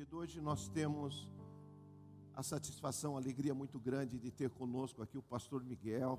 querido. 0.00 0.16
Hoje 0.16 0.40
nós 0.40 0.68
temos 0.68 1.28
a 2.34 2.42
satisfação, 2.42 3.16
a 3.16 3.20
alegria 3.20 3.54
muito 3.54 3.78
grande 3.78 4.18
de 4.18 4.30
ter 4.30 4.48
conosco 4.48 5.02
aqui 5.02 5.18
o 5.18 5.22
pastor 5.22 5.62
Miguel. 5.62 6.18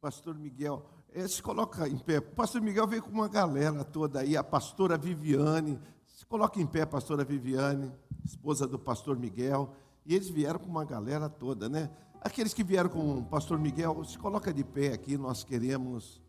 Pastor 0.00 0.38
Miguel, 0.38 0.86
eh, 1.12 1.26
se 1.28 1.42
coloca 1.42 1.86
em 1.86 1.98
pé. 1.98 2.18
O 2.18 2.22
pastor 2.22 2.62
Miguel 2.62 2.86
veio 2.86 3.02
com 3.02 3.10
uma 3.10 3.28
galera 3.28 3.84
toda 3.84 4.20
aí, 4.20 4.36
a 4.36 4.44
pastora 4.44 4.96
Viviane. 4.96 5.78
Se 6.08 6.24
coloca 6.24 6.60
em 6.60 6.66
pé, 6.66 6.86
pastora 6.86 7.22
Viviane, 7.22 7.92
esposa 8.24 8.66
do 8.66 8.78
pastor 8.78 9.18
Miguel. 9.18 9.74
E 10.06 10.14
eles 10.14 10.30
vieram 10.30 10.58
com 10.58 10.70
uma 10.70 10.84
galera 10.84 11.28
toda, 11.28 11.68
né? 11.68 11.90
Aqueles 12.22 12.54
que 12.54 12.64
vieram 12.64 12.88
com 12.88 13.18
o 13.18 13.24
pastor 13.24 13.58
Miguel, 13.58 14.02
se 14.04 14.18
coloca 14.18 14.52
de 14.52 14.64
pé 14.64 14.94
aqui, 14.94 15.18
nós 15.18 15.44
queremos 15.44 16.22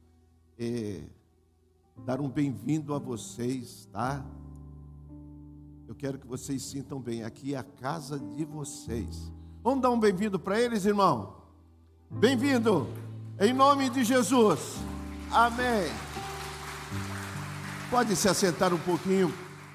eh, 0.57 1.07
dar 2.05 2.19
um 2.19 2.29
bem-vindo 2.29 2.93
a 2.93 2.99
vocês, 2.99 3.85
tá? 3.93 4.25
Eu 5.91 5.95
quero 5.95 6.17
que 6.17 6.25
vocês 6.25 6.63
sintam 6.63 7.01
bem, 7.01 7.21
aqui 7.21 7.53
é 7.53 7.57
a 7.57 7.63
casa 7.63 8.17
de 8.17 8.45
vocês. 8.45 9.29
Vamos 9.61 9.81
dar 9.81 9.89
um 9.89 9.99
bem-vindo 9.99 10.39
para 10.39 10.57
eles, 10.57 10.85
irmão? 10.85 11.35
Bem-vindo, 12.09 12.87
em 13.37 13.51
nome 13.51 13.89
de 13.89 14.05
Jesus. 14.05 14.77
Amém. 15.29 15.91
Pode 17.89 18.15
se 18.15 18.29
assentar 18.29 18.73
um 18.73 18.77
pouquinho. 18.77 19.33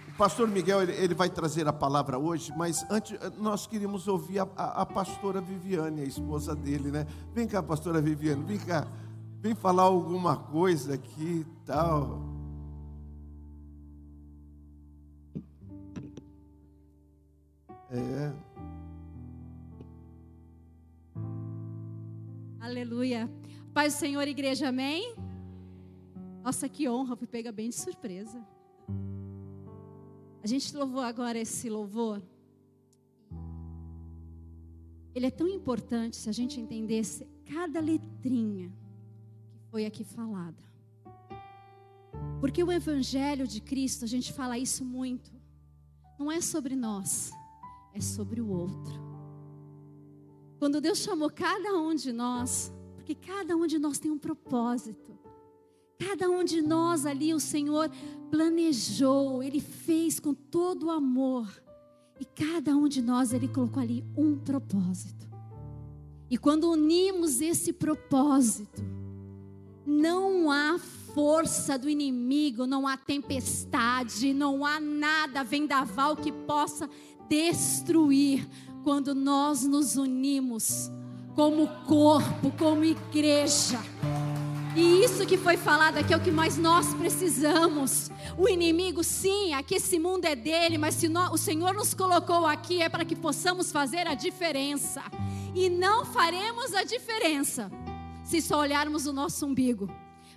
O 0.09 0.13
pastor 0.17 0.49
Miguel 0.49 0.85
ele, 0.85 0.93
ele 0.93 1.15
vai 1.15 1.29
trazer 1.29 1.69
a 1.69 1.73
palavra 1.73 2.19
hoje, 2.19 2.51
mas 2.57 2.83
antes 2.91 3.19
nós 3.37 3.67
queríamos 3.67 4.09
ouvir 4.09 4.39
a, 4.39 4.49
a, 4.57 4.81
a 4.81 4.87
pastora 4.87 5.43
Viviane, 5.43 6.01
a 6.01 6.05
esposa 6.07 6.57
dele, 6.57 6.91
né? 6.91 7.07
Vem 7.35 7.47
cá, 7.47 7.63
pastora 7.63 8.01
Viviane, 8.01 8.43
vem 8.43 8.59
cá. 8.59 8.89
Vem 9.43 9.55
falar 9.55 9.83
alguma 9.83 10.35
coisa 10.35 10.95
aqui 10.95 11.45
e 11.45 11.67
tal. 11.67 12.36
É. 17.91 18.33
Aleluia. 22.61 23.31
Pai 23.73 23.89
do 23.89 23.93
Senhor, 23.93 24.27
igreja, 24.27 24.69
amém? 24.69 25.15
Nossa, 26.43 26.69
que 26.69 26.89
honra, 26.89 27.17
fui 27.17 27.27
pega 27.27 27.53
bem 27.53 27.69
de 27.69 27.77
surpresa. 27.77 28.45
A 30.43 30.47
gente 30.47 30.77
louvou 30.77 31.03
agora 31.03 31.39
esse 31.39 31.69
louvor. 31.69 32.23
Ele 35.15 35.27
é 35.27 35.31
tão 35.31 35.49
importante 35.49 36.17
se 36.17 36.29
a 36.29 36.33
gente 36.33 36.61
entendesse 36.61 37.27
cada 37.45 37.81
letrinha 37.81 38.73
que 39.51 39.65
foi 39.71 39.87
aqui 39.87 40.05
falada. 40.05 40.63
Porque 42.41 42.63
o 42.63 42.71
Evangelho 42.71 43.47
de 43.47 43.61
Cristo, 43.61 44.05
a 44.05 44.09
gente 44.09 44.33
fala 44.33 44.59
isso 44.59 44.85
muito, 44.85 45.33
não 46.19 46.31
é 46.31 46.41
sobre 46.41 46.77
nós, 46.77 47.31
é 47.97 48.01
sobre 48.01 48.43
o 48.43 48.49
outro. 48.51 49.01
Quando 50.59 50.81
Deus 50.81 50.99
chamou 50.99 51.31
cada 51.31 51.75
um 51.79 51.95
de 51.95 52.13
nós, 52.13 52.73
porque 52.95 53.15
cada 53.15 53.57
um 53.57 53.67
de 53.67 53.79
nós 53.79 53.99
tem 53.99 54.11
um 54.11 54.19
propósito. 54.19 55.17
Cada 55.99 56.29
um 56.29 56.45
de 56.45 56.61
nós 56.61 57.07
ali 57.07 57.33
o 57.33 57.41
Senhor 57.41 57.91
planejou, 58.31 59.43
Ele 59.43 59.61
fez 59.61 60.21
com 60.21 60.35
todo 60.35 60.87
o 60.87 60.91
amor. 60.91 61.49
E 62.21 62.25
cada 62.25 62.77
um 62.77 62.87
de 62.87 63.01
nós 63.01 63.33
Ele 63.33 63.49
colocou 63.49 63.83
ali 63.83 64.05
um 64.17 64.37
propósito. 64.37 65.27
E 66.29 66.37
quando 66.37 66.71
unimos 66.71 67.41
esse 67.41 67.73
propósito, 67.73 68.83
não 69.87 70.51
há 70.51 70.79
força 71.15 71.79
do 71.79 71.89
inimigo, 71.89 72.67
não 72.67 72.87
há 72.87 72.97
tempestade, 72.97 74.35
não 74.35 74.67
há 74.67 74.79
nada 74.79 75.43
vendaval 75.43 76.15
que 76.15 76.31
possa 76.31 76.91
destruir 77.29 78.47
quando 78.83 79.15
nós 79.15 79.65
nos 79.65 79.97
unimos 79.97 80.91
como 81.35 81.67
corpo, 81.87 82.51
como 82.59 82.85
igreja. 82.85 83.79
E 84.75 85.03
isso 85.03 85.27
que 85.27 85.37
foi 85.37 85.57
falado 85.57 85.97
aqui 85.99 86.13
é 86.13 86.17
o 86.17 86.21
que 86.21 86.31
mais 86.31 86.57
nós 86.57 86.95
precisamos. 86.95 88.11
O 88.39 88.49
inimigo, 88.49 89.03
sim, 89.03 89.55
aqui 89.55 89.77
esse 89.77 89.99
mundo 89.99 90.27
é 90.27 90.37
dele, 90.37 90.79
mas 90.79 90.95
se 90.95 91.09
nós, 91.09 91.33
o 91.33 91.39
Senhor 91.39 91.75
nos 91.75 91.95
colocou 91.95 92.47
aqui 92.47 92.83
é 92.83 92.89
para 92.89 93.05
que 93.05 93.17
possamos 93.17 93.73
fazer 93.73 94.07
a 94.07 94.15
diferença. 94.15 95.03
E 95.55 95.69
não 95.71 96.05
faremos 96.05 96.75
a 96.75 96.85
diferença 96.85 97.71
se 98.23 98.43
só 98.43 98.61
olharmos 98.61 99.07
o 99.07 99.13
nosso 99.13 99.47
umbigo 99.47 99.89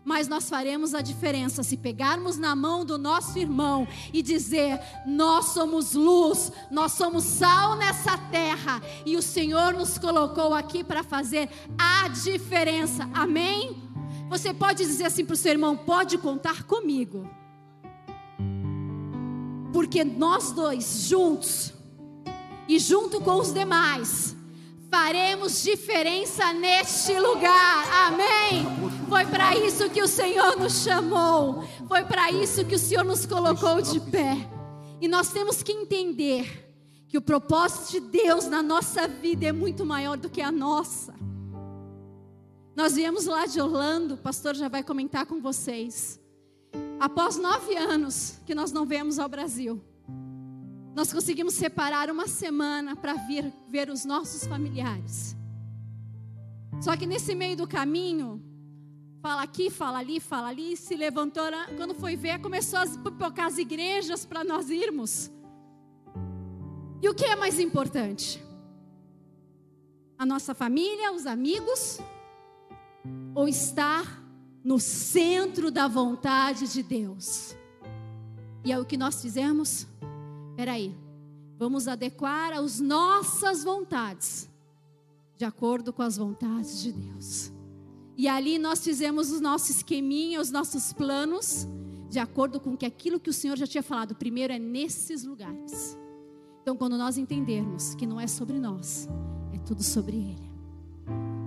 mas 0.10 0.28
nós 0.28 0.50
faremos 0.50 0.96
a 0.96 1.02
diferença 1.02 1.62
se 1.62 1.78
pegarmos 1.78 2.36
na 2.36 2.56
mão 2.56 2.84
do 2.84 2.98
nosso 2.98 3.38
irmão 3.38 3.88
e 4.12 4.24
dizer: 4.24 4.82
Nós 5.06 5.50
somos 5.50 5.94
luz, 5.94 6.52
nós 6.72 6.94
somos 6.94 7.24
sal 7.24 7.76
nessa 7.76 8.18
terra 8.18 8.82
e 9.06 9.16
o 9.16 9.22
Senhor 9.22 9.72
nos 9.72 10.00
colocou 10.00 10.56
aqui 10.56 10.84
para 10.84 11.04
fazer 11.04 11.48
a 11.78 12.08
diferença. 12.08 13.08
Amém? 13.14 13.84
Você 14.32 14.52
pode 14.52 14.84
dizer 14.84 15.06
assim 15.06 15.24
para 15.24 15.36
o 15.36 15.38
seu 15.38 15.52
irmão: 15.52 15.78
Pode 15.78 16.18
contar 16.18 16.64
comigo, 16.64 17.30
porque 19.72 20.04
nós 20.04 20.52
dois 20.52 21.04
juntos 21.08 21.72
e 22.68 22.80
junto 22.80 23.22
com 23.22 23.36
os 23.36 23.54
demais 23.54 24.36
faremos 24.90 25.62
diferença 25.62 26.52
neste 26.54 27.18
lugar. 27.20 28.08
Amém. 28.08 28.66
Foi 29.08 29.26
para 29.26 29.56
isso 29.56 29.90
que 29.90 30.02
o 30.02 30.08
Senhor 30.08 30.58
nos 30.58 30.84
chamou. 30.84 31.64
Foi 31.88 32.04
para 32.04 32.32
isso 32.32 32.66
que 32.66 32.76
o 32.76 32.80
Senhor 32.80 33.04
nos 33.04 33.26
colocou 33.26 33.82
de 33.82 34.00
pé. 34.00 34.36
E 35.00 35.08
nós 35.08 35.30
temos 35.32 35.64
que 35.64 35.72
entender 35.72 36.68
que 37.08 37.18
o 37.18 37.22
propósito 37.22 37.92
de 37.92 38.00
Deus 38.00 38.48
na 38.48 38.62
nossa 38.62 39.08
vida 39.08 39.46
é 39.46 39.52
muito 39.52 39.86
maior 39.86 40.18
do 40.18 40.30
que 40.30 40.42
a 40.42 40.52
nossa. 40.52 41.14
Nós 42.76 42.96
viemos 42.96 43.26
lá 43.26 43.46
de 43.46 43.60
Orlando, 43.60 44.14
o 44.14 44.18
pastor 44.18 44.56
já 44.56 44.68
vai 44.68 44.84
comentar 44.84 45.26
com 45.26 45.42
vocês. 45.42 46.20
Após 47.00 47.38
nove 47.38 47.76
anos 47.76 48.40
que 48.46 48.54
nós 48.54 48.72
não 48.72 48.86
viemos 48.86 49.20
ao 49.20 49.28
Brasil, 49.28 49.82
nós 50.96 51.14
conseguimos 51.14 51.54
separar 51.54 52.10
uma 52.10 52.28
semana 52.28 52.96
para 52.96 53.14
vir 53.14 53.52
ver 53.68 53.90
os 53.90 54.06
nossos 54.06 54.46
familiares. 54.46 55.36
Só 56.82 56.96
que 56.96 57.06
nesse 57.06 57.36
meio 57.36 57.58
do 57.58 57.68
caminho, 57.68 58.42
fala 59.22 59.44
aqui, 59.44 59.70
fala 59.70 60.00
ali, 60.00 60.20
fala 60.20 60.48
ali, 60.48 60.78
se 60.78 60.96
levantou, 60.96 61.44
quando 61.76 61.94
foi 61.94 62.16
ver, 62.16 62.40
começou 62.40 62.80
a 62.80 62.86
pipocar 62.86 63.48
as 63.48 63.58
igrejas 63.58 64.26
para 64.26 64.44
nós 64.44 64.70
irmos. 64.70 65.32
E 67.02 67.08
o 67.08 67.14
que 67.14 67.26
é 67.26 67.36
mais 67.36 67.60
importante? 67.60 68.44
A 70.18 70.26
nossa 70.26 70.54
família, 70.54 71.14
os 71.14 71.26
amigos, 71.26 72.00
ou 73.34 73.48
estar 73.48 74.22
no 74.64 74.80
centro 74.80 75.72
da 75.72 75.88
vontade 75.88 76.68
de 76.72 76.84
Deus? 76.84 77.56
E 78.66 78.72
é 78.72 78.80
o 78.80 78.86
que 78.86 78.98
nós 78.98 79.22
fizemos? 79.22 79.88
Peraí, 80.60 80.94
vamos 81.58 81.88
adequar 81.88 82.52
as 82.52 82.82
nossas 82.82 83.64
vontades 83.64 84.50
de 85.38 85.46
acordo 85.46 85.94
com 85.94 86.02
as 86.02 86.18
vontades 86.18 86.82
de 86.82 86.92
Deus. 86.92 87.50
E 88.18 88.28
ali 88.28 88.60
nós 88.60 88.84
fizemos 88.84 89.32
o 89.32 89.40
nosso 89.40 89.72
esqueminha, 89.72 90.42
os 90.42 90.52
nossos 90.52 90.92
planos, 90.92 91.66
de 92.10 92.20
acordo 92.20 92.60
com 92.60 92.76
que 92.76 92.86
aquilo 92.86 93.22
que 93.22 93.30
o 93.30 93.34
Senhor 93.34 93.58
já 93.58 93.66
tinha 93.66 93.82
falado. 93.82 94.16
Primeiro 94.16 94.52
é 94.52 94.60
nesses 94.60 95.24
lugares. 95.24 95.98
Então, 96.62 96.76
quando 96.76 96.98
nós 96.98 97.18
entendermos 97.18 97.96
que 97.96 98.06
não 98.06 98.20
é 98.20 98.28
sobre 98.28 98.60
nós, 98.60 99.08
é 99.54 99.60
tudo 99.60 99.82
sobre 99.82 100.18
Ele. 100.18 100.52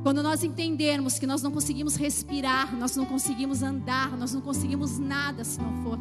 Quando 0.02 0.22
nós 0.22 0.42
entendermos 0.42 1.18
que 1.18 1.26
nós 1.26 1.42
não 1.42 1.50
conseguimos 1.50 1.96
respirar, 1.96 2.74
nós 2.78 2.96
não 2.96 3.04
conseguimos 3.04 3.62
andar, 3.62 4.16
nós 4.16 4.32
não 4.32 4.40
conseguimos 4.40 4.98
nada 4.98 5.44
se 5.44 5.60
não 5.60 5.82
for 5.82 5.98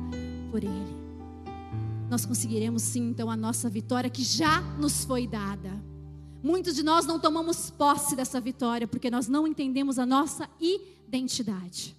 por 0.49 0.63
Ele 0.63 1.10
nós 2.11 2.25
conseguiremos 2.25 2.81
sim 2.81 3.11
então 3.11 3.31
a 3.31 3.37
nossa 3.37 3.69
vitória 3.69 4.09
que 4.09 4.21
já 4.21 4.59
nos 4.77 5.05
foi 5.05 5.25
dada. 5.25 5.81
Muitos 6.43 6.75
de 6.75 6.83
nós 6.83 7.05
não 7.05 7.17
tomamos 7.17 7.69
posse 7.69 8.17
dessa 8.17 8.41
vitória 8.41 8.85
porque 8.85 9.09
nós 9.09 9.29
não 9.29 9.47
entendemos 9.47 9.97
a 9.97 10.05
nossa 10.05 10.49
identidade. 10.59 11.95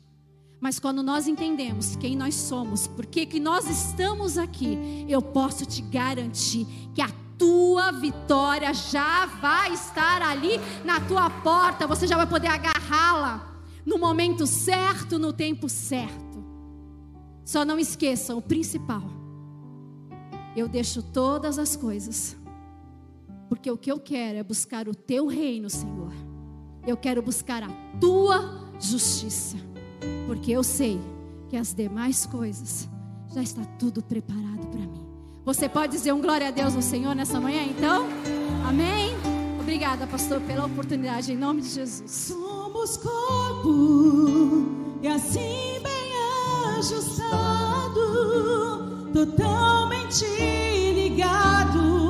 Mas 0.61 0.79
quando 0.79 1.03
nós 1.03 1.27
entendemos 1.27 1.97
quem 1.97 2.15
nós 2.15 2.35
somos, 2.35 2.87
por 2.87 3.07
que 3.07 3.41
nós 3.41 3.67
estamos 3.67 4.37
aqui, 4.37 4.77
eu 5.09 5.23
posso 5.23 5.65
te 5.65 5.81
garantir 5.81 6.67
que 6.95 7.01
a 7.01 7.09
tua 7.39 7.91
vitória 7.91 8.75
já 8.75 9.25
vai 9.25 9.73
estar 9.73 10.21
ali 10.21 10.61
na 10.85 11.01
tua 11.01 11.31
porta, 11.31 11.87
você 11.87 12.07
já 12.07 12.19
vai 12.19 12.27
poder 12.27 12.49
agarrá-la 12.49 13.65
no 13.87 13.97
momento 13.97 14.47
certo, 14.47 15.19
no 15.19 15.33
tempo 15.33 15.71
certo. 15.71 16.45
Só 17.47 17.65
não 17.65 17.79
esqueçam 17.79 18.37
o 18.37 18.43
principal 18.43 19.22
eu 20.57 20.69
deixo 20.69 21.03
todas 21.03 21.59
as 21.59 21.77
coisas, 21.77 22.37
porque 23.49 23.71
o 23.71 23.77
que 23.77 23.91
eu 23.91 23.99
quero 23.99 24.39
é 24.39 24.43
buscar 24.43 24.89
o 24.89 24.95
teu 24.95 25.27
reino, 25.27 25.69
Senhor. 25.69 26.13
Eu 26.87 26.97
quero 26.97 27.23
buscar 27.23 27.63
a 27.63 27.71
tua 28.01 28.71
justiça, 28.81 29.57
porque 30.27 30.53
eu 30.53 30.65
sei 30.65 31.01
que 31.49 31.57
as 31.57 31.73
demais 31.73 32.27
coisas 32.27 32.89
já 33.33 33.43
está 33.43 33.65
tudo 33.79 34.03
preparado 34.03 34.67
para 34.69 34.81
mim. 34.81 35.07
Você 35.45 35.69
pode 35.69 35.93
dizer 35.93 36.13
um 36.13 36.21
glória 36.21 36.49
a 36.49 36.51
Deus 36.51 36.75
no 36.75 36.83
Senhor 36.83 37.15
nessa 37.15 37.41
manhã, 37.41 37.63
então? 37.65 38.07
Amém? 38.67 39.13
Obrigada, 39.61 40.07
pastor, 40.07 40.41
pela 40.41 40.67
oportunidade, 40.67 41.33
em 41.33 41.37
nome 41.37 41.63
de 41.63 41.69
Jesus. 41.69 42.11
Somos 42.11 42.97
corpo 42.97 44.67
e 45.03 45.09
assim 45.09 45.81
bem 45.83 46.13
ajustado, 46.79 48.01
totalmente 49.13 50.25
ligado, 50.95 52.02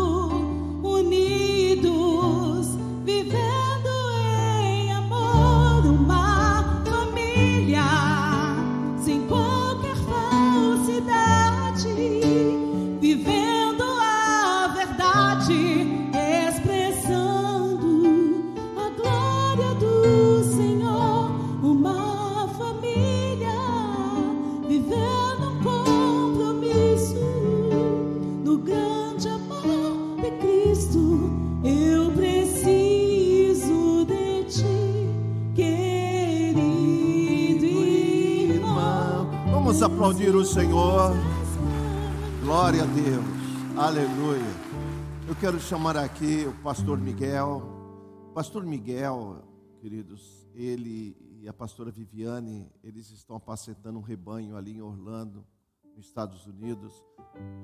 aplaudir 39.92 40.34
o 40.34 40.44
Senhor. 40.44 41.12
Glória 42.42 42.82
a 42.82 42.86
Deus. 42.86 43.24
Aleluia. 43.76 44.40
Eu 45.28 45.36
quero 45.36 45.60
chamar 45.60 45.96
aqui 45.96 46.46
o 46.46 46.52
pastor 46.62 46.98
Miguel. 46.98 47.62
Pastor 48.34 48.64
Miguel, 48.64 49.42
queridos, 49.80 50.48
ele 50.54 51.16
e 51.40 51.48
a 51.48 51.52
pastora 51.52 51.90
Viviane, 51.90 52.70
eles 52.82 53.10
estão 53.10 53.36
apacentando 53.36 53.98
um 53.98 54.02
rebanho 54.02 54.56
ali 54.56 54.76
em 54.76 54.80
Orlando, 54.80 55.44
nos 55.94 56.06
Estados 56.06 56.46
Unidos, 56.46 56.92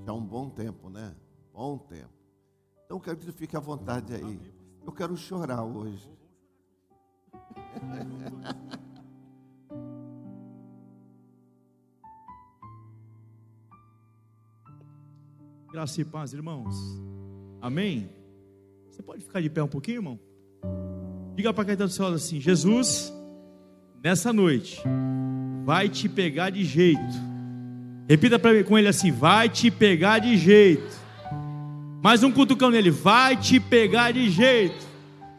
já 0.04 0.12
há 0.12 0.14
um 0.14 0.25
bom 0.25 0.50
tempo, 0.50 0.90
né? 0.90 1.14
Bom 1.52 1.78
tempo. 1.78 2.12
Então, 2.84 3.00
querido, 3.00 3.32
fique 3.32 3.56
à 3.56 3.60
vontade 3.60 4.12
aí. 4.14 4.40
Eu 4.84 4.92
quero 4.92 5.16
chorar 5.16 5.62
hoje. 5.64 6.10
Graça 15.78 16.00
e 16.00 16.04
paz, 16.04 16.32
irmãos. 16.32 16.75
Amém? 17.62 18.10
Você 18.90 19.00
pode 19.00 19.22
ficar 19.22 19.40
de 19.40 19.48
pé 19.48 19.62
um 19.62 19.69
pouquinho, 19.69 19.98
irmão? 19.98 20.19
Diga 21.36 21.54
para 21.54 21.66
quem 21.66 21.75
está 21.75 21.84
do 21.84 21.92
seu 21.92 22.04
lado 22.04 22.16
assim: 22.16 22.40
Jesus, 22.40 23.12
nessa 24.02 24.32
noite, 24.32 24.82
vai 25.64 25.88
te 25.88 26.08
pegar 26.08 26.50
de 26.50 26.64
jeito. 26.64 27.00
Repita 28.08 28.40
para 28.40 28.64
com 28.64 28.76
ele 28.76 28.88
assim: 28.88 29.12
vai 29.12 29.48
te 29.48 29.70
pegar 29.70 30.19
de 30.19 30.36
jeito. 30.36 30.96
Mais 32.02 32.25
um 32.25 32.32
cutucão 32.32 32.72
nele: 32.72 32.90
vai 32.90 33.36
te 33.36 33.60
pegar 33.60 34.10
de 34.10 34.28
jeito. 34.30 34.84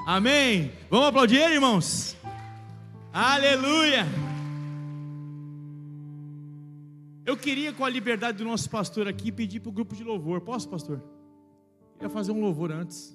Amém? 0.07 0.71
Vamos 0.89 1.07
aplaudir 1.07 1.35
ele, 1.35 1.55
irmãos? 1.55 2.15
Aleluia! 3.11 4.07
Eu 7.29 7.37
queria, 7.37 7.71
com 7.71 7.85
a 7.85 7.89
liberdade 7.89 8.39
do 8.39 8.43
nosso 8.43 8.67
pastor 8.67 9.07
aqui, 9.07 9.31
pedir 9.31 9.59
para 9.59 9.69
o 9.69 9.71
grupo 9.71 9.95
de 9.95 10.03
louvor. 10.03 10.41
Posso, 10.41 10.67
pastor? 10.67 10.99
Queria 11.93 12.09
fazer 12.09 12.31
um 12.31 12.41
louvor 12.41 12.71
antes. 12.71 13.13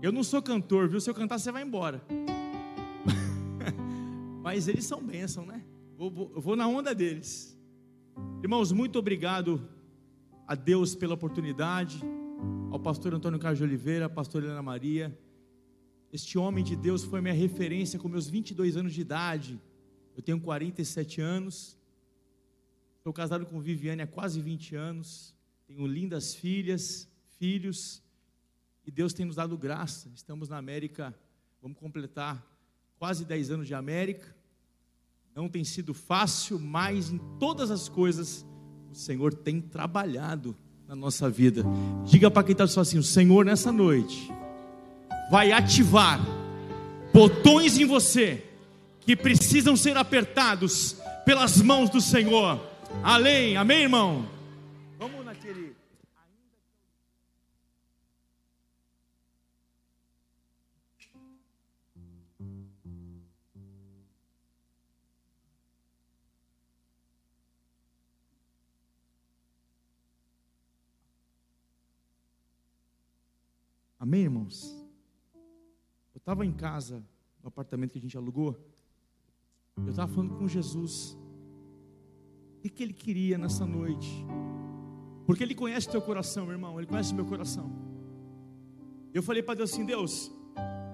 Eu 0.00 0.10
não 0.10 0.24
sou 0.24 0.40
cantor, 0.40 0.88
viu? 0.88 0.98
Se 0.98 1.10
eu 1.10 1.14
cantar, 1.14 1.38
você 1.38 1.52
vai 1.52 1.62
embora. 1.62 2.02
Mas 4.42 4.66
eles 4.66 4.86
são 4.86 5.04
bênção, 5.04 5.44
né? 5.44 5.62
Vou, 5.94 6.10
vou, 6.10 6.32
eu 6.36 6.40
vou 6.40 6.56
na 6.56 6.66
onda 6.66 6.94
deles. 6.94 7.54
Irmãos, 8.42 8.72
muito 8.72 8.98
obrigado 8.98 9.60
a 10.46 10.54
Deus 10.54 10.94
pela 10.94 11.12
oportunidade, 11.12 12.00
ao 12.70 12.80
pastor 12.80 13.12
Antônio 13.12 13.38
Carlos 13.38 13.58
de 13.58 13.64
Oliveira, 13.64 14.06
à 14.06 14.08
pastora 14.08 14.46
Helena 14.46 14.62
Maria. 14.62 15.14
Este 16.10 16.38
homem 16.38 16.64
de 16.64 16.74
Deus 16.74 17.04
foi 17.04 17.20
minha 17.20 17.34
referência 17.34 17.98
com 17.98 18.08
meus 18.08 18.26
22 18.26 18.78
anos 18.78 18.94
de 18.94 19.02
idade. 19.02 19.60
Eu 20.16 20.22
tenho 20.22 20.40
47 20.40 21.20
anos. 21.20 21.77
Estou 23.08 23.14
casado 23.14 23.46
com 23.46 23.58
Viviane 23.58 24.02
há 24.02 24.06
quase 24.06 24.38
20 24.38 24.76
anos. 24.76 25.34
Tenho 25.66 25.86
lindas 25.86 26.34
filhas, 26.34 27.08
filhos. 27.38 28.02
E 28.86 28.90
Deus 28.90 29.14
tem 29.14 29.24
nos 29.24 29.36
dado 29.36 29.56
graça. 29.56 30.10
Estamos 30.14 30.50
na 30.50 30.58
América, 30.58 31.18
vamos 31.62 31.78
completar 31.78 32.46
quase 32.98 33.24
10 33.24 33.50
anos 33.52 33.66
de 33.66 33.72
América. 33.72 34.36
Não 35.34 35.48
tem 35.48 35.64
sido 35.64 35.94
fácil, 35.94 36.58
mas 36.60 37.08
em 37.08 37.16
todas 37.40 37.70
as 37.70 37.88
coisas 37.88 38.44
o 38.92 38.94
Senhor 38.94 39.32
tem 39.32 39.58
trabalhado 39.58 40.54
na 40.86 40.94
nossa 40.94 41.30
vida. 41.30 41.64
Diga 42.04 42.30
para 42.30 42.44
quem 42.44 42.52
está 42.52 42.66
só 42.66 42.82
assim: 42.82 42.98
o 42.98 43.02
Senhor 43.02 43.42
nessa 43.42 43.72
noite 43.72 44.30
vai 45.30 45.50
ativar 45.50 46.20
botões 47.10 47.78
em 47.78 47.86
você 47.86 48.44
que 49.00 49.16
precisam 49.16 49.74
ser 49.76 49.96
apertados 49.96 50.94
pelas 51.24 51.62
mãos 51.62 51.88
do 51.88 52.02
Senhor. 52.02 52.76
Além, 53.02 53.56
amém, 53.56 53.82
irmão? 53.82 54.26
Vamos 54.98 55.24
naquele. 55.24 55.76
Amém, 74.00 74.22
irmãos? 74.22 74.74
Eu 76.14 76.18
estava 76.18 76.46
em 76.46 76.52
casa, 76.52 77.04
no 77.42 77.48
apartamento 77.48 77.92
que 77.92 77.98
a 77.98 78.00
gente 78.00 78.16
alugou. 78.16 78.58
Eu 79.76 79.90
estava 79.90 80.10
falando 80.12 80.36
com 80.36 80.48
Jesus. 80.48 81.16
O 82.58 82.68
que, 82.68 82.82
ele 82.82 82.92
queria 82.92 83.38
nessa 83.38 83.64
noite? 83.64 84.26
Porque 85.26 85.42
ele 85.42 85.54
conhece 85.54 85.88
teu 85.88 86.02
coração, 86.02 86.44
meu 86.44 86.54
irmão. 86.54 86.78
Ele 86.78 86.86
conhece 86.86 87.14
meu 87.14 87.24
coração. 87.24 87.70
Eu 89.14 89.22
falei 89.22 89.42
para 89.42 89.54
Deus 89.54 89.72
assim: 89.72 89.84
Deus, 89.84 90.32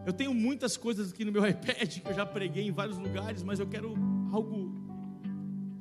eu 0.07 0.13
tenho 0.13 0.35
muitas 0.35 0.77
coisas 0.77 1.13
aqui 1.13 1.25
no 1.25 1.33
meu 1.33 1.45
iPad 1.49 2.01
que 2.01 2.09
eu 2.09 2.15
já 2.15 2.27
preguei 2.27 2.67
em 2.67 2.71
vários 2.71 2.99
lugares, 2.99 3.43
mas 3.43 3.59
eu 3.59 3.67
quero 3.67 3.95
algo, 4.33 4.75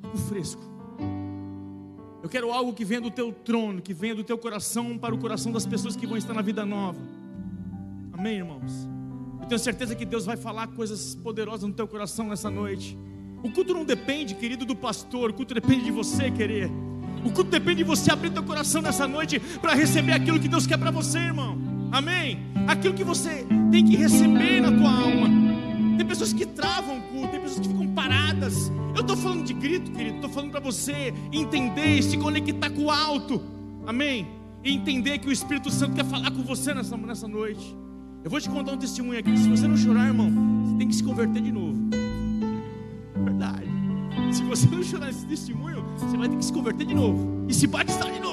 algo 0.02 0.16
fresco. 0.28 0.62
Eu 2.22 2.28
quero 2.28 2.50
algo 2.50 2.72
que 2.72 2.86
venha 2.86 3.02
do 3.02 3.10
teu 3.10 3.32
trono, 3.32 3.82
que 3.82 3.92
venha 3.92 4.14
do 4.14 4.24
teu 4.24 4.38
coração 4.38 4.96
para 4.96 5.14
o 5.14 5.18
coração 5.18 5.52
das 5.52 5.66
pessoas 5.66 5.94
que 5.94 6.06
vão 6.06 6.16
estar 6.16 6.32
na 6.32 6.40
vida 6.40 6.64
nova. 6.64 6.98
Amém, 8.12 8.38
irmãos? 8.38 8.88
Eu 9.42 9.46
tenho 9.46 9.58
certeza 9.58 9.94
que 9.94 10.06
Deus 10.06 10.24
vai 10.24 10.38
falar 10.38 10.68
coisas 10.68 11.14
poderosas 11.14 11.68
no 11.68 11.74
teu 11.74 11.86
coração 11.86 12.28
nessa 12.28 12.48
noite. 12.48 12.96
O 13.44 13.50
culto 13.50 13.74
não 13.74 13.84
depende, 13.84 14.34
querido, 14.34 14.64
do 14.64 14.74
pastor, 14.74 15.28
o 15.28 15.34
culto 15.34 15.52
depende 15.52 15.84
de 15.84 15.90
você 15.90 16.30
querer. 16.30 16.70
O 17.22 17.30
culto 17.30 17.50
depende 17.50 17.76
de 17.76 17.84
você 17.84 18.10
abrir 18.10 18.30
teu 18.30 18.42
coração 18.42 18.80
nessa 18.80 19.06
noite 19.06 19.38
para 19.38 19.74
receber 19.74 20.12
aquilo 20.12 20.40
que 20.40 20.48
Deus 20.48 20.66
quer 20.66 20.78
para 20.78 20.90
você, 20.90 21.18
irmão. 21.18 21.58
Amém? 21.92 22.38
Aquilo 22.66 22.94
que 22.94 23.04
você 23.04 23.46
tem 23.70 23.84
que 23.84 23.96
receber 23.96 24.62
na 24.62 24.72
tua 24.72 24.90
alma. 24.90 25.28
Tem 25.98 26.06
pessoas 26.06 26.32
que 26.32 26.46
travam 26.46 26.96
o 26.96 27.02
culto, 27.02 27.28
tem 27.28 27.40
pessoas 27.40 27.60
que 27.60 27.68
ficam 27.68 27.86
paradas. 27.88 28.72
Eu 28.94 29.02
estou 29.02 29.16
falando 29.16 29.44
de 29.44 29.52
grito, 29.52 29.92
querido, 29.92 30.16
estou 30.16 30.30
falando 30.30 30.50
para 30.50 30.60
você 30.60 31.12
entender 31.30 32.02
se 32.02 32.16
conectar 32.16 32.70
com 32.70 32.84
o 32.84 32.90
alto. 32.90 33.42
Amém? 33.86 34.26
E 34.64 34.72
entender 34.72 35.18
que 35.18 35.28
o 35.28 35.32
Espírito 35.32 35.70
Santo 35.70 35.94
quer 35.94 36.06
falar 36.06 36.30
com 36.30 36.42
você 36.42 36.72
nessa, 36.72 36.96
nessa 36.96 37.28
noite. 37.28 37.76
Eu 38.24 38.30
vou 38.30 38.40
te 38.40 38.48
contar 38.48 38.72
um 38.72 38.78
testemunho 38.78 39.20
aqui. 39.20 39.36
Se 39.36 39.50
você 39.50 39.68
não 39.68 39.76
chorar, 39.76 40.06
irmão, 40.06 40.64
você 40.64 40.78
tem 40.78 40.88
que 40.88 40.94
se 40.94 41.04
converter 41.04 41.42
de 41.42 41.52
novo. 41.52 42.03
Verdade. 43.24 43.66
Se 44.32 44.42
você 44.44 44.68
não 44.68 44.82
chorar 44.82 45.10
esse 45.10 45.26
testemunho, 45.26 45.84
você 45.96 46.16
vai 46.16 46.28
ter 46.28 46.36
que 46.36 46.44
se 46.44 46.52
converter 46.52 46.86
de 46.86 46.94
novo. 46.94 47.46
E 47.48 47.54
se 47.54 47.66
batizar 47.66 48.12
de 48.12 48.20
novo. 48.20 48.23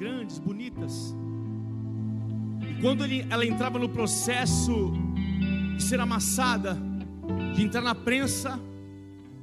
Grandes, 0.00 0.38
bonitas. 0.38 1.14
E 2.70 2.80
quando 2.80 3.04
ele, 3.04 3.26
ela 3.28 3.44
entrava 3.44 3.78
no 3.78 3.86
processo 3.86 4.94
de 5.76 5.82
ser 5.82 6.00
amassada, 6.00 6.78
de 7.54 7.62
entrar 7.62 7.82
na 7.82 7.94
prensa, 7.94 8.58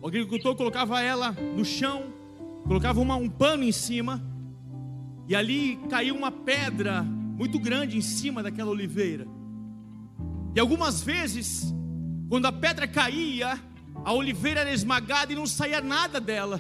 o 0.02 0.08
agricultor 0.08 0.56
colocava 0.56 1.00
ela 1.00 1.32
no 1.56 1.64
chão, 1.64 2.06
colocava 2.66 3.00
uma, 3.00 3.16
um 3.16 3.30
pano 3.30 3.64
em 3.64 3.72
cima, 3.72 4.20
e 5.28 5.36
ali 5.36 5.78
caiu 5.92 6.16
uma 6.16 6.32
pedra 6.32 7.04
muito 7.04 7.60
grande 7.60 7.96
em 7.96 8.02
cima 8.02 8.42
daquela 8.42 8.72
oliveira. 8.72 9.28
E 10.56 10.60
algumas 10.60 11.04
vezes, 11.04 11.72
quando 12.30 12.48
a 12.48 12.52
pedra 12.52 12.88
caía, 12.88 13.62
a 14.04 14.12
oliveira 14.12 14.62
era 14.62 14.74
esmagada 14.74 15.32
e 15.32 15.36
não 15.36 15.46
saía 15.46 15.82
nada 15.82 16.20
dela. 16.20 16.60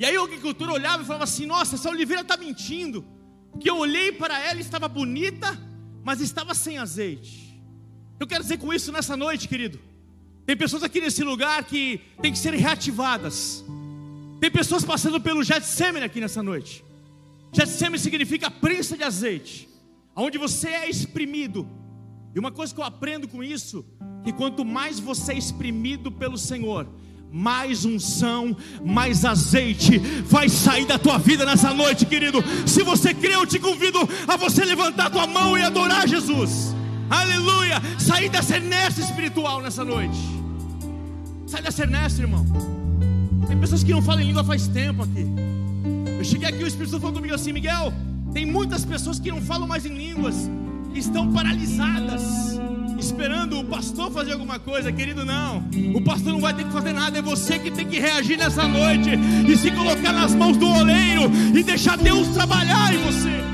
E 0.00 0.04
aí 0.04 0.18
o 0.18 0.24
agricultor 0.24 0.68
olhava 0.68 1.04
e 1.04 1.06
falava 1.06 1.24
assim: 1.24 1.46
Nossa, 1.46 1.76
essa 1.76 1.88
oliveira 1.88 2.22
está 2.22 2.36
mentindo. 2.36 3.19
Que 3.58 3.68
eu 3.70 3.76
olhei 3.78 4.12
para 4.12 4.38
ela 4.38 4.58
e 4.58 4.62
estava 4.62 4.88
bonita, 4.88 5.58
mas 6.04 6.20
estava 6.20 6.54
sem 6.54 6.78
azeite. 6.78 7.60
Eu 8.18 8.26
quero 8.26 8.42
dizer 8.42 8.58
com 8.58 8.72
isso 8.72 8.92
nessa 8.92 9.16
noite, 9.16 9.48
querido. 9.48 9.80
Tem 10.46 10.56
pessoas 10.56 10.82
aqui 10.82 11.00
nesse 11.00 11.22
lugar 11.22 11.64
que 11.64 12.00
tem 12.20 12.32
que 12.32 12.38
ser 12.38 12.52
reativadas. 12.54 13.64
Tem 14.40 14.50
pessoas 14.50 14.84
passando 14.84 15.20
pelo 15.20 15.42
Getsemane 15.42 16.04
aqui 16.04 16.20
nessa 16.20 16.42
noite. 16.42 16.84
Getsemane 17.52 17.98
significa 17.98 18.50
prensa 18.50 18.96
de 18.96 19.02
azeite, 19.02 19.68
onde 20.14 20.38
você 20.38 20.68
é 20.68 20.88
exprimido. 20.88 21.68
E 22.34 22.38
uma 22.38 22.50
coisa 22.50 22.74
que 22.74 22.80
eu 22.80 22.84
aprendo 22.84 23.26
com 23.26 23.42
isso, 23.42 23.84
que 24.24 24.32
quanto 24.32 24.64
mais 24.64 24.98
você 25.00 25.32
é 25.32 25.38
exprimido 25.38 26.12
pelo 26.12 26.38
Senhor, 26.38 26.88
mais 27.32 27.84
unção, 27.84 28.56
mais 28.84 29.24
azeite 29.24 29.98
vai 29.98 30.48
sair 30.48 30.86
da 30.86 30.98
tua 30.98 31.18
vida 31.18 31.44
nessa 31.44 31.72
noite, 31.72 32.06
querido. 32.06 32.42
Se 32.66 32.82
você 32.82 33.14
crê, 33.14 33.34
eu 33.34 33.46
te 33.46 33.58
convido 33.58 33.98
a 34.26 34.36
você 34.36 34.64
levantar 34.64 35.10
tua 35.10 35.26
mão 35.26 35.56
e 35.56 35.62
adorar 35.62 36.08
Jesus. 36.08 36.74
Aleluia! 37.08 37.80
Sair 37.98 38.28
dessa 38.28 38.56
inércia 38.56 39.02
espiritual 39.02 39.60
nessa 39.60 39.84
noite. 39.84 40.18
Sai 41.46 41.62
dessa 41.62 41.84
inércia, 41.84 42.22
irmão. 42.22 42.46
Tem 43.48 43.58
pessoas 43.58 43.82
que 43.82 43.90
não 43.90 44.00
falam 44.00 44.22
em 44.22 44.26
língua 44.26 44.44
faz 44.44 44.68
tempo 44.68 45.02
aqui. 45.02 45.26
Eu 46.18 46.24
cheguei 46.24 46.48
aqui, 46.48 46.62
o 46.62 46.66
Espírito 46.66 46.90
Santo 46.90 47.00
falou 47.00 47.16
comigo 47.16 47.34
assim, 47.34 47.52
Miguel. 47.52 47.92
Tem 48.32 48.46
muitas 48.46 48.84
pessoas 48.84 49.18
que 49.18 49.30
não 49.30 49.42
falam 49.42 49.66
mais 49.66 49.84
em 49.84 49.92
línguas, 49.92 50.48
que 50.92 51.00
estão 51.00 51.32
paralisadas, 51.32 52.59
esperando 53.00 53.58
o 53.58 53.64
pastor 53.64 54.10
fazer 54.12 54.32
alguma 54.32 54.58
coisa, 54.58 54.92
querido. 54.92 55.24
Não, 55.24 55.64
o 55.94 56.02
pastor 56.02 56.32
não 56.32 56.40
vai 56.40 56.54
ter 56.54 56.64
que 56.64 56.72
fazer 56.72 56.92
nada, 56.92 57.18
é 57.18 57.22
você 57.22 57.58
que 57.58 57.70
tem 57.70 57.86
que 57.86 57.98
reagir 57.98 58.36
nessa 58.36 58.68
noite 58.68 59.10
e 59.48 59.56
se 59.56 59.70
colocar 59.70 60.12
nas 60.12 60.34
mãos 60.34 60.56
do 60.56 60.66
oleiro 60.66 61.30
e 61.54 61.62
deixar 61.62 61.96
Deus 61.96 62.28
trabalhar 62.28 62.94
em 62.94 62.98
você. 62.98 63.49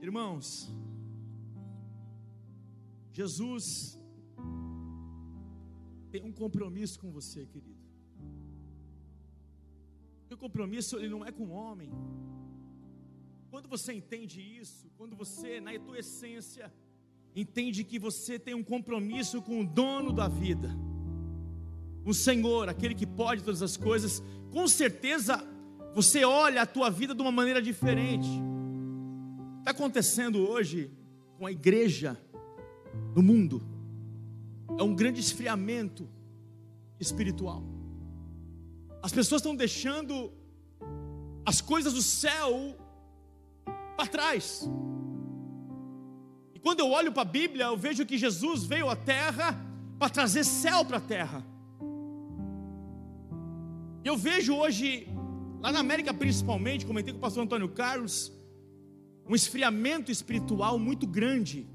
Irmãos, 0.00 0.72
Jesus 3.12 3.98
tem 6.10 6.22
um 6.22 6.32
compromisso 6.32 6.98
com 7.00 7.10
você, 7.10 7.46
querido. 7.46 7.76
O 10.30 10.36
compromisso 10.36 10.96
ele 10.96 11.08
não 11.08 11.24
é 11.24 11.32
com 11.32 11.46
o 11.46 11.50
homem. 11.50 11.90
Quando 13.50 13.68
você 13.68 13.92
entende 13.92 14.40
isso, 14.40 14.88
quando 14.96 15.16
você, 15.16 15.60
na 15.60 15.76
tua 15.80 15.98
essência, 15.98 16.72
entende 17.34 17.82
que 17.82 17.98
você 17.98 18.38
tem 18.38 18.54
um 18.54 18.62
compromisso 18.62 19.42
com 19.42 19.60
o 19.62 19.66
dono 19.66 20.12
da 20.12 20.28
vida, 20.28 20.70
o 22.04 22.14
Senhor, 22.14 22.68
aquele 22.68 22.94
que 22.94 23.06
pode 23.06 23.42
todas 23.42 23.62
as 23.62 23.76
coisas, 23.76 24.22
com 24.52 24.68
certeza 24.68 25.44
você 25.92 26.24
olha 26.24 26.62
a 26.62 26.66
tua 26.66 26.88
vida 26.88 27.14
de 27.14 27.20
uma 27.20 27.32
maneira 27.32 27.60
diferente. 27.60 28.28
Está 29.68 29.76
acontecendo 29.82 30.48
hoje 30.48 30.90
com 31.36 31.44
a 31.44 31.52
igreja 31.52 32.18
no 33.14 33.22
mundo 33.22 33.60
é 34.78 34.82
um 34.82 34.94
grande 34.94 35.20
esfriamento 35.20 36.08
espiritual. 36.98 37.62
As 39.02 39.12
pessoas 39.12 39.42
estão 39.42 39.54
deixando 39.54 40.32
as 41.44 41.60
coisas 41.60 41.92
do 41.92 42.00
céu 42.00 42.78
para 43.94 44.06
trás. 44.06 44.66
E 46.54 46.58
quando 46.58 46.80
eu 46.80 46.88
olho 46.88 47.12
para 47.12 47.20
a 47.20 47.26
Bíblia, 47.26 47.66
eu 47.66 47.76
vejo 47.76 48.06
que 48.06 48.16
Jesus 48.16 48.64
veio 48.64 48.88
à 48.88 48.96
terra 48.96 49.54
para 49.98 50.08
trazer 50.08 50.44
céu 50.44 50.82
para 50.82 50.96
a 50.96 51.00
terra. 51.02 51.44
E 54.02 54.08
eu 54.08 54.16
vejo 54.16 54.54
hoje, 54.54 55.06
lá 55.60 55.70
na 55.70 55.80
América 55.80 56.14
principalmente, 56.14 56.86
comentei 56.86 57.12
com 57.12 57.18
o 57.18 57.20
pastor 57.20 57.44
Antônio 57.44 57.68
Carlos, 57.68 58.32
um 59.28 59.34
esfriamento 59.34 60.10
espiritual 60.10 60.78
muito 60.78 61.06
grande. 61.06 61.66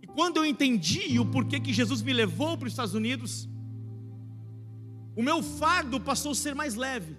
E 0.00 0.06
quando 0.06 0.36
eu 0.36 0.46
entendi 0.46 1.18
o 1.18 1.26
porquê 1.26 1.58
que 1.58 1.72
Jesus 1.72 2.00
me 2.00 2.12
levou 2.12 2.56
para 2.56 2.66
os 2.66 2.72
Estados 2.72 2.94
Unidos, 2.94 3.48
o 5.16 5.22
meu 5.22 5.42
fardo 5.42 6.00
passou 6.00 6.32
a 6.32 6.34
ser 6.34 6.54
mais 6.54 6.74
leve. 6.74 7.16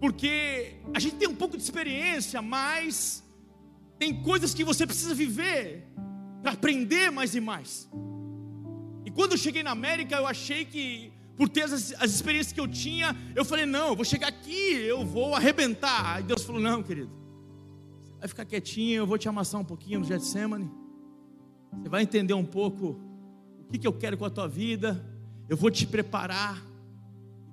Porque 0.00 0.76
a 0.94 0.98
gente 0.98 1.16
tem 1.16 1.28
um 1.28 1.34
pouco 1.34 1.56
de 1.56 1.62
experiência, 1.62 2.40
mas 2.40 3.22
tem 3.98 4.22
coisas 4.22 4.54
que 4.54 4.64
você 4.64 4.86
precisa 4.86 5.14
viver 5.14 5.86
para 6.40 6.52
aprender 6.52 7.10
mais 7.10 7.34
e 7.34 7.40
mais. 7.40 7.88
E 9.04 9.10
quando 9.10 9.32
eu 9.32 9.38
cheguei 9.38 9.62
na 9.62 9.72
América, 9.72 10.16
eu 10.16 10.26
achei 10.26 10.64
que 10.64 11.12
por 11.38 11.48
ter 11.48 11.62
as, 11.62 11.94
as 12.00 12.10
experiências 12.12 12.52
que 12.52 12.58
eu 12.58 12.66
tinha, 12.66 13.16
eu 13.36 13.44
falei: 13.44 13.64
não, 13.64 13.88
eu 13.90 13.96
vou 13.96 14.04
chegar 14.04 14.26
aqui, 14.26 14.72
eu 14.72 15.06
vou 15.06 15.36
arrebentar. 15.36 16.16
Aí 16.16 16.22
Deus 16.24 16.42
falou: 16.42 16.60
não, 16.60 16.82
querido, 16.82 17.10
vai 18.18 18.26
ficar 18.26 18.44
quietinho, 18.44 18.96
eu 18.96 19.06
vou 19.06 19.16
te 19.16 19.28
amassar 19.28 19.60
um 19.60 19.64
pouquinho 19.64 20.00
no 20.00 20.04
Getsemane. 20.04 20.68
Você 21.80 21.88
vai 21.88 22.02
entender 22.02 22.34
um 22.34 22.44
pouco 22.44 23.00
o 23.60 23.70
que, 23.70 23.78
que 23.78 23.86
eu 23.86 23.92
quero 23.92 24.18
com 24.18 24.24
a 24.24 24.30
tua 24.30 24.48
vida, 24.48 25.00
eu 25.48 25.56
vou 25.56 25.70
te 25.70 25.86
preparar. 25.86 26.60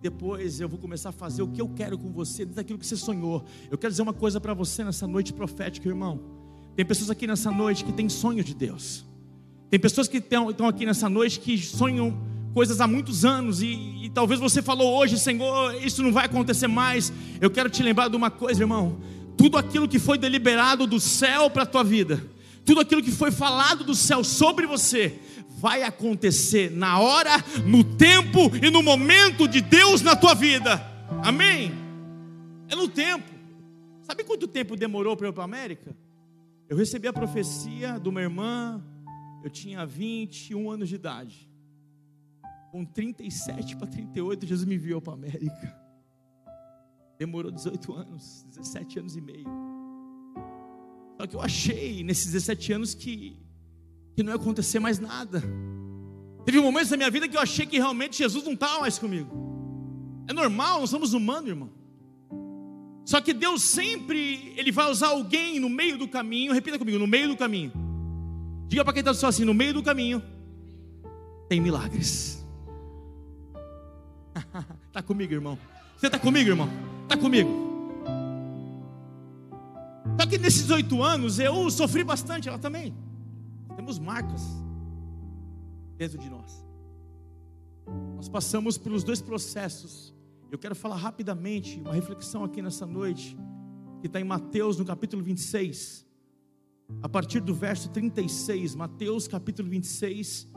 Depois 0.02 0.60
eu 0.60 0.68
vou 0.68 0.80
começar 0.80 1.10
a 1.10 1.12
fazer 1.12 1.44
o 1.44 1.48
que 1.48 1.62
eu 1.62 1.70
quero 1.70 1.98
com 1.98 2.12
você, 2.12 2.40
dentro 2.44 2.56
daquilo 2.56 2.80
que 2.80 2.86
você 2.86 2.98
sonhou. 2.98 3.46
Eu 3.70 3.78
quero 3.78 3.92
dizer 3.92 4.02
uma 4.02 4.14
coisa 4.14 4.42
para 4.42 4.54
você 4.54 4.84
nessa 4.84 5.08
noite 5.08 5.32
profética, 5.32 5.88
irmão. 5.88 6.20
Tem 6.76 6.86
pessoas 6.86 7.10
aqui 7.12 7.28
nessa 7.28 7.52
noite 7.52 7.86
que 7.86 7.94
têm 7.94 8.10
sonho 8.10 8.44
de 8.44 8.54
Deus. 8.56 9.06
Tem 9.70 9.80
pessoas 9.80 10.08
que 10.08 10.18
estão 10.18 10.50
aqui 10.68 10.86
nessa 10.86 11.08
noite 11.08 11.40
que 11.40 11.58
sonham 11.58 12.35
coisas 12.56 12.80
há 12.80 12.88
muitos 12.88 13.26
anos 13.26 13.62
e, 13.62 14.06
e, 14.06 14.10
talvez 14.10 14.40
você 14.40 14.62
falou 14.62 14.98
hoje, 14.98 15.20
Senhor, 15.20 15.76
isso 15.84 16.02
não 16.02 16.14
vai 16.14 16.26
acontecer 16.26 16.68
mais. 16.68 17.12
Eu 17.42 17.52
quero 17.52 17.70
te 17.70 17.84
lembrar 17.84 18.08
de 18.08 18.16
uma 18.16 18.32
coisa, 18.32 18.64
irmão. 18.64 18.98
Tudo 19.38 19.58
aquilo 19.58 19.90
que 19.90 20.00
foi 20.00 20.18
deliberado 20.18 20.88
do 20.88 20.98
céu 20.98 21.50
para 21.50 21.64
a 21.64 21.66
tua 21.66 21.84
vida, 21.84 22.26
tudo 22.64 22.80
aquilo 22.80 23.04
que 23.04 23.12
foi 23.12 23.30
falado 23.30 23.84
do 23.84 23.94
céu 23.94 24.24
sobre 24.24 24.66
você, 24.66 25.20
vai 25.58 25.84
acontecer 25.84 26.72
na 26.72 26.98
hora, 26.98 27.44
no 27.66 27.84
tempo 27.84 28.50
e 28.64 28.72
no 28.72 28.82
momento 28.82 29.50
de 29.50 29.60
Deus 29.60 30.02
na 30.02 30.16
tua 30.16 30.34
vida. 30.34 30.82
Amém? 31.26 31.74
É 32.70 32.76
no 32.78 32.88
tempo. 32.88 33.34
Sabe 34.02 34.24
quanto 34.24 34.48
tempo 34.48 34.78
demorou 34.78 35.18
para 35.18 35.28
eu 35.28 35.32
ir 35.32 35.34
para 35.34 35.44
a 35.44 35.46
América? 35.46 35.94
Eu 36.70 36.78
recebi 36.78 37.06
a 37.06 37.12
profecia 37.12 38.00
de 38.00 38.08
uma 38.08 38.22
irmã, 38.22 38.82
eu 39.44 39.50
tinha 39.50 39.86
21 39.86 40.72
anos 40.72 40.88
de 40.88 40.96
idade. 40.96 41.54
Com 42.76 42.84
37 42.84 43.78
para 43.78 43.88
38, 43.88 44.46
Jesus 44.46 44.68
me 44.68 44.76
enviou 44.76 45.00
para 45.00 45.14
a 45.14 45.16
América. 45.16 45.74
Demorou 47.18 47.50
18 47.50 47.94
anos, 47.94 48.46
17 48.50 49.00
anos 49.00 49.16
e 49.16 49.22
meio. 49.22 49.48
Só 51.18 51.26
que 51.26 51.38
eu 51.38 51.42
achei 51.42 52.04
nesses 52.04 52.34
17 52.34 52.74
anos 52.74 52.94
que, 52.94 53.40
que 54.14 54.22
não 54.22 54.34
ia 54.34 54.36
acontecer 54.36 54.82
mais 54.82 55.00
nada. 55.00 55.42
Teve 56.44 56.60
momentos 56.60 56.90
da 56.90 56.98
minha 56.98 57.10
vida 57.10 57.30
que 57.30 57.38
eu 57.38 57.40
achei 57.40 57.66
que 57.66 57.78
realmente 57.78 58.18
Jesus 58.18 58.44
não 58.44 58.52
estava 58.52 58.82
mais 58.82 59.00
comigo. 59.00 59.32
É 60.28 60.34
normal, 60.34 60.82
nós 60.82 60.90
somos 60.90 61.14
humanos, 61.14 61.48
irmão. 61.48 61.72
Só 63.06 63.22
que 63.22 63.34
Deus 63.34 63.62
sempre, 63.62 64.54
Ele 64.58 64.74
vai 64.74 64.92
usar 64.92 65.12
alguém 65.12 65.62
no 65.62 65.70
meio 65.70 65.98
do 65.98 66.10
caminho, 66.10 66.52
repita 66.52 66.78
comigo, 66.78 67.00
no 67.00 67.08
meio 67.08 67.30
do 67.30 67.38
caminho. 67.38 67.72
Diga 68.68 68.84
para 68.84 68.92
quem 68.92 69.00
está 69.00 69.14
só 69.14 69.28
assim, 69.28 69.46
no 69.46 69.54
meio 69.54 69.74
do 69.74 69.82
caminho, 69.82 70.22
tem 71.48 71.62
milagres. 71.62 72.44
Está 74.88 75.02
comigo, 75.04 75.34
irmão? 75.34 75.58
Você 75.98 76.08
está 76.08 76.20
comigo, 76.20 76.50
irmão? 76.50 76.70
Está 77.04 77.18
comigo? 77.18 77.50
Só 80.20 80.28
que 80.28 80.38
nesses 80.38 80.70
oito 80.70 81.02
anos 81.02 81.40
eu 81.40 81.70
sofri 81.72 82.04
bastante, 82.04 82.50
ela 82.50 82.60
também. 82.60 82.94
Temos 83.76 83.98
marcas 83.98 84.42
dentro 85.98 86.18
de 86.18 86.30
nós. 86.30 86.66
Nós 88.16 88.28
passamos 88.28 88.78
pelos 88.78 89.04
dois 89.04 89.22
processos. 89.22 90.14
Eu 90.52 90.58
quero 90.58 90.76
falar 90.76 90.98
rapidamente 90.98 91.80
uma 91.80 91.94
reflexão 91.94 92.44
aqui 92.44 92.62
nessa 92.62 92.86
noite, 92.86 93.38
que 94.02 94.08
está 94.08 94.20
em 94.20 94.24
Mateus, 94.24 94.78
no 94.78 94.86
capítulo 94.86 95.24
26, 95.24 96.06
a 97.02 97.10
partir 97.10 97.40
do 97.40 97.54
verso 97.54 97.90
36. 97.90 98.76
Mateus, 98.76 99.28
capítulo 99.28 99.70
26, 99.70 100.48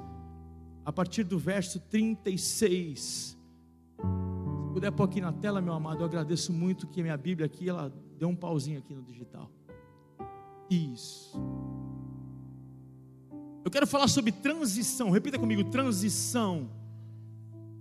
a 0.84 0.92
partir 0.92 1.24
do 1.24 1.38
verso 1.38 1.80
36 1.80 3.37
puder 4.72 4.92
pôr 4.92 5.04
aqui 5.04 5.20
na 5.20 5.32
tela, 5.32 5.60
meu 5.60 5.72
amado, 5.72 6.00
eu 6.00 6.06
agradeço 6.06 6.52
muito 6.52 6.86
que 6.86 7.00
a 7.00 7.02
minha 7.02 7.16
Bíblia 7.16 7.46
aqui, 7.46 7.68
ela 7.68 7.92
deu 8.18 8.28
um 8.28 8.36
pauzinho 8.36 8.78
aqui 8.78 8.94
no 8.94 9.02
digital. 9.02 9.50
Isso. 10.70 11.36
Eu 13.64 13.70
quero 13.70 13.86
falar 13.86 14.08
sobre 14.08 14.32
transição. 14.32 15.10
Repita 15.10 15.38
comigo, 15.38 15.64
transição. 15.64 16.70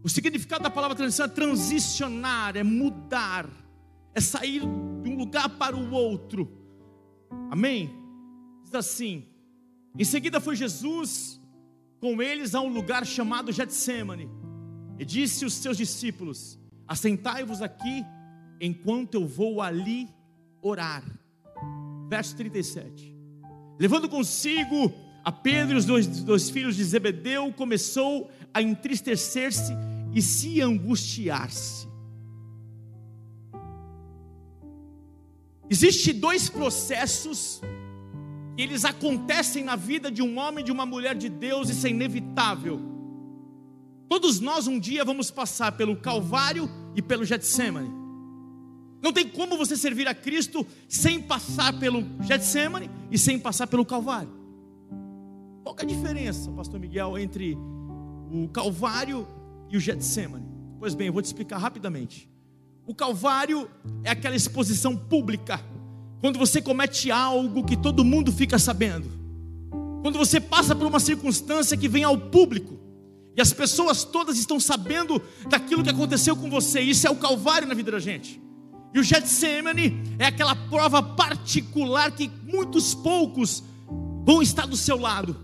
O 0.04 0.10
significado 0.10 0.64
da 0.64 0.70
palavra 0.70 0.96
transição 0.96 1.26
é 1.26 1.30
transicionar, 1.30 2.56
é 2.56 2.64
mudar, 2.64 3.50
é 4.14 4.22
sair 4.22 4.62
de 4.62 5.10
um 5.10 5.18
lugar 5.18 5.50
para 5.50 5.76
o 5.76 5.92
outro. 5.92 6.50
Amém? 7.50 7.94
Diz 8.64 8.74
assim: 8.76 9.26
em 9.98 10.04
seguida 10.04 10.40
foi 10.40 10.56
Jesus 10.56 11.42
com 12.00 12.22
eles 12.22 12.54
a 12.54 12.62
um 12.62 12.70
lugar 12.70 13.06
chamado 13.06 13.52
Getsemane, 13.52 14.30
e 15.00 15.06
disse 15.06 15.44
aos 15.44 15.54
seus 15.54 15.78
discípulos: 15.78 16.60
Assentai-vos 16.88 17.62
aqui, 17.62 18.06
enquanto 18.60 19.16
eu 19.16 19.28
vou 19.28 19.62
ali 19.62 20.10
orar. 20.62 21.04
Verso 22.10 22.36
37. 22.36 23.16
Levando 23.80 24.10
consigo 24.10 24.94
a 25.24 25.32
Pedro 25.32 25.76
e 25.76 25.78
os 25.78 25.86
dois, 25.86 26.08
dois 26.24 26.50
filhos 26.50 26.76
de 26.76 26.84
Zebedeu, 26.84 27.52
começou 27.54 28.32
a 28.54 28.62
entristecer-se 28.62 29.74
e 30.14 30.22
se 30.22 30.62
angustiar-se. 30.62 31.88
Existem 35.70 36.18
dois 36.18 36.50
processos 36.50 37.62
que 38.56 38.64
eles 38.64 38.86
acontecem 38.86 39.64
na 39.64 39.76
vida 39.76 40.10
de 40.10 40.22
um 40.22 40.40
homem 40.40 40.62
e 40.62 40.66
de 40.66 40.72
uma 40.72 40.86
mulher 40.86 41.14
de 41.14 41.30
Deus, 41.30 41.70
isso 41.70 41.86
é 41.86 41.90
inevitável. 41.90 42.97
Todos 44.10 44.40
nós 44.40 44.68
um 44.68 44.80
dia 44.80 45.04
vamos 45.04 45.30
passar 45.30 45.74
pelo 45.74 45.96
Calvário 45.98 46.70
e 46.96 47.02
pelo 47.02 47.26
Getsemane. 47.26 47.92
Não 49.02 49.14
tem 49.14 49.28
como 49.28 49.58
você 49.58 49.76
servir 49.76 50.08
a 50.08 50.16
Cristo 50.16 50.66
sem 50.88 51.22
passar 51.22 51.78
pelo 51.80 52.04
Getsemane 52.22 52.90
e 53.12 53.18
sem 53.18 53.38
passar 53.38 53.68
pelo 53.68 53.86
Calvário. 53.86 54.32
Qual 55.64 55.76
é 55.78 55.82
a 55.84 55.86
diferença, 55.86 56.52
pastor 56.52 56.80
Miguel, 56.80 57.18
entre 57.18 57.58
o 58.32 58.48
Calvário 58.48 59.28
e 59.70 59.78
o 59.78 59.80
Getsemane? 59.80 60.46
Pois 60.80 60.96
bem, 60.96 61.08
eu 61.08 61.14
vou 61.14 61.22
te 61.22 61.26
explicar 61.26 61.58
rapidamente. 61.58 62.30
O 62.86 62.96
Calvário 62.96 63.70
é 64.04 64.12
aquela 64.12 64.36
exposição 64.36 64.96
pública, 64.96 65.60
quando 66.22 66.40
você 66.40 66.62
comete 66.62 67.12
algo 67.12 67.66
que 67.66 67.76
todo 67.76 68.06
mundo 68.06 68.32
fica 68.32 68.58
sabendo, 68.58 69.10
quando 70.02 70.18
você 70.18 70.40
passa 70.40 70.74
por 70.74 70.88
uma 70.88 71.00
circunstância 71.00 71.76
que 71.76 71.90
vem 71.90 72.04
ao 72.04 72.18
público, 72.18 72.80
e 73.38 73.42
as 73.42 73.54
pessoas 73.54 74.04
todas 74.04 74.40
estão 74.40 74.60
sabendo 74.60 75.22
daquilo 75.48 75.84
que 75.84 75.92
aconteceu 75.92 76.36
com 76.36 76.50
você. 76.50 76.82
Isso 76.82 77.06
é 77.06 77.12
o 77.12 77.16
calvário 77.16 77.68
na 77.68 77.76
vida 77.76 77.92
da 77.92 78.00
gente. 78.00 78.42
E 78.92 79.00
o 79.00 79.04
Getsemane 79.04 80.02
é 80.18 80.26
aquela 80.26 80.56
prova 80.56 81.04
particular 81.04 82.12
que 82.12 82.32
muitos 82.44 82.96
poucos 82.96 83.64
vão 84.26 84.42
estar 84.42 84.66
do 84.66 84.76
seu 84.76 84.98
lado. 84.98 85.38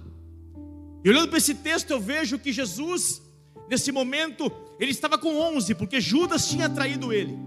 E 1.05 1.09
olhando 1.09 1.27
para 1.27 1.37
esse 1.37 1.53
texto, 1.53 1.91
eu 1.91 1.99
vejo 1.99 2.39
que 2.39 2.51
Jesus, 2.51 3.21
nesse 3.69 3.91
momento, 3.91 4.51
ele 4.79 4.89
estava 4.89 5.15
com 5.15 5.37
11, 5.55 5.75
porque 5.75 6.01
Judas 6.01 6.49
tinha 6.49 6.67
traído 6.67 7.13
ele, 7.13 7.37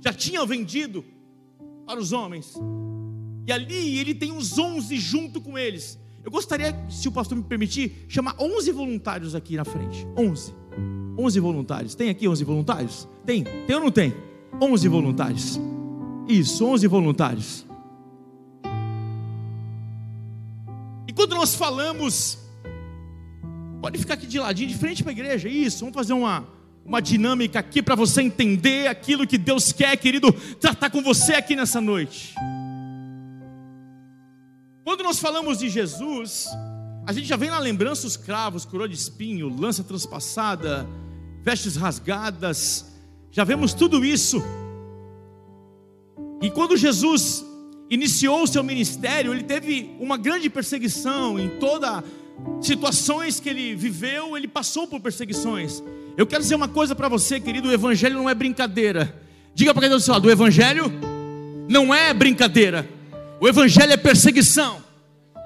já 0.00 0.12
tinha 0.12 0.44
vendido 0.46 1.04
para 1.86 2.00
os 2.00 2.12
homens. 2.12 2.54
E 3.46 3.52
ali 3.52 3.98
ele 3.98 4.14
tem 4.14 4.32
os 4.32 4.56
11 4.56 4.96
junto 4.96 5.38
com 5.38 5.58
eles. 5.58 5.98
Eu 6.24 6.30
gostaria, 6.30 6.74
se 6.88 7.08
o 7.08 7.12
pastor 7.12 7.36
me 7.36 7.42
permitir, 7.42 8.06
chamar 8.08 8.36
11 8.38 8.70
voluntários 8.70 9.34
aqui 9.34 9.56
na 9.56 9.64
frente. 9.64 10.06
11. 10.16 10.54
11 11.18 11.40
voluntários. 11.40 11.94
Tem 11.94 12.10
aqui 12.10 12.28
11 12.28 12.44
voluntários? 12.44 13.08
Tem? 13.26 13.44
Tem 13.44 13.76
ou 13.76 13.82
não 13.82 13.90
tem? 13.90 14.14
11 14.60 14.88
voluntários. 14.88 15.60
Isso, 16.28 16.64
11 16.64 16.86
voluntários. 16.86 17.66
E 21.08 21.12
quando 21.12 21.34
nós 21.34 21.56
falamos, 21.56 22.38
pode 23.80 23.98
ficar 23.98 24.14
aqui 24.14 24.26
de 24.26 24.38
ladinho, 24.38 24.68
de 24.68 24.78
frente 24.78 25.02
para 25.02 25.10
a 25.10 25.14
igreja. 25.14 25.48
Isso, 25.48 25.80
vamos 25.80 25.94
fazer 25.94 26.12
uma, 26.12 26.46
uma 26.84 27.02
dinâmica 27.02 27.58
aqui 27.58 27.82
para 27.82 27.96
você 27.96 28.22
entender 28.22 28.86
aquilo 28.86 29.26
que 29.26 29.36
Deus 29.36 29.72
quer, 29.72 29.96
querido, 29.96 30.32
tratar 30.60 30.88
com 30.88 31.02
você 31.02 31.34
aqui 31.34 31.56
nessa 31.56 31.80
noite. 31.80 32.34
Quando 34.84 35.04
nós 35.04 35.20
falamos 35.20 35.58
de 35.58 35.68
Jesus, 35.68 36.48
a 37.06 37.12
gente 37.12 37.26
já 37.26 37.36
vem 37.36 37.48
na 37.48 37.58
lembrança 37.60 38.04
os 38.04 38.16
cravos, 38.16 38.64
coroa 38.64 38.88
de 38.88 38.96
espinho, 38.96 39.48
lança 39.48 39.84
transpassada, 39.84 40.88
vestes 41.40 41.76
rasgadas, 41.76 42.92
já 43.30 43.44
vemos 43.44 43.72
tudo 43.72 44.04
isso. 44.04 44.42
E 46.40 46.50
quando 46.50 46.76
Jesus 46.76 47.44
iniciou 47.88 48.42
o 48.42 48.46
seu 48.48 48.64
ministério, 48.64 49.32
ele 49.32 49.44
teve 49.44 49.94
uma 50.00 50.16
grande 50.16 50.50
perseguição 50.50 51.38
em 51.38 51.48
todas 51.60 52.02
situações 52.60 53.38
que 53.38 53.48
ele 53.48 53.76
viveu, 53.76 54.36
ele 54.36 54.48
passou 54.48 54.88
por 54.88 54.98
perseguições. 54.98 55.80
Eu 56.16 56.26
quero 56.26 56.42
dizer 56.42 56.56
uma 56.56 56.68
coisa 56.68 56.92
para 56.92 57.08
você, 57.08 57.38
querido: 57.38 57.68
o 57.68 57.72
Evangelho 57.72 58.16
não 58.16 58.28
é 58.28 58.34
brincadeira. 58.34 59.22
Diga 59.54 59.72
para 59.72 59.82
quem 59.82 59.88
está 59.90 59.96
do 59.96 60.02
seu 60.02 60.14
lado: 60.14 60.26
o 60.26 60.30
Evangelho 60.30 60.92
não 61.68 61.94
é 61.94 62.12
brincadeira. 62.12 63.01
O 63.42 63.48
Evangelho 63.48 63.92
é 63.92 63.96
perseguição, 63.96 64.80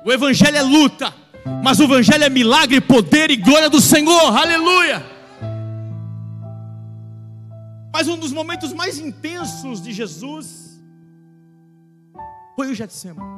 o 0.05 0.13
Evangelho 0.13 0.55
é 0.55 0.63
luta, 0.63 1.15
mas 1.65 1.81
o 1.81 1.85
Evangelho 1.85 2.25
é 2.25 2.29
milagre, 2.29 2.79
poder 2.79 3.31
e 3.31 3.37
glória 3.37 3.71
do 3.71 3.81
Senhor, 3.81 4.37
aleluia. 4.37 5.03
Mas 7.91 8.07
um 8.07 8.19
dos 8.19 8.33
momentos 8.33 8.75
mais 8.75 8.99
intensos 8.99 9.81
de 9.81 9.95
Jesus 9.95 10.79
foi 12.55 12.71
o 12.71 12.75
Getsemane. 12.75 13.35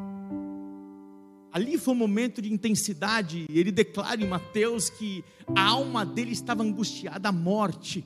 Ali 1.53 1.79
foi 1.79 1.95
um 1.95 1.97
momento 1.97 2.43
de 2.43 2.53
intensidade. 2.53 3.47
Ele 3.51 3.71
declara 3.71 4.21
em 4.21 4.27
Mateus 4.27 4.91
que 4.91 5.25
a 5.55 5.69
alma 5.69 6.05
dele 6.05 6.33
estava 6.33 6.65
angustiada 6.65 7.29
à 7.29 7.33
morte. 7.33 8.05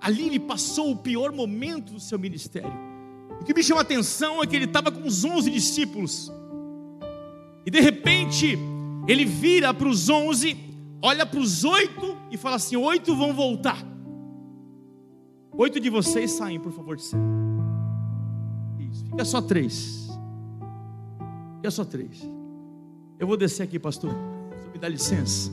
Ali 0.00 0.26
ele 0.26 0.40
passou 0.40 0.90
o 0.90 0.96
pior 0.96 1.30
momento 1.30 1.92
do 1.92 2.00
seu 2.00 2.18
ministério. 2.18 2.95
Que 3.46 3.54
me 3.54 3.62
chama 3.62 3.80
a 3.80 3.82
atenção 3.82 4.42
é 4.42 4.46
que 4.46 4.56
ele 4.56 4.64
estava 4.64 4.90
com 4.90 5.06
os 5.06 5.24
onze 5.24 5.48
discípulos. 5.50 6.32
E 7.64 7.70
de 7.70 7.80
repente, 7.80 8.58
ele 9.06 9.24
vira 9.24 9.72
para 9.72 9.88
os 9.88 10.08
onze, 10.08 10.56
olha 11.00 11.24
para 11.24 11.38
os 11.38 11.64
oito 11.64 12.16
e 12.30 12.36
fala 12.36 12.56
assim: 12.56 12.76
oito 12.76 13.14
vão 13.16 13.32
voltar. 13.32 13.78
Oito 15.56 15.80
de 15.80 15.88
vocês 15.88 16.32
saem, 16.32 16.60
por 16.60 16.72
favor, 16.72 16.96
de 16.96 17.02
cena. 17.02 17.22
Isso, 18.78 19.06
fica 19.06 19.24
só 19.24 19.40
três. 19.40 20.08
Fica 21.56 21.70
só 21.70 21.84
três. 21.84 22.28
Eu 23.18 23.26
vou 23.26 23.36
descer 23.36 23.62
aqui, 23.62 23.78
pastor. 23.78 24.10
Você 24.10 24.68
me 24.70 24.78
dá 24.78 24.88
licença. 24.88 25.50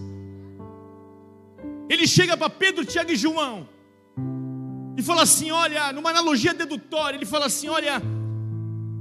Ele 1.88 2.08
chega 2.08 2.36
para 2.36 2.50
Pedro, 2.50 2.84
Tiago 2.84 3.12
e 3.12 3.16
João. 3.16 3.68
E 4.98 5.02
fala 5.02 5.24
assim: 5.24 5.52
olha, 5.52 5.92
numa 5.92 6.10
analogia 6.10 6.54
dedutória, 6.54 7.18
ele 7.18 7.26
fala 7.26 7.48
assim: 7.48 7.68
olha, 7.68 8.02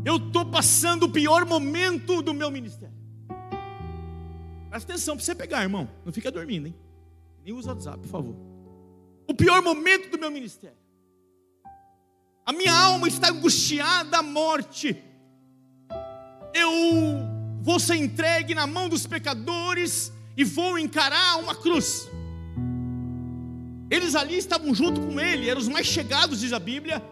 eu 0.05 0.16
estou 0.16 0.44
passando 0.46 1.05
o 1.05 1.11
pior 1.11 1.44
momento 1.44 2.22
do 2.22 2.33
meu 2.33 2.50
ministério. 2.50 2.94
Presta 4.70 4.92
atenção 4.92 5.16
para 5.16 5.24
você 5.24 5.35
pegar, 5.35 5.62
irmão. 5.62 5.88
Não 6.05 6.12
fica 6.12 6.31
dormindo, 6.31 6.66
hein? 6.66 6.74
Nem 7.44 7.52
usa 7.55 7.70
o 7.70 7.74
WhatsApp, 7.74 7.98
por 7.98 8.09
favor. 8.09 8.37
O 9.28 9.35
pior 9.35 9.61
momento 9.62 10.11
do 10.11 10.18
meu 10.18 10.31
ministério. 10.31 10.76
A 12.44 12.52
minha 12.52 12.72
alma 12.72 13.07
está 13.07 13.31
angustiada 13.31 14.18
à 14.18 14.22
morte. 14.22 14.96
Eu 16.55 16.70
vou 17.61 17.78
ser 17.78 17.96
entregue 17.96 18.55
na 18.55 18.66
mão 18.66 18.88
dos 18.88 19.07
pecadores 19.07 20.12
e 20.37 20.42
vou 20.42 20.78
encarar 20.78 21.38
uma 21.38 21.55
cruz. 21.55 22.09
Eles 23.92 24.14
ali 24.14 24.38
estavam 24.38 24.74
junto 24.74 25.02
com 25.02 25.20
ele, 25.20 25.50
eram 25.50 25.61
os 25.61 25.68
mais 25.68 25.87
chegados, 25.87 26.40
diz 26.40 26.55
a 26.55 26.59
Bíblia. 26.59 27.02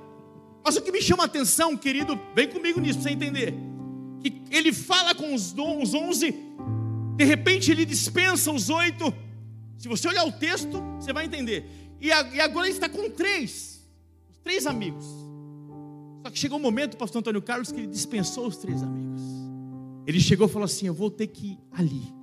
Mas 0.64 0.78
o 0.78 0.80
que 0.80 0.90
me 0.90 1.02
chama 1.02 1.24
a 1.24 1.26
atenção, 1.26 1.76
querido, 1.76 2.18
vem 2.34 2.48
comigo 2.48 2.80
nisso 2.80 3.00
para 3.00 3.10
você 3.10 3.14
entender. 3.14 3.54
Que 4.22 4.42
ele 4.50 4.72
fala 4.72 5.14
com 5.14 5.34
os, 5.34 5.54
onze, 5.58 6.34
de 7.16 7.24
repente 7.24 7.70
ele 7.70 7.84
dispensa 7.84 8.50
os 8.50 8.70
oito. 8.70 9.12
Se 9.76 9.88
você 9.88 10.08
olhar 10.08 10.24
o 10.24 10.32
texto, 10.32 10.80
você 10.98 11.12
vai 11.12 11.26
entender. 11.26 11.66
E, 12.00 12.06
e 12.06 12.40
agora 12.40 12.66
ele 12.66 12.74
está 12.74 12.88
com 12.88 13.10
três, 13.10 13.86
os 14.30 14.38
três 14.38 14.66
amigos. 14.66 15.04
Só 16.24 16.30
que 16.30 16.38
chegou 16.38 16.58
um 16.58 16.62
momento, 16.62 16.96
pastor 16.96 17.20
Antônio 17.20 17.42
Carlos, 17.42 17.70
que 17.70 17.78
ele 17.78 17.88
dispensou 17.88 18.46
os 18.46 18.56
três 18.56 18.82
amigos. 18.82 19.20
Ele 20.06 20.18
chegou 20.18 20.46
e 20.46 20.50
falou 20.50 20.64
assim: 20.64 20.86
Eu 20.86 20.94
vou 20.94 21.10
ter 21.10 21.26
que 21.26 21.46
ir 21.48 21.58
ali. 21.72 22.19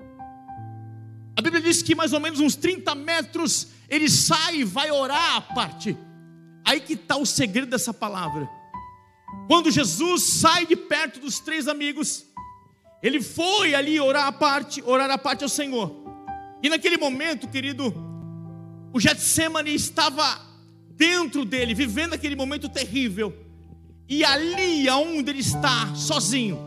A 1.47 1.49
Bíblia 1.49 1.71
diz 1.71 1.81
que 1.81 1.95
mais 1.95 2.11
ou 2.11 2.19
menos 2.19 2.41
uns 2.41 2.57
30 2.57 2.93
metros 2.93 3.67
ele 3.87 4.09
sai 4.09 4.57
e 4.57 4.63
vai 4.65 4.91
orar 4.91 5.37
à 5.37 5.41
parte. 5.41 5.97
Aí 6.65 6.81
que 6.81 6.91
está 6.91 7.15
o 7.15 7.25
segredo 7.25 7.69
dessa 7.69 7.93
palavra. 7.93 8.49
Quando 9.47 9.71
Jesus 9.71 10.23
sai 10.23 10.65
de 10.65 10.75
perto 10.75 11.21
dos 11.21 11.39
três 11.39 11.69
amigos, 11.69 12.25
ele 13.01 13.21
foi 13.21 13.73
ali 13.73 13.97
orar 13.97 14.27
à 14.27 14.31
parte, 14.33 14.83
orar 14.85 15.09
à 15.09 15.17
parte 15.17 15.45
ao 15.45 15.49
Senhor. 15.49 15.95
E 16.61 16.67
naquele 16.67 16.97
momento, 16.97 17.47
querido, 17.47 17.93
o 18.91 18.99
Getsemane 18.99 19.73
estava 19.73 20.41
dentro 20.97 21.45
dele, 21.45 21.73
vivendo 21.73 22.11
aquele 22.11 22.35
momento 22.35 22.67
terrível. 22.67 23.33
E 24.09 24.25
ali 24.25 24.89
aonde 24.89 25.29
ele 25.29 25.39
está, 25.39 25.95
sozinho, 25.95 26.59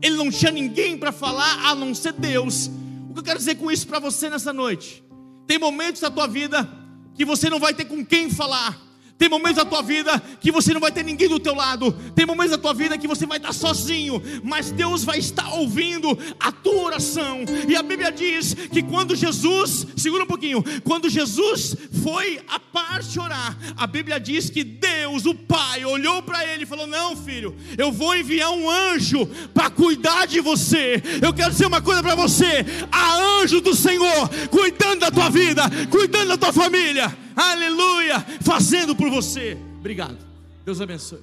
ele 0.00 0.16
não 0.16 0.30
tinha 0.30 0.50
ninguém 0.50 0.96
para 0.96 1.12
falar 1.12 1.66
a 1.66 1.74
não 1.74 1.94
ser 1.94 2.14
Deus. 2.14 2.70
O 3.12 3.14
que 3.14 3.20
eu 3.20 3.24
quero 3.24 3.38
dizer 3.38 3.56
com 3.56 3.70
isso 3.70 3.86
para 3.86 3.98
você 3.98 4.30
nessa 4.30 4.54
noite? 4.54 5.04
Tem 5.46 5.58
momentos 5.58 6.00
da 6.00 6.10
tua 6.10 6.26
vida 6.26 6.66
que 7.14 7.26
você 7.26 7.50
não 7.50 7.60
vai 7.60 7.74
ter 7.74 7.84
com 7.84 8.02
quem 8.02 8.30
falar. 8.30 8.80
Tem 9.22 9.28
momentos 9.28 9.58
da 9.58 9.64
tua 9.64 9.82
vida 9.82 10.20
que 10.40 10.50
você 10.50 10.74
não 10.74 10.80
vai 10.80 10.90
ter 10.90 11.04
ninguém 11.04 11.28
do 11.28 11.38
teu 11.38 11.54
lado. 11.54 11.92
Tem 12.12 12.26
momentos 12.26 12.50
da 12.50 12.58
tua 12.58 12.74
vida 12.74 12.98
que 12.98 13.06
você 13.06 13.24
vai 13.24 13.38
estar 13.38 13.52
sozinho, 13.52 14.20
mas 14.42 14.72
Deus 14.72 15.04
vai 15.04 15.16
estar 15.20 15.48
ouvindo 15.54 16.18
a 16.40 16.50
tua 16.50 16.82
oração. 16.82 17.44
E 17.68 17.76
a 17.76 17.84
Bíblia 17.84 18.10
diz 18.10 18.52
que 18.52 18.82
quando 18.82 19.14
Jesus, 19.14 19.86
segura 19.96 20.24
um 20.24 20.26
pouquinho, 20.26 20.64
quando 20.82 21.08
Jesus 21.08 21.76
foi 22.02 22.40
a 22.48 22.58
parte 22.58 23.20
orar, 23.20 23.56
a 23.76 23.86
Bíblia 23.86 24.18
diz 24.18 24.50
que 24.50 24.64
Deus, 24.64 25.24
o 25.24 25.36
Pai, 25.36 25.84
olhou 25.84 26.20
para 26.20 26.44
ele 26.44 26.64
e 26.64 26.66
falou: 26.66 26.88
"Não, 26.88 27.16
filho, 27.16 27.54
eu 27.78 27.92
vou 27.92 28.16
enviar 28.16 28.50
um 28.50 28.68
anjo 28.68 29.24
para 29.54 29.70
cuidar 29.70 30.26
de 30.26 30.40
você. 30.40 31.00
Eu 31.22 31.32
quero 31.32 31.52
dizer 31.52 31.66
uma 31.66 31.80
coisa 31.80 32.02
para 32.02 32.16
você: 32.16 32.66
há 32.90 33.18
anjo 33.40 33.60
do 33.60 33.72
Senhor 33.72 34.28
cuidando 34.50 34.98
da 34.98 35.12
tua 35.12 35.30
vida, 35.30 35.62
cuidando 35.88 36.30
da 36.30 36.36
tua 36.36 36.52
família 36.52 37.22
aleluia, 37.34 38.20
fazendo 38.42 38.94
por 38.94 39.10
você. 39.10 39.56
Obrigado. 39.78 40.18
Deus 40.64 40.80
abençoe. 40.80 41.22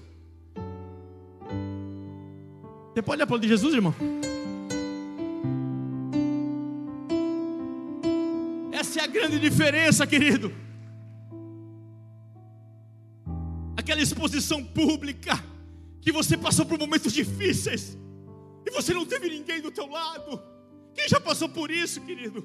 Você 2.93 3.01
pode 3.01 3.21
aplaudir 3.21 3.47
Jesus, 3.47 3.73
irmão? 3.73 3.95
Essa 8.71 9.01
é 9.01 9.03
a 9.03 9.07
grande 9.07 9.39
diferença, 9.39 10.05
querido. 10.07 10.53
Aquela 13.77 14.01
exposição 14.01 14.63
pública 14.63 15.41
que 16.01 16.11
você 16.11 16.37
passou 16.37 16.65
por 16.65 16.77
momentos 16.77 17.13
difíceis 17.13 17.97
e 18.65 18.71
você 18.71 18.93
não 18.93 19.05
teve 19.05 19.29
ninguém 19.29 19.61
do 19.61 19.71
teu 19.71 19.87
lado. 19.87 20.41
Quem 20.93 21.07
já 21.07 21.19
passou 21.19 21.49
por 21.49 21.71
isso, 21.71 22.01
querido? 22.01 22.41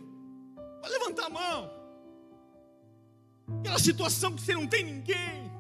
Pode 0.81 0.92
levantar 0.92 1.27
a 1.27 1.31
mão. 1.31 1.83
Aquela 3.61 3.78
situação 3.78 4.33
que 4.33 4.42
você 4.42 4.54
não 4.54 4.66
tem 4.66 4.85
ninguém. 4.85 5.50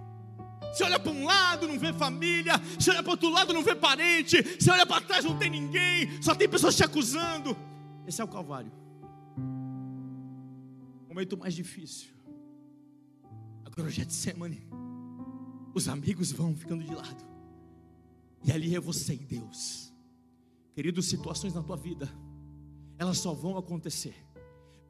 Você 0.72 0.82
olha 0.82 0.98
para 0.98 1.12
um 1.12 1.24
lado, 1.24 1.68
não 1.68 1.78
vê 1.78 1.92
família. 1.92 2.54
Você 2.78 2.90
olha 2.90 3.02
para 3.02 3.12
outro 3.12 3.30
lado, 3.30 3.52
não 3.52 3.62
vê 3.62 3.74
parente. 3.74 4.42
Você 4.42 4.70
olha 4.70 4.84
para 4.84 5.00
trás, 5.00 5.24
não 5.24 5.38
tem 5.38 5.50
ninguém. 5.50 6.20
Só 6.20 6.34
tem 6.34 6.48
pessoas 6.48 6.74
te 6.74 6.82
acusando. 6.82 7.56
Esse 8.06 8.20
é 8.20 8.24
o 8.24 8.28
Calvário. 8.28 8.72
Momento 11.08 11.36
mais 11.36 11.54
difícil. 11.54 12.08
Agora 13.64 13.88
o 13.88 13.90
Getsemane. 13.90 14.66
Os 15.72 15.88
amigos 15.88 16.32
vão 16.32 16.56
ficando 16.56 16.82
de 16.82 16.92
lado. 16.92 17.24
E 18.44 18.50
ali 18.50 18.74
é 18.74 18.80
você 18.80 19.14
e 19.14 19.18
Deus. 19.18 19.92
Queridos, 20.74 21.06
situações 21.06 21.54
na 21.54 21.62
tua 21.62 21.76
vida, 21.76 22.10
elas 22.98 23.18
só 23.18 23.32
vão 23.32 23.56
acontecer 23.56 24.14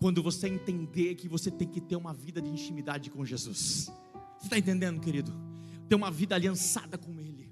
quando 0.05 0.23
você 0.23 0.49
entender 0.49 1.15
que 1.15 1.27
você 1.27 1.51
tem 1.51 1.67
que 1.67 1.81
ter 1.81 1.97
uma 1.97 2.13
vida 2.13 2.39
de 2.39 2.51
intimidade 2.51 3.09
com 3.09 3.25
Jesus. 3.25 3.91
Você 4.37 4.45
está 4.45 4.59
entendendo, 4.59 5.01
querido? 5.01 5.33
Ter 5.89 5.95
uma 5.95 6.11
vida 6.11 6.35
aliançada 6.35 6.99
com 6.99 7.19
Ele. 7.19 7.49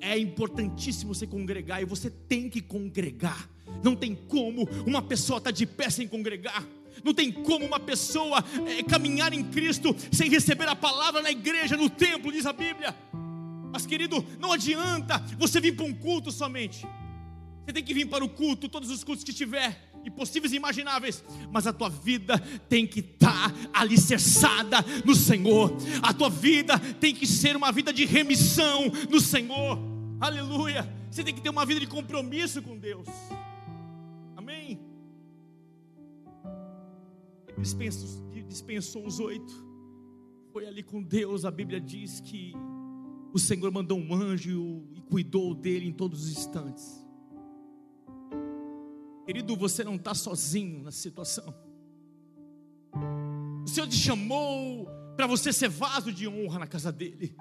É 0.00 0.18
importantíssimo 0.18 1.14
você 1.14 1.26
congregar 1.26 1.82
e 1.82 1.84
você 1.84 2.08
tem 2.08 2.48
que 2.48 2.62
congregar. 2.62 3.46
Não 3.84 3.94
tem 3.94 4.14
como 4.14 4.66
uma 4.86 5.02
pessoa 5.02 5.36
estar 5.36 5.50
tá 5.50 5.54
de 5.54 5.66
pé 5.66 5.90
sem 5.90 6.08
congregar. 6.08 6.66
Não 7.04 7.12
tem 7.12 7.30
como 7.30 7.66
uma 7.66 7.78
pessoa 7.78 8.42
é, 8.66 8.82
caminhar 8.82 9.34
em 9.34 9.44
Cristo 9.44 9.94
sem 10.10 10.30
receber 10.30 10.68
a 10.68 10.74
palavra 10.74 11.20
na 11.20 11.30
igreja, 11.30 11.76
no 11.76 11.90
templo, 11.90 12.32
diz 12.32 12.46
a 12.46 12.54
Bíblia. 12.54 12.96
Mas, 13.70 13.84
querido, 13.84 14.24
não 14.40 14.50
adianta 14.50 15.18
você 15.38 15.60
vir 15.60 15.76
para 15.76 15.84
um 15.84 15.92
culto 15.92 16.32
somente. 16.32 16.86
Você 17.66 17.72
tem 17.74 17.84
que 17.84 17.92
vir 17.92 18.06
para 18.06 18.24
o 18.24 18.30
culto, 18.30 18.66
todos 18.66 18.88
os 18.88 19.04
cultos 19.04 19.22
que 19.22 19.32
tiver 19.34 19.91
e 20.04 20.10
possíveis 20.10 20.52
e 20.52 20.56
imagináveis, 20.56 21.24
mas 21.50 21.66
a 21.66 21.72
tua 21.72 21.88
vida 21.88 22.38
tem 22.68 22.86
que 22.86 23.00
estar 23.00 23.52
tá 23.52 23.70
alicerçada 23.72 24.78
no 25.04 25.14
Senhor, 25.14 25.76
a 26.02 26.12
tua 26.12 26.28
vida 26.28 26.78
tem 26.78 27.14
que 27.14 27.26
ser 27.26 27.56
uma 27.56 27.72
vida 27.72 27.92
de 27.92 28.04
remissão 28.04 28.90
no 29.10 29.20
Senhor, 29.20 29.78
aleluia. 30.20 30.88
Você 31.10 31.22
tem 31.22 31.34
que 31.34 31.42
ter 31.42 31.50
uma 31.50 31.66
vida 31.66 31.78
de 31.78 31.86
compromisso 31.86 32.62
com 32.62 32.78
Deus, 32.78 33.06
amém. 34.36 34.80
Ele 37.48 37.60
dispensou, 37.60 38.32
dispensou 38.48 39.06
os 39.06 39.20
oito, 39.20 39.52
foi 40.52 40.66
ali 40.66 40.82
com 40.82 41.02
Deus. 41.02 41.44
A 41.44 41.50
Bíblia 41.50 41.80
diz 41.80 42.20
que 42.20 42.52
o 43.32 43.38
Senhor 43.38 43.70
mandou 43.72 43.98
um 43.98 44.14
anjo 44.14 44.84
e 44.94 45.00
cuidou 45.00 45.54
dele 45.54 45.86
em 45.86 45.92
todos 45.92 46.24
os 46.24 46.32
instantes. 46.32 47.01
Querido, 49.24 49.56
você 49.56 49.84
não 49.84 49.96
está 49.96 50.14
sozinho 50.14 50.82
nessa 50.82 50.98
situação. 50.98 51.54
O 53.64 53.68
Senhor 53.68 53.86
te 53.86 53.96
chamou 53.96 54.88
para 55.16 55.26
você 55.26 55.52
ser 55.52 55.68
vaso 55.68 56.12
de 56.12 56.26
honra 56.26 56.58
na 56.58 56.66
casa 56.66 56.90
dele. 56.90 57.36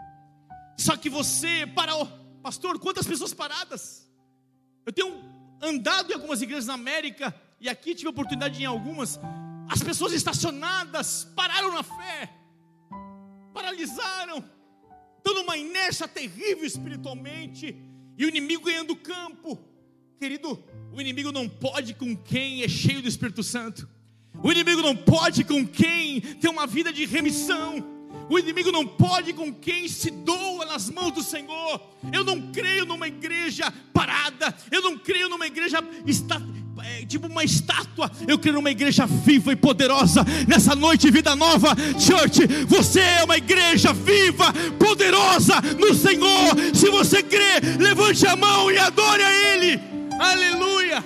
Só 0.77 0.95
que 0.95 1.09
você 1.09 1.65
parou, 1.75 2.07
pastor, 2.43 2.79
quantas 2.79 3.07
pessoas 3.07 3.33
paradas? 3.33 4.07
Eu 4.85 4.93
tenho 4.93 5.23
andado 5.61 6.11
em 6.11 6.13
algumas 6.13 6.41
igrejas 6.41 6.67
na 6.67 6.73
América 6.73 7.33
e 7.59 7.69
aqui 7.69 7.95
tive 7.95 8.09
oportunidade 8.09 8.61
em 8.61 8.65
algumas. 8.65 9.19
As 9.69 9.81
pessoas 9.81 10.13
estacionadas 10.13 11.25
pararam 11.35 11.73
na 11.73 11.83
fé, 11.83 12.33
paralisaram. 13.53 14.43
numa 15.23 15.55
inércia 15.55 16.07
terrível 16.07 16.65
espiritualmente, 16.65 17.75
e 18.17 18.25
o 18.25 18.29
inimigo 18.29 18.65
ganhando 18.65 18.95
campo. 18.95 19.57
Querido, 20.21 20.63
o 20.93 21.01
inimigo 21.01 21.31
não 21.31 21.49
pode 21.49 21.95
com 21.95 22.15
quem 22.15 22.61
é 22.61 22.67
cheio 22.67 23.01
do 23.01 23.07
Espírito 23.07 23.41
Santo. 23.41 23.89
O 24.43 24.51
inimigo 24.51 24.79
não 24.79 24.95
pode 24.95 25.43
com 25.43 25.65
quem 25.65 26.21
tem 26.21 26.47
uma 26.47 26.67
vida 26.67 26.93
de 26.93 27.07
remissão. 27.07 27.83
O 28.29 28.37
inimigo 28.37 28.71
não 28.71 28.85
pode 28.85 29.33
com 29.33 29.51
quem 29.51 29.87
se 29.87 30.11
doa 30.11 30.63
nas 30.63 30.91
mãos 30.91 31.13
do 31.13 31.23
Senhor. 31.23 31.81
Eu 32.13 32.23
não 32.23 32.51
creio 32.51 32.85
numa 32.85 33.07
igreja 33.07 33.73
parada. 33.91 34.55
Eu 34.69 34.83
não 34.83 34.95
creio 34.95 35.27
numa 35.27 35.47
igreja 35.47 35.83
está, 36.05 36.39
é, 36.83 37.03
tipo 37.03 37.25
uma 37.25 37.43
estátua. 37.43 38.11
Eu 38.27 38.37
creio 38.37 38.57
numa 38.57 38.69
igreja 38.69 39.07
viva 39.07 39.51
e 39.51 39.55
poderosa. 39.55 40.23
Nessa 40.47 40.75
noite, 40.75 41.09
vida 41.09 41.35
nova, 41.35 41.75
church. 41.99 42.45
Você 42.67 42.99
é 42.99 43.23
uma 43.23 43.37
igreja 43.37 43.91
viva, 43.91 44.53
poderosa 44.77 45.59
no 45.79 45.95
Senhor. 45.95 46.75
Se 46.75 46.91
você 46.91 47.23
crê, 47.23 47.59
levante 47.79 48.27
a 48.27 48.35
mão 48.35 48.69
e 48.69 48.77
adore 48.77 49.23
a 49.23 49.55
Ele. 49.55 49.90
Aleluia. 50.29 50.99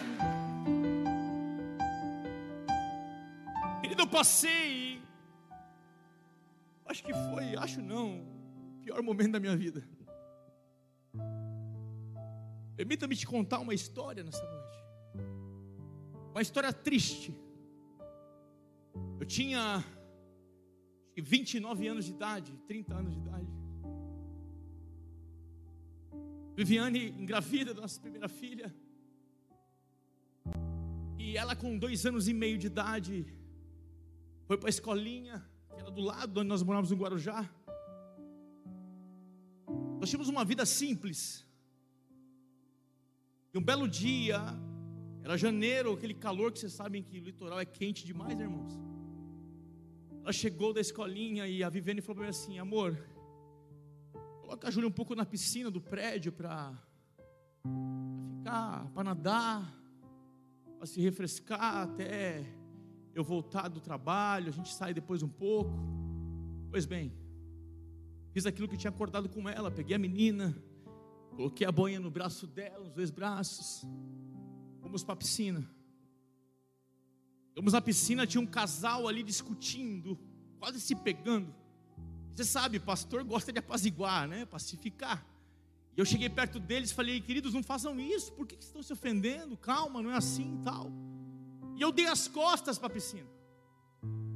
Querido, 3.81 4.01
eu 4.01 4.07
passei 4.07 4.95
Acho 6.95 7.03
que 7.03 7.13
foi, 7.13 7.55
acho 7.57 7.81
não, 7.81 8.21
o 8.21 8.79
pior 8.81 9.01
momento 9.01 9.33
da 9.33 9.39
minha 9.39 9.57
vida. 9.57 9.83
Permita-me 12.77 13.15
te 13.17 13.27
contar 13.27 13.59
uma 13.59 13.73
história 13.73 14.23
nessa 14.23 14.43
noite. 14.43 14.77
Uma 16.31 16.41
história 16.41 16.71
triste. 16.71 17.35
Eu 19.19 19.25
tinha 19.25 19.83
29 21.17 21.87
anos 21.87 22.05
de 22.05 22.11
idade, 22.11 22.55
30 22.67 22.93
anos 22.93 23.13
de 23.13 23.19
idade. 23.19 23.51
Viviane 26.55 27.09
engravida 27.09 27.73
da 27.73 27.81
nossa 27.81 27.99
primeira 27.99 28.29
filha. 28.29 28.73
E 31.35 31.37
ela 31.37 31.53
com 31.53 31.77
dois 31.77 32.05
anos 32.05 32.29
e 32.29 32.33
meio 32.33 32.57
de 32.57 32.67
idade 32.67 33.27
foi 34.47 34.57
para 34.57 34.69
a 34.69 34.75
escolinha 34.75 35.45
que 35.73 35.81
era 35.81 35.91
do 35.91 36.01
lado 36.01 36.39
onde 36.39 36.47
nós 36.47 36.63
morávamos 36.63 36.91
no 36.91 36.95
Guarujá. 36.95 37.41
Nós 39.99 40.09
tínhamos 40.09 40.29
uma 40.29 40.45
vida 40.45 40.65
simples. 40.65 41.45
E 43.53 43.57
um 43.57 43.61
belo 43.61 43.85
dia, 43.85 44.39
era 45.25 45.35
janeiro, 45.35 45.91
aquele 45.91 46.13
calor 46.13 46.53
que 46.53 46.59
vocês 46.59 46.71
sabem 46.71 47.03
que 47.03 47.19
o 47.19 47.23
litoral 47.25 47.59
é 47.59 47.65
quente 47.65 48.05
demais, 48.05 48.39
irmãos. 48.39 48.79
Ela 50.21 50.31
chegou 50.31 50.71
da 50.71 50.79
escolinha 50.79 51.45
e 51.45 51.61
a 51.65 51.69
Viviane 51.69 51.99
falou 51.99 52.15
para 52.15 52.23
mim 52.23 52.29
assim: 52.29 52.59
amor, 52.59 52.97
coloca 54.39 54.69
a 54.69 54.71
Júlia 54.71 54.87
um 54.87 54.97
pouco 54.99 55.13
na 55.13 55.25
piscina 55.25 55.69
do 55.69 55.81
prédio 55.81 56.31
para 56.31 56.73
ficar, 58.37 58.89
para 58.93 59.03
nadar, 59.03 59.84
para 60.77 60.85
se 60.85 61.01
refrescar 61.01 61.83
até 61.83 62.45
eu 63.13 63.23
voltar 63.23 63.69
do 63.69 63.79
trabalho, 63.79 64.49
a 64.49 64.51
gente 64.51 64.73
sai 64.73 64.93
depois 64.93 65.23
um 65.23 65.29
pouco. 65.29 65.71
Pois 66.69 66.85
bem, 66.85 67.13
fiz 68.31 68.45
aquilo 68.45 68.67
que 68.67 68.77
tinha 68.77 68.89
acordado 68.89 69.29
com 69.29 69.47
ela, 69.47 69.71
peguei 69.71 69.95
a 69.95 69.99
menina, 69.99 70.55
coloquei 71.35 71.65
a 71.65 71.71
boinha 71.71 71.99
no 71.99 72.11
braço 72.11 72.45
dela, 72.45 72.83
nos 72.83 72.93
dois 72.93 73.09
braços, 73.09 73.85
fomos 74.81 75.03
para 75.03 75.13
a 75.13 75.17
piscina. 75.17 75.67
Fomos 77.55 77.71
na 77.71 77.81
piscina, 77.81 78.27
tinha 78.27 78.41
um 78.41 78.45
casal 78.45 79.07
ali 79.07 79.23
discutindo, 79.23 80.19
quase 80.59 80.81
se 80.81 80.93
pegando. 80.93 81.55
Você 82.33 82.43
sabe, 82.43 82.81
pastor 82.81 83.23
gosta 83.23 83.53
de 83.53 83.59
apaziguar, 83.59 84.27
né? 84.27 84.45
Pacificar. 84.45 85.25
E 85.95 85.99
eu 85.99 86.05
cheguei 86.05 86.29
perto 86.29 86.59
deles 86.59 86.91
e 86.91 86.93
falei, 86.93 87.21
queridos, 87.21 87.53
não 87.53 87.63
façam 87.63 87.97
isso, 87.99 88.33
por 88.33 88.45
que 88.45 88.55
estão 88.55 88.83
se 88.83 88.91
ofendendo? 88.91 89.55
Calma, 89.55 90.01
não 90.01 90.11
é 90.11 90.17
assim 90.17 90.57
e 90.59 90.63
tal. 90.63 90.91
E 91.75 91.81
eu 91.81 91.91
dei 91.91 92.07
as 92.07 92.27
costas 92.27 92.77
para 92.77 92.87
a 92.87 92.89
piscina. 92.89 93.29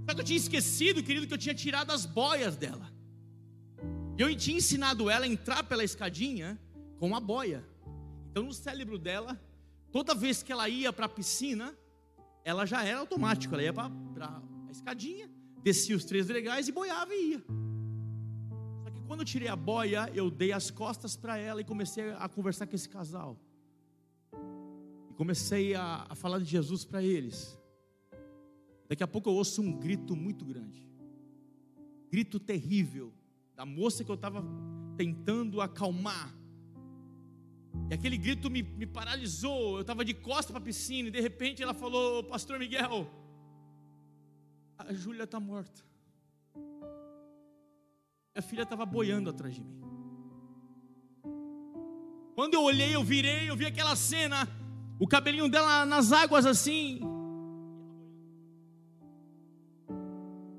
Só 0.08 0.15
que 0.15 0.22
eu 0.22 0.26
tinha 0.26 0.38
esquecido, 0.38 1.04
querido, 1.04 1.28
que 1.28 1.34
eu 1.34 1.38
tinha 1.38 1.54
tirado 1.54 1.91
as 1.91 2.06
boias 2.06 2.56
dela. 2.56 2.89
E 4.17 4.22
eu 4.22 4.36
tinha 4.36 4.58
ensinado 4.58 5.10
ela 5.10 5.26
a 5.26 5.28
entrar 5.28 5.63
pela 5.63 5.84
escadinha 5.84 6.60
com 6.98 7.15
a 7.15 7.19
boia. 7.19 7.63
Então 8.32 8.43
no 8.43 8.54
cérebro 8.54 8.98
dela, 8.98 9.39
toda 9.91 10.15
vez 10.15 10.41
que 10.41 10.52
ela 10.52 10.67
ia 10.69 10.91
para 10.93 11.06
a 11.06 11.10
piscina, 11.10 11.78
ela 12.43 12.65
já 12.65 12.84
era 12.84 13.00
automático. 13.00 13.54
Ela 13.54 13.63
ia 13.63 13.74
para 13.74 13.88
a 13.88 14.72
escadinha, 14.72 15.30
descia 15.62 15.95
os 15.95 16.06
três 16.06 16.28
legais 16.28 16.67
e 16.67 16.72
boiava 16.72 17.13
e 17.13 17.32
ia. 17.32 17.43
Quando 19.10 19.22
eu 19.22 19.26
tirei 19.26 19.50
a 19.50 19.56
boia, 19.58 20.10
eu 20.13 20.32
dei 20.32 20.54
as 20.54 20.72
costas 20.72 21.17
para 21.17 21.38
ela 21.38 21.60
e 21.60 21.65
comecei 21.65 22.12
a 22.12 22.30
conversar 22.30 22.65
com 22.67 22.76
esse 22.76 22.88
casal 22.88 23.38
comecei 25.19 25.76
a, 25.76 26.06
a 26.08 26.15
falar 26.15 26.39
de 26.39 26.45
Jesus 26.45 26.86
para 26.86 27.04
eles. 27.04 27.60
Daqui 28.88 29.04
a 29.04 29.08
pouco 29.08 29.30
eu 29.30 29.34
ouço 29.34 29.62
um 29.62 29.74
grito 29.74 30.15
muito 30.15 30.45
grande, 30.45 30.82
grito 32.10 32.39
terrível, 32.39 33.13
da 33.54 33.65
moça 33.65 34.02
que 34.02 34.10
eu 34.10 34.15
estava 34.15 34.41
tentando 34.95 35.60
acalmar. 35.60 36.34
E 37.89 37.93
aquele 37.93 38.17
grito 38.17 38.50
me, 38.50 38.63
me 38.63 38.86
paralisou. 38.86 39.76
Eu 39.76 39.82
estava 39.82 40.06
de 40.06 40.13
costas 40.13 40.52
para 40.52 40.60
a 40.60 40.63
piscina 40.63 41.10
e 41.10 41.12
de 41.12 41.19
repente 41.19 41.62
ela 41.62 41.74
falou: 41.74 42.24
Pastor 42.24 42.58
Miguel, 42.58 43.06
a 44.78 44.93
Júlia 44.93 45.26
está 45.26 45.38
morta. 45.38 45.88
Minha 48.39 48.47
filha 48.47 48.63
estava 48.63 48.86
boiando 48.86 49.30
atrás 49.30 49.54
de 49.54 49.62
mim. 49.62 49.82
Quando 52.36 52.54
eu 52.54 52.62
olhei, 52.63 52.95
eu 52.95 53.04
virei, 53.04 53.49
eu 53.49 53.56
vi 53.58 53.65
aquela 53.65 53.97
cena 53.97 54.47
o 54.97 55.06
cabelinho 55.06 55.49
dela 55.49 55.86
nas 55.86 56.13
águas 56.13 56.45
assim. 56.45 57.02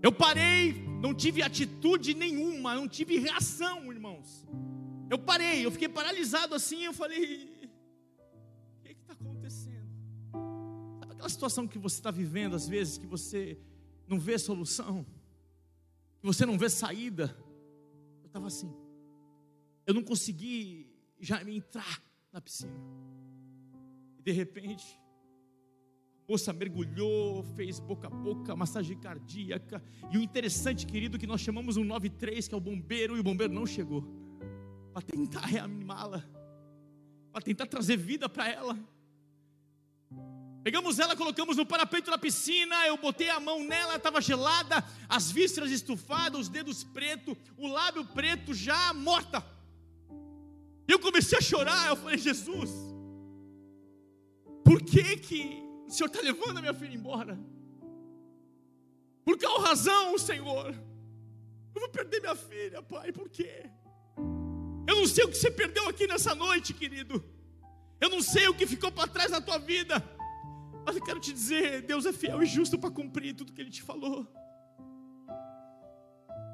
Eu 0.03 0.13
parei, 0.13 0.75
não 1.01 1.15
tive 1.15 1.43
atitude 1.43 2.13
nenhuma, 2.13 2.75
não 2.75 2.87
tive 2.87 3.19
reação, 3.19 3.91
irmãos. 3.91 4.47
Eu 5.09 5.19
parei, 5.19 5.65
eu 5.65 5.71
fiquei 5.71 5.89
paralisado 5.89 6.55
assim, 6.55 6.85
eu 6.85 6.93
falei: 6.93 7.71
o 8.77 8.83
que 8.83 8.91
está 8.93 9.15
acontecendo? 9.15 9.89
Sabe 10.99 11.13
aquela 11.15 11.31
situação 11.31 11.67
que 11.67 11.79
você 11.79 11.97
está 11.97 12.11
vivendo 12.11 12.55
às 12.55 12.69
vezes, 12.69 12.99
que 12.99 13.07
você 13.07 13.59
não 14.07 14.21
vê 14.21 14.39
solução, 14.39 15.07
que 16.21 16.27
você 16.27 16.45
não 16.45 16.59
vê 16.59 16.69
saída? 16.69 17.35
Estava 18.31 18.47
assim, 18.47 18.73
eu 19.85 19.93
não 19.93 20.05
consegui 20.05 20.89
já 21.19 21.43
entrar 21.43 22.01
na 22.33 22.41
piscina. 22.41 22.73
E 24.17 24.23
de 24.23 24.31
repente, 24.31 24.85
a 26.29 26.31
moça 26.31 26.53
mergulhou, 26.53 27.43
fez 27.57 27.81
boca 27.81 28.07
a 28.07 28.11
boca, 28.11 28.55
massagem 28.55 28.97
cardíaca. 29.01 29.83
E 30.13 30.17
o 30.17 30.23
interessante, 30.23 30.87
querido, 30.87 31.19
que 31.19 31.27
nós 31.27 31.41
chamamos 31.41 31.77
um 31.77 31.83
93, 31.83 32.47
que 32.47 32.55
é 32.55 32.57
o 32.57 32.61
bombeiro, 32.61 33.17
e 33.17 33.21
o 33.21 33.23
bombeiro 33.25 33.53
não 33.53 33.67
chegou. 33.67 34.05
Para 34.93 35.03
tentar 35.03 35.41
reanimá-la. 35.41 36.25
Para 37.33 37.43
tentar 37.43 37.67
trazer 37.67 37.97
vida 37.97 38.29
para 38.29 38.49
ela. 38.49 38.79
Pegamos 40.63 40.99
ela, 40.99 41.17
colocamos 41.17 41.57
no 41.57 41.65
parapeito 41.65 42.11
da 42.11 42.19
piscina, 42.19 42.87
eu 42.87 42.99
botei 42.99 43.31
a 43.31 43.41
mão 43.41 43.65
nela, 43.65 43.97
estava 43.97 44.21
gelada, 44.21 44.85
as 45.09 45.31
vísceras 45.31 45.71
estufadas, 45.71 46.41
os 46.41 46.49
dedos 46.49 46.85
pretos, 46.85 47.35
o 47.57 47.67
lábio 47.67 48.05
preto 48.05 48.53
já 48.53 48.93
morta. 48.93 49.43
E 50.87 50.93
eu 50.93 50.99
comecei 50.99 51.39
a 51.39 51.41
chorar, 51.41 51.89
eu 51.89 51.97
falei, 51.97 52.19
Jesus, 52.19 52.71
por 54.63 54.83
que, 54.83 55.17
que 55.17 55.63
o 55.87 55.91
Senhor 55.91 56.09
está 56.09 56.21
levando 56.21 56.59
a 56.59 56.61
minha 56.61 56.75
filha 56.75 56.95
embora? 56.95 57.39
Por 59.25 59.39
qual 59.39 59.61
razão, 59.61 60.19
Senhor? 60.19 60.75
Eu 61.75 61.81
vou 61.81 61.89
perder 61.89 62.21
minha 62.21 62.37
filha, 62.37 62.83
Pai, 62.83 63.13
por 63.13 63.31
quê? 63.31 63.71
Eu 64.87 64.97
não 64.97 65.07
sei 65.07 65.25
o 65.25 65.29
que 65.29 65.37
você 65.37 65.51
perdeu 65.51 65.89
aqui 65.89 66.07
nessa 66.07 66.35
noite, 66.35 66.75
querido. 66.75 67.25
Eu 68.01 68.11
não 68.11 68.21
sei 68.21 68.49
o 68.49 68.55
que 68.55 68.67
ficou 68.67 68.91
para 68.91 69.09
trás 69.09 69.31
na 69.31 69.41
tua 69.41 69.59
vida. 69.59 70.03
Mas 70.91 70.97
eu 70.97 71.05
quero 71.05 71.21
te 71.21 71.33
dizer: 71.33 71.83
Deus 71.83 72.05
é 72.05 72.13
fiel 72.13 72.43
e 72.43 72.47
justo 72.47 72.77
para 72.77 72.91
cumprir 72.91 73.33
tudo 73.33 73.53
que 73.53 73.61
Ele 73.61 73.71
te 73.71 73.81
falou. 73.81 74.27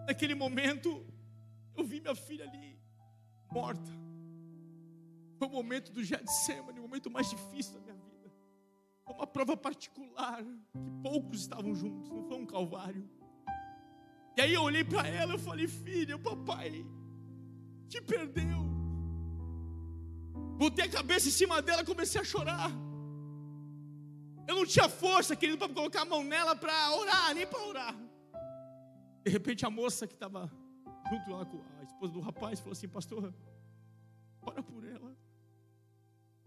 Naquele 0.07 0.35
momento, 0.35 1.07
eu 1.75 1.83
vi 1.83 2.03
minha 2.03 2.15
filha 2.15 2.45
ali, 2.45 2.79
morta. 3.51 3.91
Foi 5.39 5.49
o 5.49 5.51
momento 5.51 5.91
do 5.91 6.05
Getsemane, 6.05 6.79
o 6.79 6.83
momento 6.83 7.11
mais 7.11 7.31
difícil 7.31 7.73
da 7.73 7.81
minha 7.81 7.95
vida. 7.95 8.31
Foi 9.07 9.15
uma 9.15 9.27
prova 9.27 9.57
particular, 9.57 10.45
que 10.45 10.91
poucos 11.03 11.41
estavam 11.41 11.75
juntos, 11.75 12.11
não 12.11 12.23
foi 12.29 12.37
um 12.37 12.45
calvário. 12.45 13.09
E 14.37 14.43
aí 14.43 14.53
eu 14.53 14.61
olhei 14.61 14.85
para 14.85 15.09
ela 15.09 15.37
e 15.37 15.39
falei, 15.39 15.67
filha, 15.67 16.19
papai 16.19 16.85
te 17.89 18.03
perdeu. 18.03 18.67
Botei 20.59 20.85
a 20.85 20.91
cabeça 20.91 21.27
em 21.27 21.33
cima 21.33 21.63
dela 21.63 21.83
comecei 21.83 22.21
a 22.21 22.25
chorar. 22.25 22.71
Eu 24.47 24.55
não 24.55 24.67
tinha 24.67 24.89
força, 24.89 25.35
querido, 25.35 25.59
para 25.59 25.73
colocar 25.73 26.03
a 26.03 26.05
mão 26.05 26.23
nela 26.23 26.55
para 26.55 26.93
orar, 26.97 27.35
nem 27.35 27.47
para 27.47 27.63
orar. 27.63 27.97
De 29.25 29.31
repente 29.31 29.67
a 29.67 29.71
moça 29.71 30.07
que 30.07 30.15
estava 30.15 30.51
junto 31.11 31.31
lá 31.31 31.45
com 31.45 31.61
a 31.81 31.83
esposa 31.83 32.13
do 32.13 32.21
rapaz, 32.21 32.61
falou 32.61 32.73
assim: 32.73 32.89
Pastor, 32.89 33.35
ora 34.43 34.63
por 34.63 34.85
ela, 34.85 35.17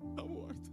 está 0.09 0.23
morta. 0.23 0.69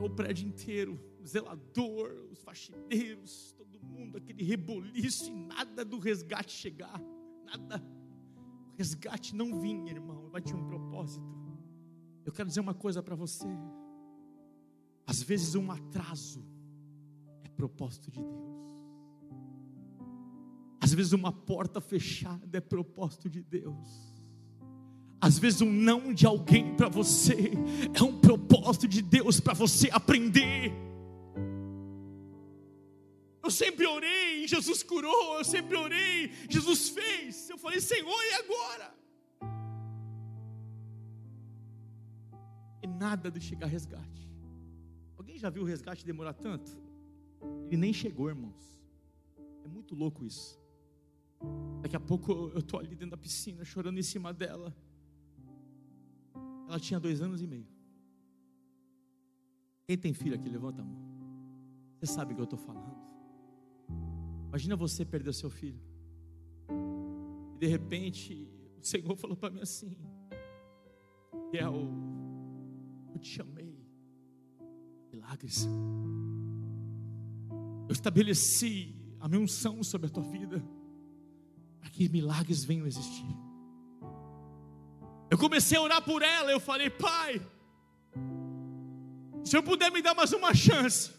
O 0.00 0.10
prédio 0.10 0.48
inteiro, 0.48 1.00
o 1.20 1.26
zelador, 1.26 2.12
os 2.30 2.42
faxineiros, 2.42 3.52
todo 3.56 3.80
mundo, 3.80 4.18
aquele 4.18 4.42
reboliço 4.42 5.30
e 5.30 5.34
nada 5.34 5.84
do 5.84 5.98
resgate 5.98 6.52
chegar, 6.52 7.00
nada. 7.44 7.82
O 8.72 8.76
resgate 8.76 9.34
não 9.34 9.60
vinha, 9.60 9.92
irmão, 9.92 10.28
mas 10.32 10.42
tinha 10.42 10.56
um 10.56 10.66
propósito. 10.66 11.41
Eu 12.24 12.32
quero 12.32 12.48
dizer 12.48 12.60
uma 12.60 12.74
coisa 12.74 13.02
para 13.02 13.14
você. 13.14 13.48
Às 15.06 15.22
vezes 15.22 15.54
um 15.54 15.70
atraso 15.70 16.44
é 17.42 17.48
propósito 17.48 18.10
de 18.10 18.20
Deus. 18.20 18.52
Às 20.80 20.92
vezes 20.92 21.12
uma 21.12 21.32
porta 21.32 21.80
fechada 21.80 22.56
é 22.56 22.60
propósito 22.60 23.28
de 23.28 23.42
Deus. 23.42 24.12
Às 25.20 25.38
vezes 25.38 25.60
um 25.60 25.72
não 25.72 26.12
de 26.12 26.26
alguém 26.26 26.74
para 26.74 26.88
você 26.88 27.52
é 27.94 28.02
um 28.02 28.18
propósito 28.18 28.88
de 28.88 29.00
Deus 29.00 29.38
para 29.38 29.54
você 29.54 29.88
aprender. 29.92 30.72
Eu 33.42 33.50
sempre 33.50 33.86
orei, 33.86 34.46
Jesus 34.46 34.82
curou, 34.82 35.38
eu 35.38 35.44
sempre 35.44 35.76
orei, 35.76 36.32
Jesus 36.48 36.88
fez. 36.88 37.50
Eu 37.50 37.58
falei, 37.58 37.80
Senhor, 37.80 38.20
e 38.24 38.32
agora? 38.34 39.01
Nada 43.02 43.30
de 43.30 43.40
chegar 43.40 43.66
resgate. 43.66 44.22
Alguém 45.18 45.36
já 45.36 45.50
viu 45.50 45.62
o 45.64 45.66
resgate 45.66 46.06
demorar 46.06 46.34
tanto? 46.34 46.70
Ele 47.66 47.76
nem 47.76 47.92
chegou, 47.92 48.28
irmãos. 48.28 48.64
É 49.64 49.68
muito 49.68 49.94
louco 49.94 50.24
isso. 50.24 50.56
Daqui 51.82 51.96
a 51.96 52.00
pouco 52.00 52.30
eu 52.54 52.60
estou 52.60 52.78
ali 52.78 52.94
dentro 52.94 53.10
da 53.10 53.16
piscina, 53.16 53.64
chorando 53.64 53.98
em 53.98 54.02
cima 54.02 54.32
dela. 54.32 54.74
Ela 56.68 56.78
tinha 56.78 57.00
dois 57.00 57.20
anos 57.20 57.42
e 57.42 57.46
meio. 57.46 57.66
Quem 59.86 59.98
tem 59.98 60.14
filho 60.14 60.36
aqui, 60.36 60.48
levanta 60.48 60.80
a 60.80 60.84
mão. 60.84 61.02
Você 61.98 62.06
sabe 62.06 62.32
o 62.32 62.36
que 62.36 62.40
eu 62.40 62.44
estou 62.44 62.58
falando. 62.58 62.96
Imagina 64.48 64.76
você 64.76 65.04
perder 65.04 65.34
seu 65.34 65.50
filho. 65.50 65.82
E 67.54 67.58
de 67.58 67.66
repente, 67.66 68.48
o 68.80 68.84
Senhor 68.84 69.16
falou 69.16 69.36
para 69.36 69.50
mim 69.50 69.60
assim: 69.60 69.96
El, 71.52 71.74
eu 71.74 72.11
te 73.22 73.30
chamei. 73.36 73.74
Milagres. 75.12 75.66
Eu 77.88 77.92
estabeleci 77.92 78.94
a 79.20 79.28
minha 79.28 79.40
unção 79.40 79.82
sobre 79.82 80.08
a 80.08 80.10
tua 80.10 80.22
vida. 80.22 80.62
Para 81.80 81.90
que 81.90 82.08
milagres 82.08 82.64
venham 82.64 82.84
a 82.84 82.88
existir. 82.88 83.26
Eu 85.30 85.38
comecei 85.38 85.78
a 85.78 85.82
orar 85.82 86.02
por 86.04 86.20
ela, 86.20 86.50
eu 86.50 86.60
falei, 86.60 86.90
pai, 86.90 87.40
se 89.42 89.56
eu 89.56 89.62
puder 89.62 89.90
me 89.90 90.02
dar 90.02 90.14
mais 90.14 90.30
uma 90.34 90.54
chance, 90.54 91.10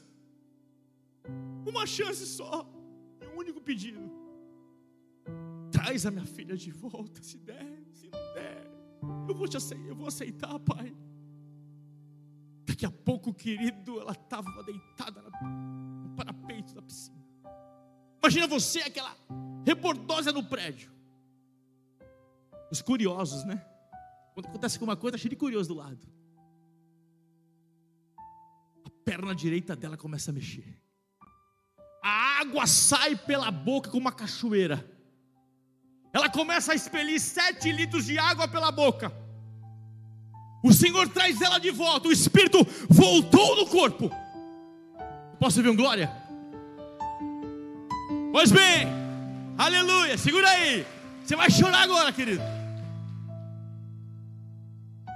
uma 1.65 1.85
chance 1.87 2.23
só, 2.27 2.63
meu 3.19 3.35
único 3.35 3.59
pedido, 3.59 3.99
traz 5.71 6.05
a 6.05 6.11
minha 6.11 6.27
filha 6.27 6.55
de 6.55 6.69
volta, 6.69 7.23
se 7.23 7.39
der, 7.39 7.83
se 7.91 8.07
não 8.07 8.33
der, 8.35 8.71
eu 9.27 9.33
vou 9.33 9.47
te 9.47 9.57
aceitar, 9.57 9.87
eu 9.87 9.95
vou 9.95 10.07
aceitar, 10.07 10.59
pai. 10.59 10.95
Daqui 12.83 12.95
a 12.99 13.03
pouco, 13.05 13.33
querido, 13.33 14.01
ela 14.01 14.11
estava 14.11 14.61
deitada 14.61 15.21
no 15.21 16.13
parapeito 16.17 16.75
da 16.75 16.81
piscina. 16.81 17.15
Imagina 18.21 18.45
você, 18.45 18.79
aquela 18.79 19.15
reportosa 19.65 20.33
no 20.33 20.43
prédio. 20.43 20.91
Os 22.69 22.81
curiosos, 22.81 23.45
né? 23.45 23.65
Quando 24.33 24.47
acontece 24.47 24.75
alguma 24.75 24.97
coisa, 24.97 25.15
tá 25.15 25.21
cheio 25.21 25.29
de 25.29 25.37
curioso 25.37 25.69
do 25.69 25.75
lado. 25.75 26.05
A 28.85 28.89
perna 29.05 29.33
direita 29.33 29.77
dela 29.77 29.95
começa 29.95 30.31
a 30.31 30.33
mexer. 30.33 30.77
A 32.03 32.41
água 32.41 32.67
sai 32.67 33.15
pela 33.15 33.49
boca 33.49 33.89
como 33.89 34.01
uma 34.01 34.11
cachoeira. 34.11 34.85
Ela 36.11 36.29
começa 36.29 36.73
a 36.73 36.75
expelir 36.75 37.17
sete 37.21 37.71
litros 37.71 38.03
de 38.03 38.19
água 38.19 38.45
pela 38.45 38.73
boca. 38.73 39.22
O 40.63 40.71
Senhor 40.71 41.09
traz 41.09 41.41
ela 41.41 41.59
de 41.59 41.69
volta. 41.71 42.07
O 42.07 42.11
Espírito 42.11 42.65
voltou 42.89 43.57
no 43.57 43.67
corpo. 43.67 44.09
Posso 45.37 45.61
ver 45.61 45.69
um 45.69 45.75
glória? 45.75 46.09
Pois 48.31 48.49
bem, 48.49 48.87
aleluia. 49.57 50.17
Segura 50.17 50.49
aí. 50.49 50.85
Você 51.21 51.35
vai 51.35 51.51
chorar 51.51 51.83
agora, 51.83 52.13
querido. 52.13 52.41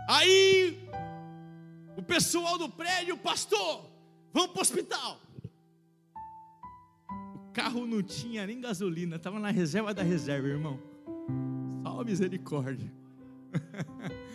Aí, 0.10 0.78
o 1.96 2.02
pessoal 2.02 2.58
do 2.58 2.70
prédio, 2.70 3.18
pastor, 3.18 3.89
vamos 4.34 4.52
para 4.52 4.60
o 4.60 4.62
hospital. 4.62 5.22
O 7.36 7.52
carro 7.54 7.88
não 7.88 8.04
tinha 8.04 8.45
nem 8.45 8.60
gasolina, 8.60 9.16
estava 9.16 9.39
na 9.39 9.50
reserva 9.50 9.93
da 9.93 10.04
reserva, 10.04 10.48
irmão. 10.48 10.80
Só 11.84 12.04
misericórdia. 12.04 12.91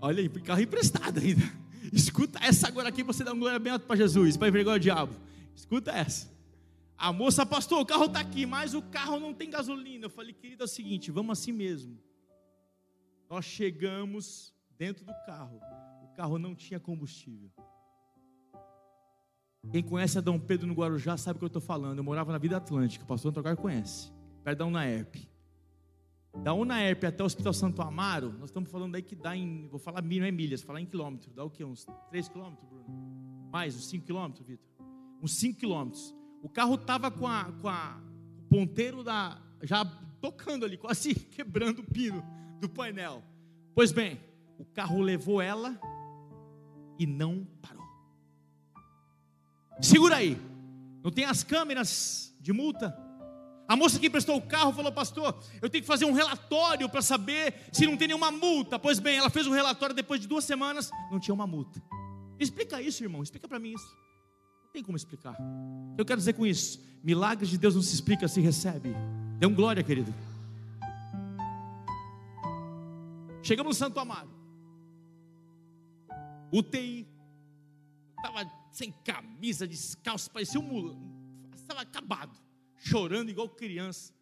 Olha 0.00 0.20
aí, 0.20 0.28
carro 0.28 0.60
emprestado 0.60 1.18
ainda. 1.18 1.42
Escuta 1.92 2.38
essa 2.42 2.68
agora 2.68 2.88
aqui, 2.88 3.02
você 3.02 3.24
dá 3.24 3.32
um 3.32 3.38
glória 3.38 3.58
bem 3.58 3.72
alto 3.72 3.86
para 3.86 3.96
Jesus, 3.96 4.36
para 4.36 4.48
envergonhar 4.48 4.76
o 4.76 4.80
diabo. 4.80 5.14
Escuta 5.54 5.90
essa. 5.90 6.30
A 6.96 7.12
moça, 7.12 7.46
pastor, 7.46 7.80
o 7.80 7.86
carro 7.86 8.06
está 8.06 8.20
aqui, 8.20 8.44
mas 8.44 8.74
o 8.74 8.82
carro 8.82 9.20
não 9.20 9.32
tem 9.32 9.50
gasolina. 9.50 10.06
Eu 10.06 10.10
falei, 10.10 10.32
querida, 10.32 10.64
é 10.64 10.66
o 10.66 10.68
seguinte, 10.68 11.10
vamos 11.10 11.38
assim 11.38 11.52
mesmo. 11.52 11.98
Nós 13.30 13.44
chegamos 13.44 14.52
dentro 14.76 15.04
do 15.04 15.12
carro. 15.26 15.60
O 16.02 16.08
carro 16.16 16.38
não 16.38 16.54
tinha 16.54 16.80
combustível. 16.80 17.50
Quem 19.70 19.82
conhece 19.82 20.18
a 20.18 20.20
Dom 20.20 20.38
Pedro 20.38 20.66
no 20.66 20.74
Guarujá 20.74 21.16
sabe 21.16 21.36
o 21.36 21.38
que 21.38 21.44
eu 21.44 21.48
estou 21.48 21.62
falando. 21.62 21.98
Eu 21.98 22.04
morava 22.04 22.32
na 22.32 22.38
Vida 22.38 22.56
Atlântica, 22.56 23.04
o 23.04 23.06
pastor 23.06 23.30
Antônio 23.30 23.56
conhece. 23.56 24.10
Perto 24.42 24.58
da 24.58 24.66
Unaerp. 24.66 25.14
Da 26.42 26.54
Unaerp 26.54 27.04
até 27.04 27.22
o 27.22 27.26
Hospital 27.26 27.52
Santo 27.52 27.82
Amaro, 27.82 28.32
nós 28.38 28.50
estamos 28.50 28.70
falando 28.70 28.94
aí 28.94 29.02
que 29.02 29.16
dá 29.16 29.36
em, 29.36 29.66
vou 29.68 29.78
falar 29.78 30.02
não 30.02 30.24
é 30.24 30.30
milhas, 30.30 30.62
falar 30.62 30.80
em 30.80 30.86
quilômetros. 30.86 31.34
Dá 31.34 31.44
o 31.44 31.50
quê? 31.50 31.64
Uns 31.64 31.86
3 32.10 32.28
quilômetros, 32.28 32.68
Bruno? 32.68 32.84
Mais, 33.52 33.76
uns 33.76 33.88
5 33.88 34.06
quilômetros, 34.06 34.46
Vitor? 34.46 34.68
Uns 35.22 35.36
5 35.38 35.58
quilômetros. 35.58 36.14
O 36.42 36.48
carro 36.48 36.76
estava 36.76 37.10
com, 37.10 37.26
a, 37.26 37.44
com 37.60 37.68
a, 37.68 38.00
ponteiro 38.48 39.02
da, 39.04 39.40
já 39.62 39.84
tocando 40.20 40.64
ali, 40.64 40.76
quase 40.76 41.14
quebrando 41.30 41.80
o 41.80 41.84
pino 41.84 42.24
do 42.60 42.68
painel. 42.68 43.22
Pois 43.74 43.92
bem, 43.92 44.20
o 44.58 44.64
carro 44.64 45.00
levou 45.00 45.40
ela 45.40 45.78
e 46.98 47.06
não 47.06 47.46
parou. 47.60 47.84
Segura 49.80 50.16
aí. 50.16 50.36
Não 51.02 51.10
tem 51.10 51.24
as 51.24 51.44
câmeras 51.44 52.36
de 52.40 52.52
multa? 52.52 53.07
A 53.68 53.76
moça 53.76 53.98
que 54.00 54.06
emprestou 54.06 54.34
o 54.34 54.40
carro 54.40 54.72
falou, 54.72 54.90
pastor, 54.90 55.38
eu 55.60 55.68
tenho 55.68 55.82
que 55.82 55.86
fazer 55.86 56.06
um 56.06 56.12
relatório 56.12 56.88
para 56.88 57.02
saber 57.02 57.54
se 57.70 57.86
não 57.86 57.98
tem 57.98 58.08
nenhuma 58.08 58.30
multa. 58.30 58.78
Pois 58.78 58.98
bem, 58.98 59.18
ela 59.18 59.28
fez 59.28 59.46
um 59.46 59.52
relatório 59.52 59.94
depois 59.94 60.22
de 60.22 60.26
duas 60.26 60.44
semanas, 60.44 60.90
não 61.10 61.20
tinha 61.20 61.34
uma 61.34 61.46
multa. 61.46 61.82
Explica 62.40 62.80
isso, 62.80 63.04
irmão, 63.04 63.22
explica 63.22 63.46
para 63.46 63.58
mim 63.58 63.74
isso. 63.74 63.94
Não 64.64 64.72
tem 64.72 64.82
como 64.82 64.96
explicar. 64.96 65.36
Eu 65.98 66.04
quero 66.06 66.18
dizer 66.18 66.32
com 66.32 66.46
isso: 66.46 66.80
milagres 67.04 67.50
de 67.50 67.58
Deus 67.58 67.74
não 67.74 67.82
se 67.82 67.94
explica, 67.94 68.26
se 68.26 68.40
recebe. 68.40 68.94
Dê 69.38 69.46
um 69.46 69.54
glória, 69.54 69.82
querido. 69.82 70.14
Chegamos 73.42 73.76
no 73.76 73.84
Santo 73.84 74.00
Amaro. 74.00 74.30
UTI. 76.50 77.06
Estava 78.16 78.50
sem 78.72 78.92
camisa, 79.04 79.66
descalço, 79.66 80.30
parecia 80.30 80.58
um 80.58 80.62
mulão. 80.62 80.98
Estava 81.54 81.82
acabado, 81.82 82.32
chorando 82.78 83.30
igual 83.30 83.48
criança. 83.48 84.12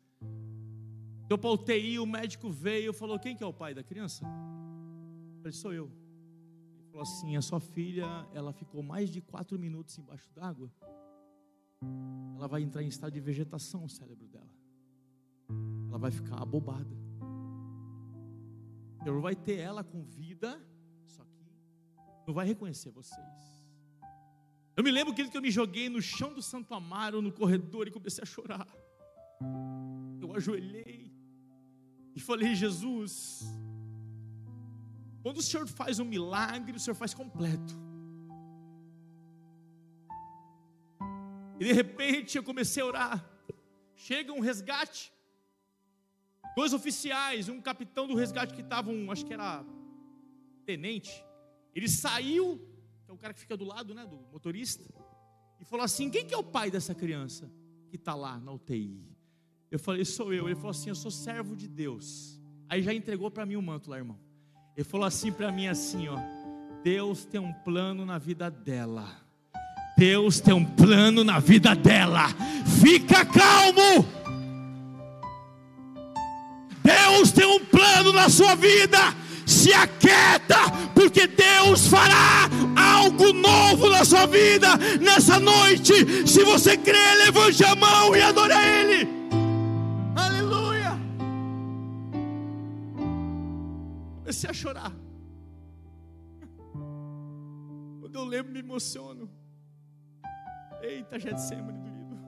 Deu 1.28 1.36
para 1.36 1.50
UTI, 1.50 1.98
o 1.98 2.07
médico 2.07 2.50
veio 2.50 2.90
e 2.90 2.94
falou: 2.94 3.18
Quem 3.18 3.36
que 3.36 3.42
é 3.42 3.46
o 3.46 3.52
pai 3.52 3.74
da 3.74 3.82
criança? 3.82 4.24
Eu 4.24 5.38
falei: 5.38 5.52
Sou 5.52 5.72
eu. 5.72 5.90
Ele 6.78 6.88
falou 6.90 7.02
assim: 7.02 7.36
A 7.36 7.42
sua 7.42 7.61
filha, 7.61 8.07
ela 8.32 8.52
ficou 8.52 8.82
mais 8.82 9.11
de 9.11 9.20
quatro 9.20 9.59
minutos 9.59 9.98
embaixo 9.98 10.30
d'água. 10.34 10.72
Ela 12.36 12.48
vai 12.48 12.62
entrar 12.62 12.82
em 12.82 12.88
estado 12.88 13.12
de 13.12 13.20
vegetação, 13.20 13.84
o 13.84 13.88
cérebro 13.88 14.26
dela. 14.28 14.50
Ela 15.88 15.98
vai 15.98 16.11
ficar 16.11 16.40
abobada. 16.40 16.96
Eu 19.04 19.20
vai 19.20 19.36
ter 19.36 19.59
ela 19.59 19.84
com 19.84 20.02
vida 20.02 20.61
não 22.26 22.34
vai 22.34 22.46
reconhecer 22.46 22.90
vocês. 22.90 23.55
Eu 24.76 24.84
me 24.84 24.90
lembro 24.90 25.14
que 25.14 25.22
eu 25.34 25.40
me 25.40 25.50
joguei 25.50 25.88
no 25.88 26.02
chão 26.02 26.34
do 26.34 26.42
Santo 26.42 26.74
Amaro, 26.74 27.22
no 27.22 27.32
corredor, 27.32 27.88
e 27.88 27.90
comecei 27.90 28.22
a 28.22 28.26
chorar. 28.26 28.68
Eu 30.20 30.34
ajoelhei 30.36 31.10
e 32.14 32.20
falei: 32.20 32.54
Jesus, 32.54 33.42
quando 35.22 35.38
o 35.38 35.42
Senhor 35.42 35.66
faz 35.66 35.98
um 35.98 36.04
milagre, 36.04 36.76
o 36.76 36.80
Senhor 36.80 36.94
faz 36.94 37.14
completo. 37.14 37.74
E 41.58 41.64
de 41.64 41.72
repente 41.72 42.36
eu 42.36 42.42
comecei 42.42 42.82
a 42.82 42.86
orar. 42.86 43.30
chega 43.94 44.32
um 44.32 44.40
resgate. 44.40 45.10
Dois 46.54 46.72
oficiais, 46.72 47.48
um 47.48 47.60
capitão 47.60 48.06
do 48.06 48.14
resgate 48.14 48.54
que 48.54 48.60
estavam, 48.60 49.10
acho 49.10 49.24
que 49.24 49.32
era 49.32 49.64
tenente. 50.64 51.24
Ele 51.74 51.88
saiu, 51.88 52.60
que 53.07 53.11
é 53.12 53.14
o 53.14 53.16
cara 53.16 53.32
que 53.32 53.38
fica 53.38 53.57
do 53.57 53.64
lado, 53.64 53.94
né, 53.94 54.04
do 54.04 54.16
motorista, 54.32 54.84
e 55.61 55.64
falou 55.64 55.84
assim: 55.84 56.11
"Quem 56.11 56.26
que 56.26 56.34
é 56.34 56.36
o 56.36 56.42
pai 56.42 56.70
dessa 56.70 56.94
criança 56.94 57.48
que 57.88 57.94
está 57.94 58.14
lá 58.14 58.38
na 58.38 58.52
UTI?" 58.52 59.00
Eu 59.70 59.78
falei: 59.78 60.04
"Sou 60.04 60.34
eu". 60.34 60.46
Ele 60.46 60.57
falou 60.57 60.70
assim: 60.70 60.88
"Eu 60.88 60.96
sou 60.96 61.11
servo 61.11 61.54
de 61.54 61.68
Deus". 61.68 62.40
Aí 62.68 62.82
já 62.82 62.92
entregou 62.92 63.30
para 63.30 63.46
mim 63.46 63.54
o 63.54 63.62
manto 63.62 63.88
lá, 63.88 63.96
irmão. 63.96 64.18
Ele 64.76 64.84
falou 64.84 65.07
assim 65.07 65.30
para 65.30 65.52
mim 65.52 65.68
assim, 65.68 66.09
ó: 66.09 66.18
Deus 66.82 67.24
tem 67.24 67.40
um 67.40 67.52
plano 67.52 68.04
na 68.04 68.18
vida 68.18 68.50
dela. 68.50 69.24
Deus 69.96 70.40
tem 70.40 70.52
um 70.52 70.64
plano 70.64 71.24
na 71.24 71.38
vida 71.38 71.74
dela. 71.74 72.24
Fica 72.82 73.24
calmo. 73.24 74.04
Deus 76.82 77.32
tem 77.32 77.46
um 77.46 77.64
plano 77.64 78.12
na 78.12 78.28
sua 78.28 78.54
vida. 78.54 78.98
Se 79.47 79.72
aquieta, 79.72 80.59
porque 80.92 81.28
Deus 81.28 81.86
fará 81.86 82.49
algo 82.76 83.32
novo 83.32 83.88
na 83.88 84.05
sua 84.05 84.26
vida 84.26 84.76
nessa 85.01 85.38
noite. 85.38 86.26
Se 86.26 86.42
você 86.42 86.76
crê, 86.76 87.14
levante 87.24 87.64
a 87.64 87.76
mão 87.76 88.16
e 88.16 88.20
adore 88.20 88.53
a 88.53 88.80
Ele. 88.80 89.09
Aleluia. 90.16 90.99
Comecei 94.18 94.51
a 94.51 94.53
chorar. 94.53 94.92
Quando 98.01 98.16
eu 98.16 98.24
lembro, 98.24 98.53
me 98.53 98.59
emociono. 98.59 99.30
Eita, 100.82 101.20
Getsemane 101.20 101.78
doído. 101.78 102.18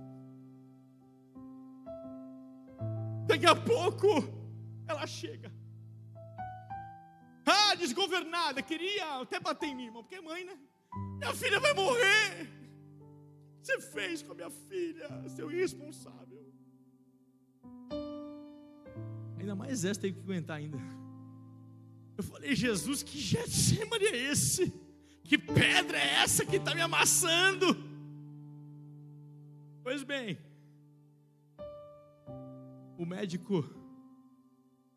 Daqui 3.26 3.46
a 3.46 3.56
pouco, 3.56 4.06
ela 4.86 5.04
chega. 5.04 5.57
Desgovernada, 7.78 8.62
queria 8.62 9.20
até 9.20 9.38
bater 9.40 9.68
em 9.68 9.74
mim, 9.74 9.86
irmão, 9.86 10.02
porque 10.02 10.16
é 10.16 10.20
mãe, 10.20 10.44
né? 10.44 10.58
Minha 11.18 11.34
filha 11.34 11.60
vai 11.60 11.72
morrer. 11.72 12.48
Você 13.62 13.80
fez 13.80 14.22
com 14.22 14.32
a 14.32 14.34
minha 14.34 14.50
filha, 14.50 15.28
seu 15.28 15.50
irresponsável? 15.50 16.46
Ainda 19.38 19.54
mais 19.54 19.84
essa 19.84 20.00
teve 20.00 20.14
que 20.14 20.22
aguentar 20.22 20.56
ainda. 20.56 20.78
Eu 22.16 22.24
falei, 22.24 22.54
Jesus, 22.54 23.02
que 23.02 23.18
Getsemane 23.18 24.06
é 24.06 24.16
esse? 24.32 24.72
Que 25.22 25.38
pedra 25.38 25.98
é 25.98 26.14
essa 26.22 26.44
que 26.44 26.56
está 26.56 26.74
me 26.74 26.80
amassando? 26.80 27.76
Pois 29.82 30.02
bem, 30.02 30.38
o 32.98 33.06
médico 33.06 33.64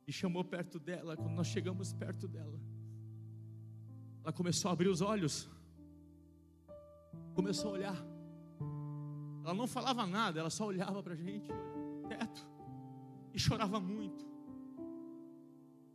me 0.07 0.13
chamou 0.13 0.43
perto 0.43 0.79
dela. 0.79 1.15
Quando 1.15 1.36
nós 1.36 1.47
chegamos 1.47 1.93
perto 1.93 2.27
dela, 2.27 2.59
ela 4.24 4.32
começou 4.32 4.69
a 4.69 4.74
abrir 4.74 4.88
os 4.88 5.01
olhos, 5.01 5.49
começou 7.34 7.72
a 7.72 7.74
olhar. 7.74 8.05
Ela 9.43 9.53
não 9.53 9.67
falava 9.67 10.05
nada, 10.05 10.39
ela 10.39 10.49
só 10.49 10.65
olhava 10.65 11.01
para 11.01 11.13
a 11.13 11.15
gente, 11.15 11.51
olhava 11.51 11.72
pro 11.72 12.09
teto, 12.09 12.47
e 13.34 13.39
chorava 13.39 13.80
muito. 13.80 14.30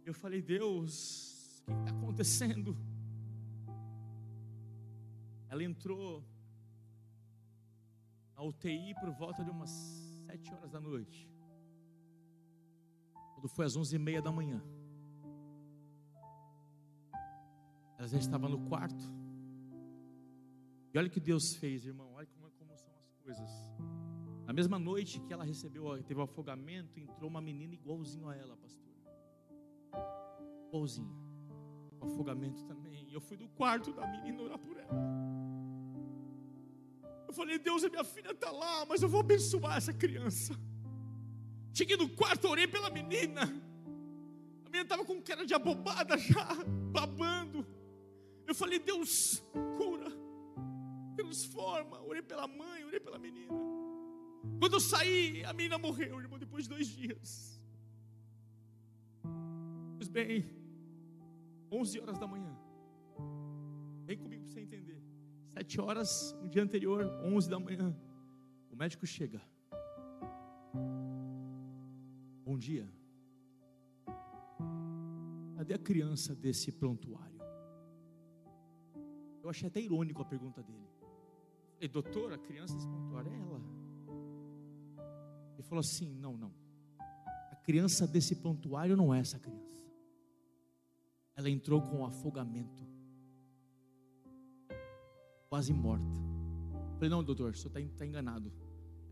Eu 0.05 0.15
falei, 0.15 0.43
Deus, 0.43 1.63
o 1.67 1.73
que 1.73 1.81
está 1.81 1.91
acontecendo? 1.91 2.77
Ela 5.49 5.63
entrou 5.63 6.25
na 8.35 8.43
UTI 8.43 8.95
por 9.01 9.11
volta 9.11 9.45
de 9.45 9.51
umas 9.51 9.71
sete 10.27 10.53
horas 10.53 10.71
da 10.71 10.81
noite. 10.81 11.31
Quando 13.35 13.49
foi 13.49 13.65
às 13.65 13.77
onze 13.77 13.97
e 13.97 13.99
meia 13.99 14.21
da 14.21 14.33
manhã, 14.33 14.63
ela 17.99 18.09
já 18.09 18.19
estava 18.19 18.49
no 18.49 18.59
quarto. 18.69 19.05
E 20.93 20.99
olha 20.99 21.09
o 21.09 21.11
que 21.11 21.21
Deus 21.21 21.55
fez, 21.55 21.85
irmão. 21.85 22.11
Olha 22.15 22.27
como, 22.27 22.51
como 22.53 22.77
são 22.77 22.95
as 22.97 23.15
coisas. 23.23 23.51
Na 24.47 24.53
mesma 24.53 24.79
noite 24.79 25.21
que 25.21 25.33
ela 25.33 25.45
recebeu, 25.45 26.03
teve 26.05 26.21
o 26.21 26.23
afogamento, 26.23 26.99
entrou 26.99 27.29
uma 27.29 27.41
menina 27.41 27.75
igualzinho 27.75 28.29
a 28.29 28.37
ela, 28.37 28.57
pastor. 28.57 28.93
Igualzinha. 30.69 31.15
O 32.01 32.05
afogamento 32.07 32.65
também. 32.65 33.13
Eu 33.13 33.21
fui 33.21 33.37
do 33.37 33.49
quarto 33.49 33.93
da 33.93 34.07
menina 34.07 34.43
orar 34.43 34.59
por 34.59 34.77
ela. 34.77 34.95
Eu 37.27 37.33
falei, 37.33 37.59
Deus, 37.59 37.83
a 37.83 37.89
minha 37.89 38.05
filha 38.05 38.31
está 38.31 38.51
lá, 38.51 38.87
mas 38.87 39.03
eu 39.03 39.09
vou 39.09 39.21
abençoar 39.21 39.77
essa 39.77 39.93
criança. 39.93 40.55
Cheguei 41.75 41.97
no 41.97 42.09
quarto, 42.09 42.49
orei 42.49 42.67
pela 42.67 42.89
menina. 42.89 43.43
A 43.43 44.69
menina 44.69 44.83
estava 44.83 45.05
com 45.05 45.21
cara 45.21 45.45
de 45.45 45.53
abobada 45.53 46.17
já, 46.17 46.65
babando. 46.91 47.67
Eu 48.47 48.55
falei, 48.55 48.79
Deus, 48.79 49.43
cura, 49.77 50.11
transforma. 51.17 52.01
Orei 52.03 52.23
pela 52.23 52.47
mãe, 52.47 52.85
orei 52.85 53.01
pela 53.01 53.19
menina. 53.19 53.53
Quando 54.59 54.75
eu 54.75 54.81
saí, 54.81 55.45
a 55.45 55.53
menina 55.53 55.79
morreu, 55.79 56.21
irmão, 56.21 56.39
depois 56.39 56.65
de 56.65 56.71
dois 56.71 56.87
dias. 56.87 57.61
Pois 59.97 60.09
bem, 60.09 60.45
11 61.71 62.01
horas 62.01 62.19
da 62.19 62.27
manhã. 62.27 62.57
Vem 64.05 64.17
comigo 64.17 64.45
para 64.45 64.53
você 64.53 64.61
entender. 64.61 65.03
Sete 65.49 65.81
horas, 65.81 66.35
no 66.41 66.49
dia 66.49 66.63
anterior, 66.63 67.05
11 67.25 67.51
da 67.51 67.59
manhã. 67.59 67.95
O 68.71 68.77
médico 68.77 69.07
chega. 69.07 69.41
Bom 72.45 72.57
dia. 72.57 72.89
Cadê 75.57 75.75
a 75.75 75.79
criança 75.79 76.35
desse 76.35 76.71
prontuário? 76.71 77.36
Eu 79.47 79.51
achei 79.51 79.69
até 79.69 79.81
irônico 79.81 80.21
a 80.21 80.25
pergunta 80.25 80.61
dele. 80.61 80.89
Falei, 81.75 81.89
doutor, 81.89 82.33
a 82.33 82.39
criança 82.39 82.75
desse 82.75 82.89
prontuário 82.89 83.33
é 83.33 83.39
ela. 83.39 83.61
Ele 85.55 85.63
falou 85.63 85.79
assim: 85.79 86.13
não, 86.17 86.37
não. 86.37 86.53
A 86.99 87.55
criança 87.55 88.09
desse 88.09 88.35
prontuário 88.35 88.97
não 88.97 89.15
é 89.15 89.21
essa 89.21 89.39
criança. 89.39 89.81
Ela 91.37 91.49
entrou 91.49 91.81
com 91.81 92.05
afogamento. 92.05 92.85
Quase 95.49 95.73
morta. 95.73 96.21
Falei, 96.95 97.09
não, 97.09 97.23
doutor, 97.23 97.53
o 97.53 97.57
senhor 97.57 97.79
está 97.79 98.05
enganado. 98.05 98.53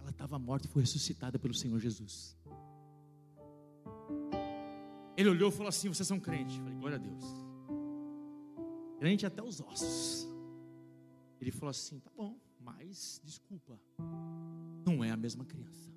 Ela 0.00 0.10
estava 0.10 0.36
morta 0.36 0.66
e 0.66 0.70
foi 0.70 0.82
ressuscitada 0.82 1.38
pelo 1.38 1.54
Senhor 1.54 1.78
Jesus. 1.78 2.36
Ele 5.16 5.28
olhou 5.28 5.50
e 5.50 5.52
falou 5.52 5.68
assim: 5.68 5.88
Vocês 5.88 6.08
são 6.08 6.18
crentes? 6.18 6.56
Eu 6.56 6.64
falei, 6.64 6.76
glória 6.76 6.96
a 6.96 7.00
Deus. 7.00 7.43
Até 9.26 9.42
os 9.42 9.60
ossos. 9.60 10.26
Ele 11.38 11.50
falou 11.50 11.68
assim: 11.68 12.00
Tá 12.00 12.10
bom, 12.16 12.40
mas 12.58 13.20
desculpa, 13.22 13.78
não 14.86 15.04
é 15.04 15.10
a 15.10 15.16
mesma 15.16 15.44
criança. 15.44 15.92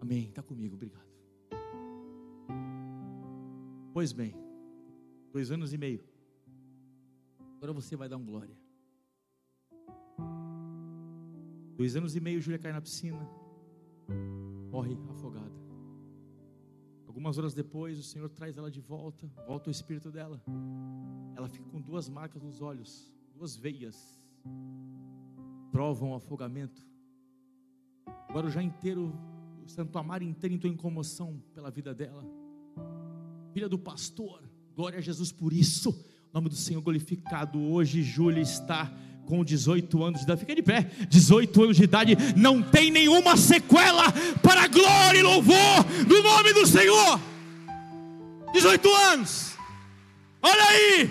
Amém. 0.00 0.28
Está 0.28 0.44
comigo, 0.44 0.76
obrigado. 0.76 1.08
Pois 3.92 4.12
bem, 4.12 4.32
dois 5.32 5.50
anos 5.50 5.72
e 5.72 5.78
meio. 5.78 6.04
Agora 7.56 7.72
você 7.72 7.96
vai 7.96 8.08
dar 8.08 8.16
um 8.16 8.24
glória. 8.24 8.56
Dois 11.76 11.96
anos 11.96 12.14
e 12.14 12.20
meio, 12.20 12.40
Júlia 12.40 12.60
cai 12.60 12.72
na 12.72 12.80
piscina, 12.80 13.28
morre 14.70 14.96
afogada. 15.10 15.43
Algumas 17.24 17.38
horas 17.38 17.54
depois, 17.54 17.98
o 17.98 18.02
Senhor 18.02 18.28
traz 18.28 18.58
ela 18.58 18.70
de 18.70 18.82
volta, 18.82 19.26
volta 19.46 19.70
o 19.70 19.72
espírito 19.72 20.10
dela. 20.10 20.38
Ela 21.34 21.48
fica 21.48 21.64
com 21.70 21.80
duas 21.80 22.06
marcas 22.06 22.42
nos 22.42 22.60
olhos, 22.60 23.10
duas 23.34 23.56
veias, 23.56 24.20
provam 25.72 26.10
o 26.10 26.14
afogamento. 26.14 26.86
Agora, 28.28 28.50
já 28.50 28.62
inteiro, 28.62 29.10
o 29.64 29.66
Santo 29.70 29.96
Amaro 29.98 30.22
inteiro 30.22 30.54
entrou 30.54 30.70
em 30.70 30.76
comoção 30.76 31.42
pela 31.54 31.70
vida 31.70 31.94
dela. 31.94 32.22
Filha 33.54 33.70
do 33.70 33.78
pastor, 33.78 34.42
glória 34.76 34.98
a 34.98 35.02
Jesus 35.02 35.32
por 35.32 35.54
isso. 35.54 35.92
O 36.30 36.34
nome 36.34 36.50
do 36.50 36.56
Senhor 36.56 36.82
glorificado. 36.82 37.58
Hoje, 37.58 38.02
Júlia 38.02 38.42
está 38.42 38.94
com 39.26 39.44
18 39.44 40.04
anos 40.04 40.20
de 40.20 40.24
idade, 40.24 40.40
fica 40.40 40.54
de 40.54 40.62
pé, 40.62 40.86
18 41.08 41.62
anos 41.62 41.76
de 41.76 41.84
idade, 41.84 42.16
não 42.36 42.62
tem 42.62 42.90
nenhuma 42.90 43.36
sequela 43.36 44.12
para 44.42 44.66
glória 44.68 45.18
e 45.18 45.22
louvor 45.22 45.84
do 46.06 46.22
nome 46.22 46.52
do 46.52 46.66
Senhor. 46.66 47.20
18 48.52 48.94
anos, 48.94 49.52
olha 50.42 50.64
aí, 50.64 51.10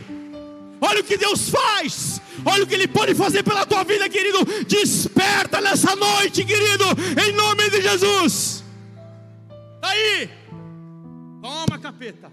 olha 0.79 1.01
o 1.01 1.03
que 1.03 1.17
Deus 1.17 1.49
faz, 1.49 2.21
olha 2.45 2.63
o 2.63 2.67
que 2.67 2.75
Ele 2.75 2.87
pode 2.87 3.13
fazer 3.15 3.43
pela 3.43 3.65
tua 3.65 3.83
vida, 3.83 4.07
querido. 4.07 4.39
Desperta 4.67 5.59
nessa 5.59 5.95
noite, 5.95 6.45
querido, 6.45 6.85
em 7.25 7.33
nome 7.33 7.69
de 7.69 7.81
Jesus. 7.81 8.63
Aí, 9.81 10.29
toma 11.41 11.77
capeta. 11.79 12.31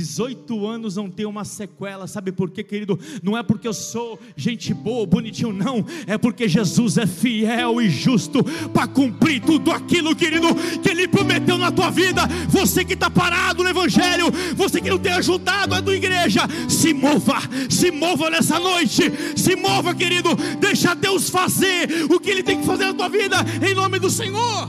18 0.00 0.66
anos 0.66 0.96
não 0.96 1.10
tem 1.10 1.26
uma 1.26 1.44
sequela, 1.44 2.06
sabe 2.06 2.32
por 2.32 2.50
quê, 2.50 2.64
querido? 2.64 2.98
Não 3.22 3.36
é 3.36 3.42
porque 3.42 3.68
eu 3.68 3.74
sou 3.74 4.18
gente 4.34 4.72
boa, 4.72 5.04
bonitinho, 5.06 5.52
não, 5.52 5.84
é 6.06 6.16
porque 6.16 6.48
Jesus 6.48 6.96
é 6.96 7.06
fiel 7.06 7.82
e 7.82 7.90
justo 7.90 8.42
para 8.72 8.86
cumprir 8.86 9.42
tudo 9.42 9.70
aquilo, 9.70 10.16
querido, 10.16 10.48
que 10.82 10.88
Ele 10.88 11.06
prometeu 11.06 11.58
na 11.58 11.70
tua 11.70 11.90
vida. 11.90 12.22
Você 12.48 12.82
que 12.82 12.94
está 12.94 13.10
parado 13.10 13.62
no 13.62 13.68
Evangelho, 13.68 14.26
você 14.56 14.80
que 14.80 14.88
não 14.88 14.98
tem 14.98 15.12
ajudado 15.12 15.74
a 15.74 15.82
tua 15.82 15.94
igreja, 15.94 16.42
se 16.66 16.94
mova, 16.94 17.38
se 17.68 17.90
mova 17.90 18.30
nessa 18.30 18.58
noite, 18.58 19.02
se 19.36 19.54
mova, 19.54 19.94
querido, 19.94 20.30
deixa 20.58 20.94
Deus 20.94 21.28
fazer 21.28 22.06
o 22.10 22.18
que 22.18 22.30
Ele 22.30 22.42
tem 22.42 22.60
que 22.60 22.66
fazer 22.66 22.86
na 22.86 22.94
tua 22.94 23.08
vida, 23.10 23.36
em 23.68 23.74
nome 23.74 23.98
do 23.98 24.08
Senhor. 24.08 24.68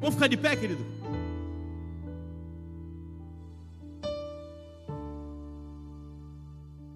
Vamos 0.00 0.14
ficar 0.14 0.28
de 0.28 0.36
pé, 0.36 0.54
querido? 0.54 0.94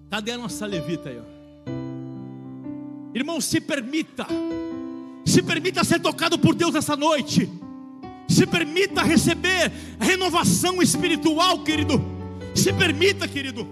Cadê 0.09 0.31
a 0.31 0.37
nossa 0.37 0.65
levita 0.65 1.09
aí? 1.09 1.19
Ó? 1.19 1.39
Irmão, 3.13 3.39
se 3.39 3.59
permita, 3.61 4.25
se 5.25 5.41
permita 5.41 5.83
ser 5.83 5.99
tocado 5.99 6.37
por 6.37 6.55
Deus 6.55 6.75
essa 6.75 6.95
noite, 6.95 7.49
se 8.27 8.45
permita 8.45 9.01
receber 9.01 9.71
renovação 9.99 10.81
espiritual, 10.81 11.63
querido. 11.63 12.01
Se 12.55 12.73
permita, 12.73 13.27
querido. 13.27 13.67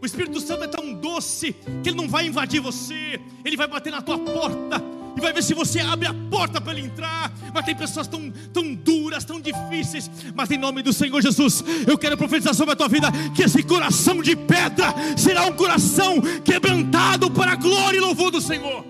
O 0.00 0.06
Espírito 0.06 0.40
Santo 0.40 0.64
é 0.64 0.68
tão 0.68 0.92
doce 0.92 1.54
que 1.82 1.88
ele 1.88 1.96
não 1.96 2.08
vai 2.08 2.26
invadir 2.26 2.60
você, 2.60 3.20
ele 3.44 3.56
vai 3.56 3.66
bater 3.66 3.90
na 3.90 4.02
tua 4.02 4.18
porta 4.18 4.93
e 5.16 5.20
vai 5.20 5.32
ver 5.32 5.42
se 5.42 5.54
você 5.54 5.80
abre 5.80 6.08
a 6.08 6.14
porta 6.14 6.60
para 6.60 6.72
ele 6.72 6.86
entrar. 6.86 7.32
Mas 7.52 7.64
tem 7.64 7.74
pessoas 7.74 8.06
tão, 8.06 8.30
tão 8.52 8.74
duras, 8.74 9.24
tão 9.24 9.40
difíceis. 9.40 10.10
Mas 10.34 10.50
em 10.50 10.58
nome 10.58 10.82
do 10.82 10.92
Senhor 10.92 11.20
Jesus, 11.20 11.62
eu 11.86 11.96
quero 11.96 12.16
profetizar 12.16 12.54
sobre 12.54 12.72
a 12.72 12.76
tua 12.76 12.88
vida 12.88 13.08
que 13.34 13.42
esse 13.42 13.62
coração 13.62 14.20
de 14.22 14.34
pedra 14.34 14.94
será 15.16 15.46
um 15.46 15.52
coração 15.52 16.20
quebrantado 16.44 17.30
para 17.30 17.52
a 17.52 17.56
glória 17.56 17.98
e 17.98 18.00
louvor 18.00 18.30
do 18.30 18.40
Senhor. 18.40 18.84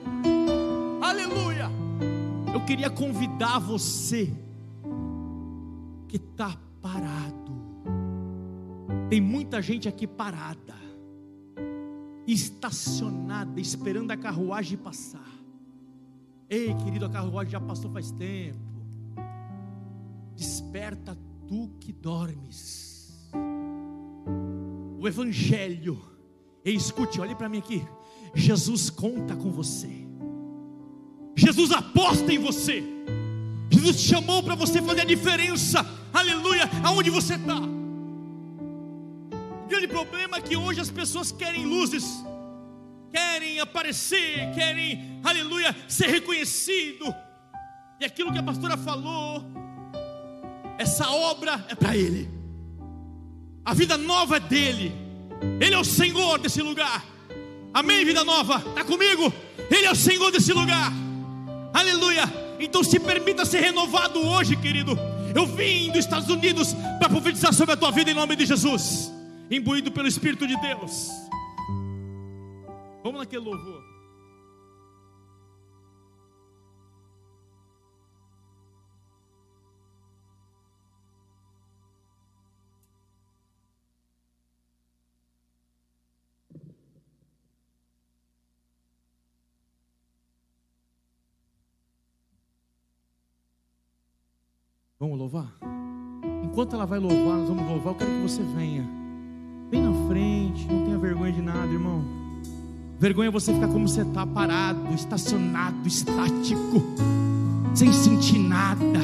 Aleluia! 1.03 1.70
Eu 2.53 2.64
queria 2.64 2.89
convidar 2.89 3.59
você 3.59 4.33
que 6.09 6.16
está 6.16 6.57
parado. 6.81 7.35
Tem 9.11 9.20
muita 9.20 9.61
gente 9.61 9.89
aqui 9.89 10.07
parada, 10.07 10.75
estacionada, 12.27 13.61
esperando 13.61 14.11
a 14.11 14.16
carruagem 14.16 14.79
passar. 14.79 15.34
Ei, 16.55 16.72
querido, 16.84 17.05
a 17.07 17.11
carruagem 17.11 17.50
já 17.50 17.61
passou 17.61 17.90
faz 17.90 18.12
tempo. 18.12 18.61
Desperta 20.36 21.18
tu 21.48 21.68
que 21.80 21.92
dormes. 21.92 23.28
O 25.00 25.09
Evangelho, 25.09 26.00
ei, 26.64 26.76
escute, 26.76 27.20
olhe 27.20 27.34
para 27.34 27.48
mim 27.48 27.59
aqui. 27.59 27.84
Jesus 28.36 28.88
conta 28.88 29.34
com 29.34 29.50
você. 29.50 30.07
Jesus 31.34 31.72
aposta 31.72 32.32
em 32.32 32.38
você. 32.38 32.84
Jesus 33.68 33.96
te 33.96 34.09
chamou 34.11 34.40
para 34.40 34.55
você 34.55 34.80
fazer 34.80 35.00
a 35.00 35.05
diferença. 35.05 35.84
Aleluia, 36.12 36.70
aonde 36.84 37.11
você 37.11 37.34
está. 37.34 37.59
O 39.64 39.68
grande 39.68 39.88
problema 39.88 40.36
é 40.36 40.40
que 40.40 40.57
hoje 40.57 40.80
as 40.80 40.90
pessoas 40.90 41.32
querem 41.32 41.66
luzes 41.66 42.24
querem 43.14 43.60
aparecer, 43.60 44.50
querem, 44.52 45.20
aleluia, 45.22 45.74
ser 45.86 46.08
reconhecido. 46.08 47.14
E 48.00 48.04
aquilo 48.04 48.32
que 48.32 48.40
a 48.40 48.42
pastora 48.42 48.76
falou, 48.76 49.40
essa 50.76 51.08
obra 51.08 51.64
é 51.68 51.76
para 51.76 51.96
Ele, 51.96 52.28
a 53.64 53.72
vida 53.72 53.96
nova 53.96 54.38
é 54.38 54.40
dele, 54.40 54.92
Ele 55.60 55.76
é 55.76 55.78
o 55.78 55.84
Senhor 55.84 56.40
desse 56.40 56.60
lugar. 56.60 57.04
Amém, 57.72 58.04
vida 58.04 58.24
nova, 58.24 58.56
está 58.56 58.82
comigo? 58.82 59.32
Ele 59.70 59.86
é 59.86 59.92
o 59.92 59.96
Senhor 59.96 60.32
desse 60.32 60.52
lugar, 60.52 60.92
aleluia. 61.72 62.24
Então 62.58 62.82
se 62.82 62.98
permita 62.98 63.44
ser 63.44 63.60
renovado 63.60 64.18
hoje, 64.18 64.56
querido. 64.56 64.98
Eu 65.32 65.46
vim 65.46 65.88
dos 65.88 66.00
Estados 66.00 66.28
Unidos 66.28 66.74
para 66.98 67.08
profetizar 67.08 67.52
sobre 67.52 67.74
a 67.74 67.76
tua 67.76 67.92
vida 67.92 68.10
em 68.10 68.14
nome 68.14 68.34
de 68.34 68.44
Jesus, 68.44 69.12
imbuído 69.48 69.92
pelo 69.92 70.08
Espírito 70.08 70.48
de 70.48 70.60
Deus. 70.60 71.24
Vamos 73.05 73.20
naquele 73.20 73.44
louvor. 73.44 73.84
Vamos 94.98 95.18
louvar? 95.18 95.55
Enquanto 96.42 96.74
ela 96.74 96.86
vai 96.86 96.98
louvar, 96.98 97.36
nós 97.36 97.48
vamos 97.48 97.66
louvar. 97.66 97.92
Eu 97.92 97.98
quero 97.98 98.11
que 98.11 98.22
você 98.22 98.42
venha. 98.42 98.88
Vem 99.70 99.82
na 99.82 100.09
frente, 100.09 100.66
não 100.66 100.84
tenha 100.84 100.98
vergonha 100.98 101.32
de 101.32 101.42
nada, 101.42 101.70
irmão. 101.70 102.24
Vergonha 102.99 103.28
é 103.28 103.30
você 103.30 103.53
ficar 103.53 103.68
como 103.68 103.88
você 103.88 104.03
está, 104.03 104.26
parado, 104.26 104.95
estacionado, 104.95 105.86
estático, 105.86 106.82
sem 107.74 107.92
sentir 107.92 108.38
nada, 108.38 109.01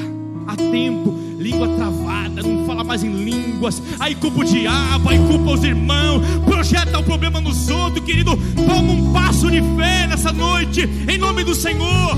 há 0.46 0.56
tempo, 0.56 1.12
língua 1.38 1.68
travada, 1.68 2.42
não 2.42 2.64
fala 2.66 2.84
mais 2.84 3.02
em 3.02 3.24
línguas, 3.24 3.82
aí 3.98 4.14
culpa 4.14 4.40
o 4.40 4.44
diabo, 4.44 5.08
aí 5.08 5.18
culpa 5.18 5.52
os 5.52 5.64
irmãos, 5.64 6.22
projeta 6.44 6.98
o 6.98 7.02
problema 7.02 7.40
nos 7.40 7.68
outros, 7.68 8.04
querido. 8.04 8.38
Toma 8.54 8.92
um 8.92 9.12
passo 9.12 9.50
de 9.50 9.60
fé 9.76 10.06
nessa 10.06 10.32
noite, 10.32 10.88
em 11.08 11.18
nome 11.18 11.42
do 11.42 11.54
Senhor. 11.54 12.16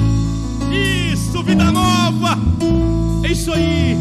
Isso, 1.12 1.43
vida 1.43 1.73
nova, 1.73 2.39
é 3.25 3.33
isso 3.33 3.53
aí. 3.53 3.97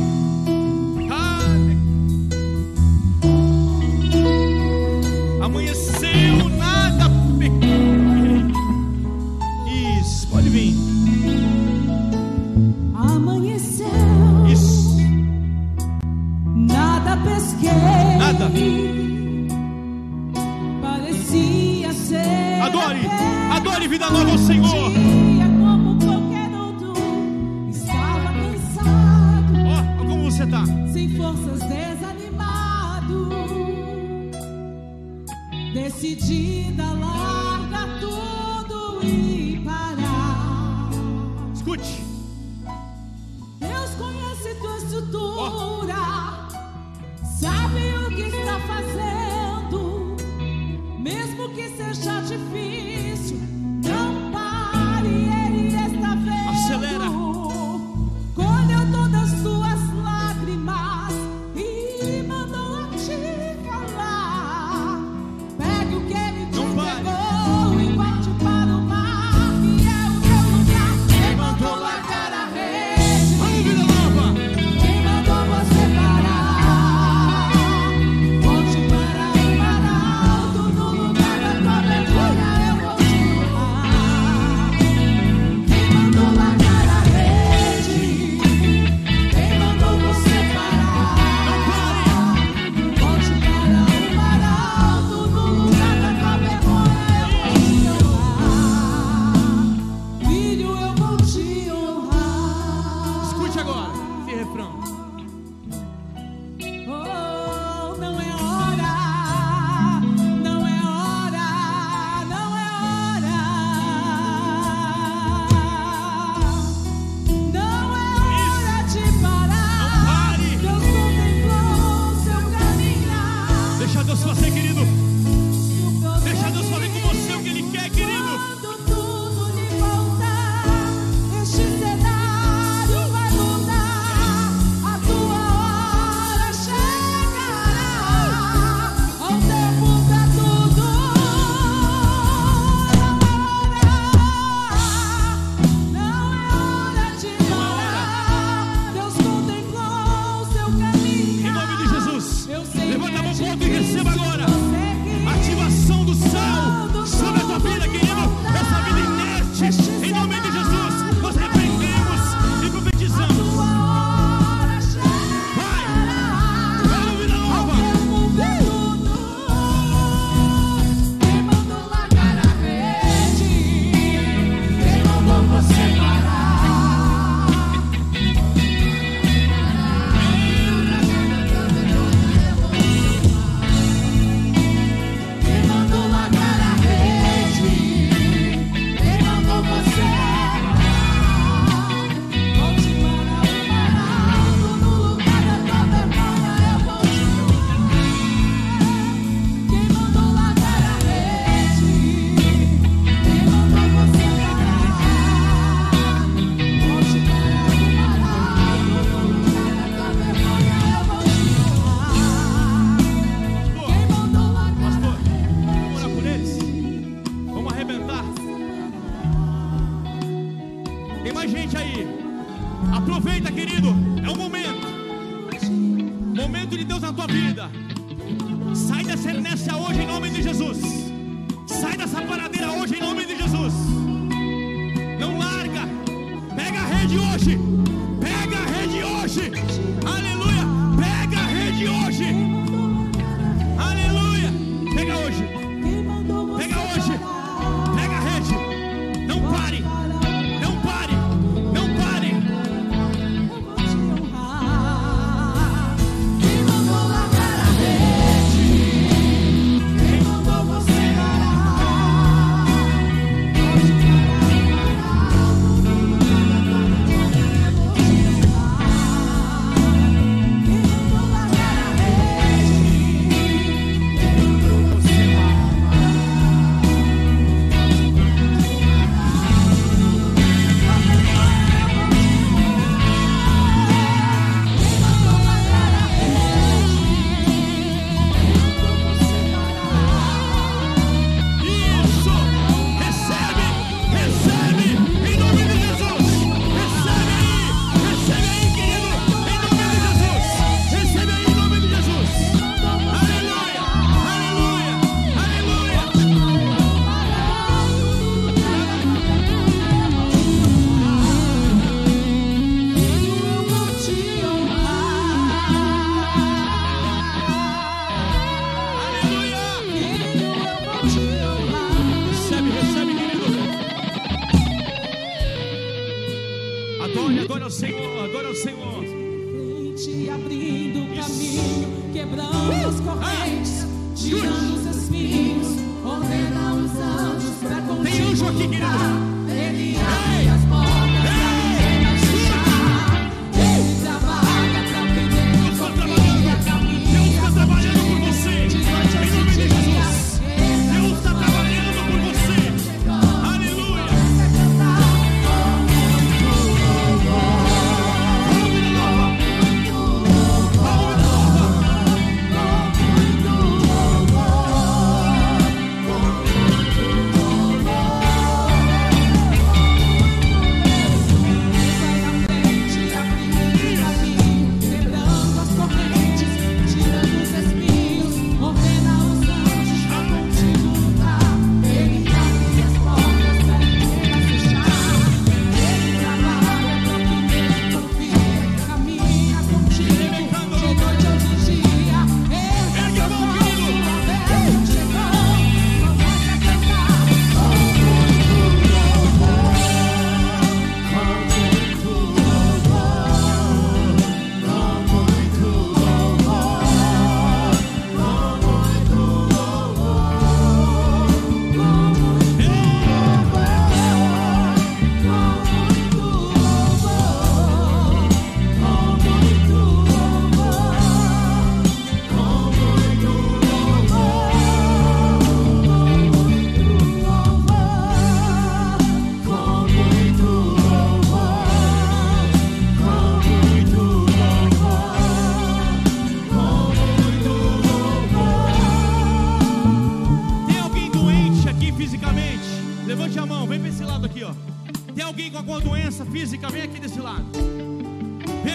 single 327.72 328.11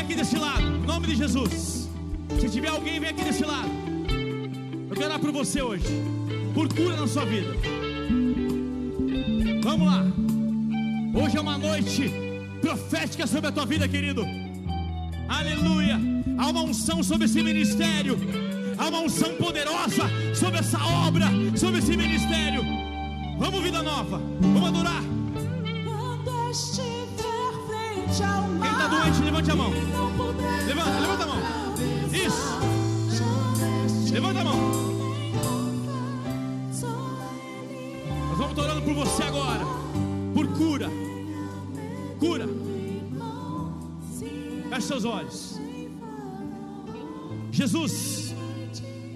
aqui 0.07 0.15
desse 0.15 0.39
lado, 0.39 0.63
em 0.63 0.87
nome 0.87 1.09
de 1.09 1.17
Jesus. 1.17 1.89
Se 2.39 2.49
tiver 2.49 2.69
alguém, 2.69 3.01
vem 3.01 3.11
aqui 3.11 3.25
desse 3.25 3.45
lado. 3.45 3.69
Eu 4.89 4.95
quero 4.95 5.07
orar 5.07 5.19
por 5.19 5.33
você 5.33 5.61
hoje, 5.61 5.85
por 6.55 6.73
cura 6.73 6.97
na 6.97 7.09
sua 7.09 7.25
vida. 7.25 7.53
Vamos 9.65 9.87
lá. 9.89 10.05
Hoje 11.13 11.37
é 11.37 11.41
uma 11.41 11.59
noite 11.59 12.13
profética 12.61 13.27
sobre 13.27 13.49
a 13.49 13.53
tua 13.53 13.67
vida, 13.67 13.89
querido. 13.89 14.25
Aleluia. 15.29 15.99
Há 16.39 16.51
uma 16.51 16.63
unção 16.63 17.03
sobre 17.03 17.25
esse 17.25 17.43
ministério. 17.43 18.17
Há 18.79 18.89
uma 18.89 19.01
unção 19.01 19.35
poderosa 19.35 20.05
sobre 20.37 20.61
essa 20.61 20.79
obra, 20.85 21.27
sobre 21.57 21.81
esse 21.81 21.97
ministério. 21.97 22.63
Vamos, 23.41 23.61
vida 23.61 23.83
nova. 23.83 24.21
Vamos 24.41 24.69
adorar. 24.69 25.03
Quem 28.63 28.71
está 28.71 28.87
doente, 28.87 29.23
levante 29.25 29.51
a 29.51 29.57
mão. 29.57 29.86
Levanta, 30.67 31.01
levanta 31.01 31.23
a 31.23 31.27
mão. 31.27 31.39
Isso. 32.13 32.59
Levanta 34.13 34.41
a 34.41 34.45
mão. 34.45 34.57
Nós 38.29 38.39
vamos 38.39 38.59
orando 38.59 38.83
por 38.83 38.95
você 38.95 39.23
agora. 39.23 39.65
Por 40.35 40.49
cura. 40.49 40.91
Cura. 42.19 42.49
Feche 44.69 44.87
seus 44.87 45.05
olhos. 45.05 45.61
Jesus. 47.53 48.35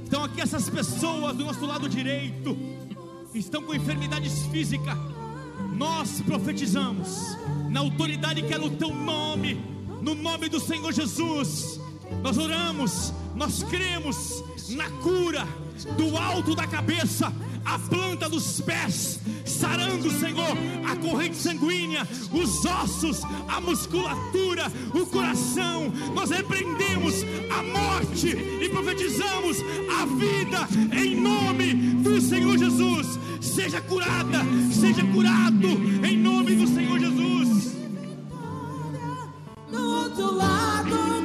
Estão 0.04 0.24
aqui 0.24 0.40
essas 0.40 0.70
pessoas 0.70 1.36
do 1.36 1.44
nosso 1.44 1.66
lado 1.66 1.88
direito. 1.88 2.56
Estão 3.34 3.62
com 3.62 3.74
enfermidades 3.74 4.46
físicas. 4.46 4.96
Nós 5.76 6.20
profetizamos 6.20 7.36
na 7.68 7.80
autoridade 7.80 8.42
que 8.42 8.54
é 8.54 8.58
no 8.58 8.70
teu 8.70 8.94
nome 8.94 9.79
no 10.00 10.14
nome 10.14 10.48
do 10.48 10.60
Senhor 10.60 10.92
Jesus. 10.92 11.80
Nós 12.22 12.38
oramos, 12.38 13.12
nós 13.34 13.62
cremos 13.62 14.42
na 14.70 14.90
cura 15.02 15.46
do 15.96 16.16
alto 16.16 16.54
da 16.54 16.66
cabeça 16.66 17.32
a 17.64 17.78
planta 17.78 18.28
dos 18.28 18.60
pés, 18.60 19.20
sarando, 19.44 20.10
Senhor, 20.10 20.56
a 20.86 20.96
corrente 20.96 21.36
sanguínea, 21.36 22.06
os 22.32 22.64
ossos, 22.64 23.22
a 23.48 23.60
musculatura, 23.60 24.72
o 24.94 25.06
coração. 25.06 25.92
Nós 26.14 26.30
repreendemos 26.30 27.22
a 27.50 27.62
morte 27.62 28.28
e 28.28 28.68
profetizamos 28.68 29.58
a 30.00 30.06
vida 30.06 30.68
em 30.96 31.20
nome 31.20 31.74
do 32.02 32.20
Senhor 32.20 32.56
Jesus. 32.56 33.18
Seja 33.40 33.80
curada, 33.80 34.38
seja 34.72 35.04
curado 35.04 35.68
em 36.06 36.16
nome 36.16 36.54
do 36.54 36.66
Senhor 36.66 36.98
Jesus. 36.98 37.19
Do 40.16 40.32
lado. 40.32 41.19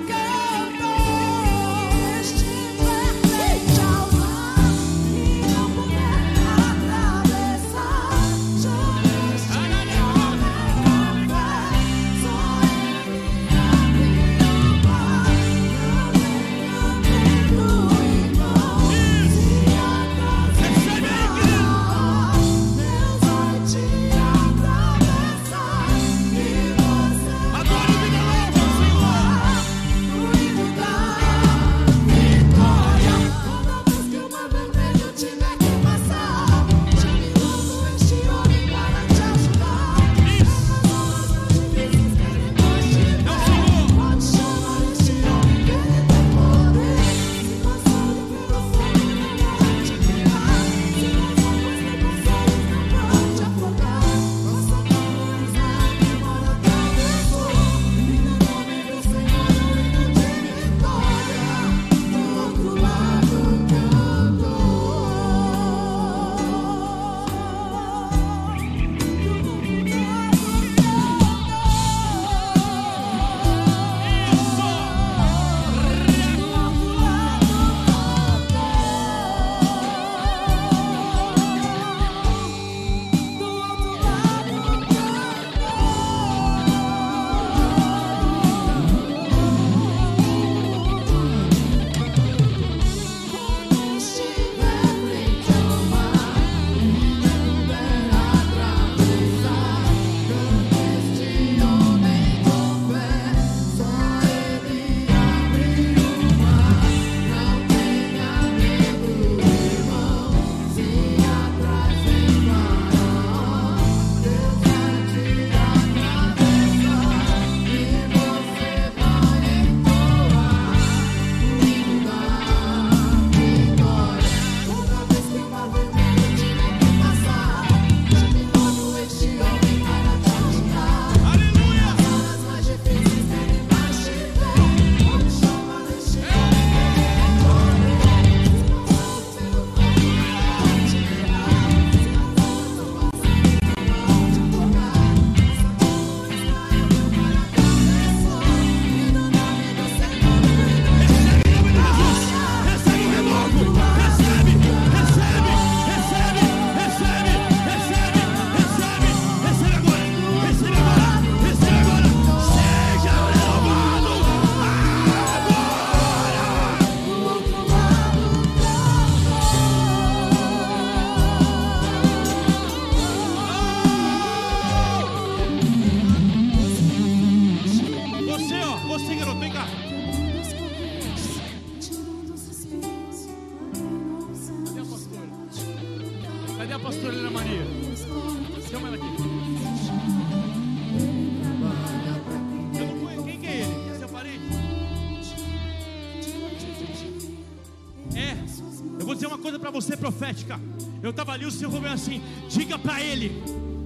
Nilson 201.46 201.70
Rubens 201.70 201.94
assim: 201.94 202.22
diga 202.50 202.80
para 202.80 203.00
ele 203.02 203.44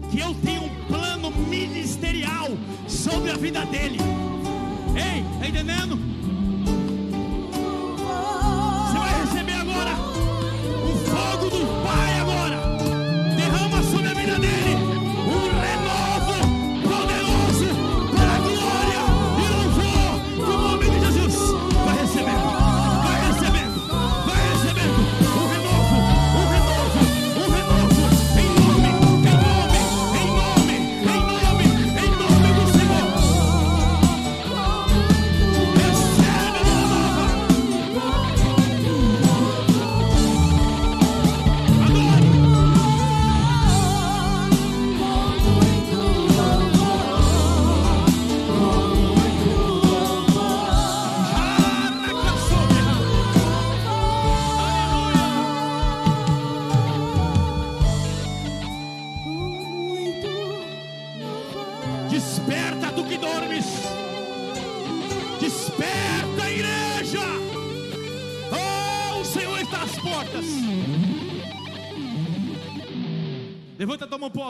que 0.10 0.20
eu 0.20 0.34
tenho 0.36 0.64
um 0.64 0.86
plano 0.86 1.30
ministerial 1.32 2.48
sobre 2.88 3.32
a 3.32 3.36
vida 3.36 3.66
dele. 3.66 3.98
Ei, 4.96 5.24
tá 5.40 5.48
entendendo? 5.48 6.09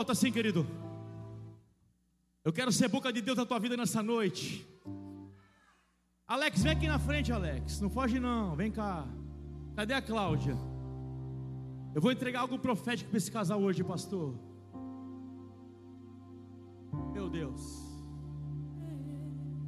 alto 0.00 0.12
assim, 0.12 0.32
querido. 0.32 0.66
Eu 2.44 2.52
quero 2.52 2.70
ser 2.72 2.88
boca 2.88 3.12
de 3.12 3.20
Deus 3.20 3.36
na 3.36 3.44
tua 3.44 3.58
vida 3.58 3.76
nessa 3.76 4.02
noite. 4.02 4.66
Alex, 6.26 6.62
vem 6.62 6.72
aqui 6.72 6.88
na 6.88 6.98
frente, 6.98 7.30
Alex. 7.32 7.80
Não 7.80 7.90
foge 7.90 8.18
não, 8.18 8.56
vem 8.56 8.70
cá. 8.70 9.06
Cadê 9.76 9.92
a 9.94 10.02
Cláudia? 10.02 10.56
Eu 11.94 12.00
vou 12.00 12.12
entregar 12.12 12.40
algo 12.40 12.58
profético 12.58 13.10
para 13.10 13.18
esse 13.18 13.30
casal 13.30 13.60
hoje, 13.60 13.84
pastor. 13.84 14.34
Meu 17.12 17.28
Deus. 17.28 17.60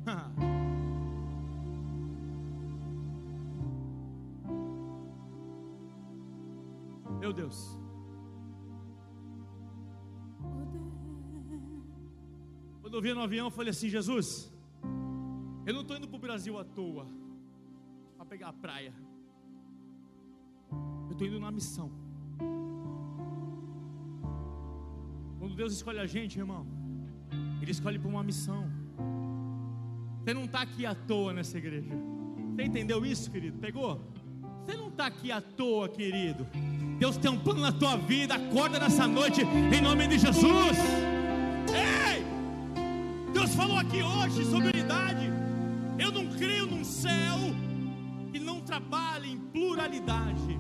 Meu 7.21 7.33
Deus. 7.33 7.82
Eu 13.03 13.09
vi 13.09 13.15
no 13.15 13.23
avião, 13.23 13.47
eu 13.49 13.51
falei 13.51 13.71
assim: 13.71 13.89
Jesus, 13.89 14.49
eu 15.67 15.75
não 15.75 15.81
estou 15.81 15.97
indo 15.97 16.07
para 16.07 16.17
o 16.17 16.21
Brasil 16.21 16.57
à 16.57 16.65
toa, 16.65 17.05
para 18.17 18.25
pegar 18.25 18.49
a 18.51 18.53
praia. 18.53 18.95
Eu 21.09 21.13
estou 21.13 21.27
indo 21.27 21.41
na 21.41 21.51
missão. 21.51 21.91
Quando 25.41 25.57
Deus 25.57 25.73
escolhe 25.73 25.99
a 25.99 26.07
gente, 26.07 26.39
irmão, 26.39 26.65
Ele 27.61 27.73
escolhe 27.73 27.99
para 27.99 28.09
uma 28.09 28.23
missão. 28.23 28.71
Você 30.21 30.33
não 30.33 30.45
está 30.45 30.61
aqui 30.63 30.87
à 30.87 30.95
toa 30.95 31.33
nessa 31.33 31.59
igreja. 31.59 31.93
Você 32.55 32.63
entendeu 32.63 33.05
isso, 33.05 33.33
querido? 33.33 33.59
Pegou? 33.59 34.01
Você 34.65 34.77
não 34.77 34.87
está 34.87 35.07
aqui 35.07 35.33
à 35.33 35.41
toa, 35.41 35.89
querido. 35.89 36.47
Deus 37.01 37.17
tem 37.17 37.33
um 37.33 37.41
plano 37.41 37.63
na 37.63 37.73
tua 37.73 37.97
vida. 37.97 38.37
Acorda 38.37 38.79
nessa 38.79 39.09
noite 39.09 39.41
em 39.43 39.81
nome 39.83 40.07
de 40.07 40.19
Jesus. 40.21 40.79
Deus 43.53 43.55
falou 43.55 43.79
aqui 43.79 44.03
hoje 44.03 44.47
sobre 44.47 44.69
unidade. 44.69 45.31
Eu 45.99 46.11
não 46.11 46.27
creio 46.27 46.67
num 46.67 46.83
céu 46.83 47.37
que 48.33 48.39
não 48.39 48.61
trabalha 48.61 49.27
em 49.27 49.37
pluralidade. 49.37 50.59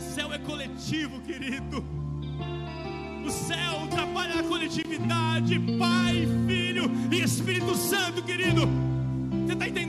Céu 0.00 0.32
é 0.32 0.38
coletivo, 0.38 1.20
querido. 1.20 1.84
O 3.24 3.30
céu 3.30 3.86
trabalha 3.90 4.36
na 4.36 4.42
coletividade, 4.42 5.56
Pai, 5.78 6.26
Filho 6.48 6.90
e 7.12 7.20
Espírito 7.20 7.76
Santo, 7.76 8.22
querido. 8.22 8.62
Você 9.46 9.52
está 9.52 9.68
entendendo? 9.68 9.79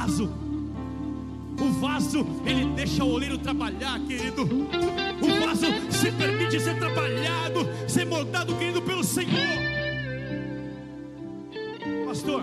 Vaso. 0.00 0.30
O 1.60 1.72
vaso, 1.72 2.26
ele 2.46 2.64
deixa 2.74 3.04
o 3.04 3.10
oleiro 3.10 3.36
trabalhar, 3.36 4.00
querido. 4.00 4.42
O 4.42 5.46
vaso 5.46 5.66
se 5.90 6.10
permite 6.12 6.58
ser 6.58 6.78
trabalhado, 6.78 7.60
ser 7.86 8.06
moldado, 8.06 8.56
querido, 8.56 8.80
pelo 8.80 9.04
Senhor. 9.04 9.60
Pastor, 12.06 12.42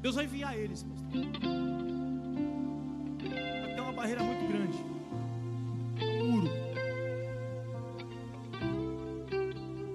Deus 0.00 0.14
vai 0.14 0.24
enviar 0.24 0.56
eles, 0.56 0.82
pastor. 0.82 1.22
Vai 3.62 3.74
ter 3.74 3.80
uma 3.80 3.92
barreira 3.92 4.22
muito 4.22 4.48
grande. 4.48 4.78
Um 6.02 6.30
muro. 6.30 6.50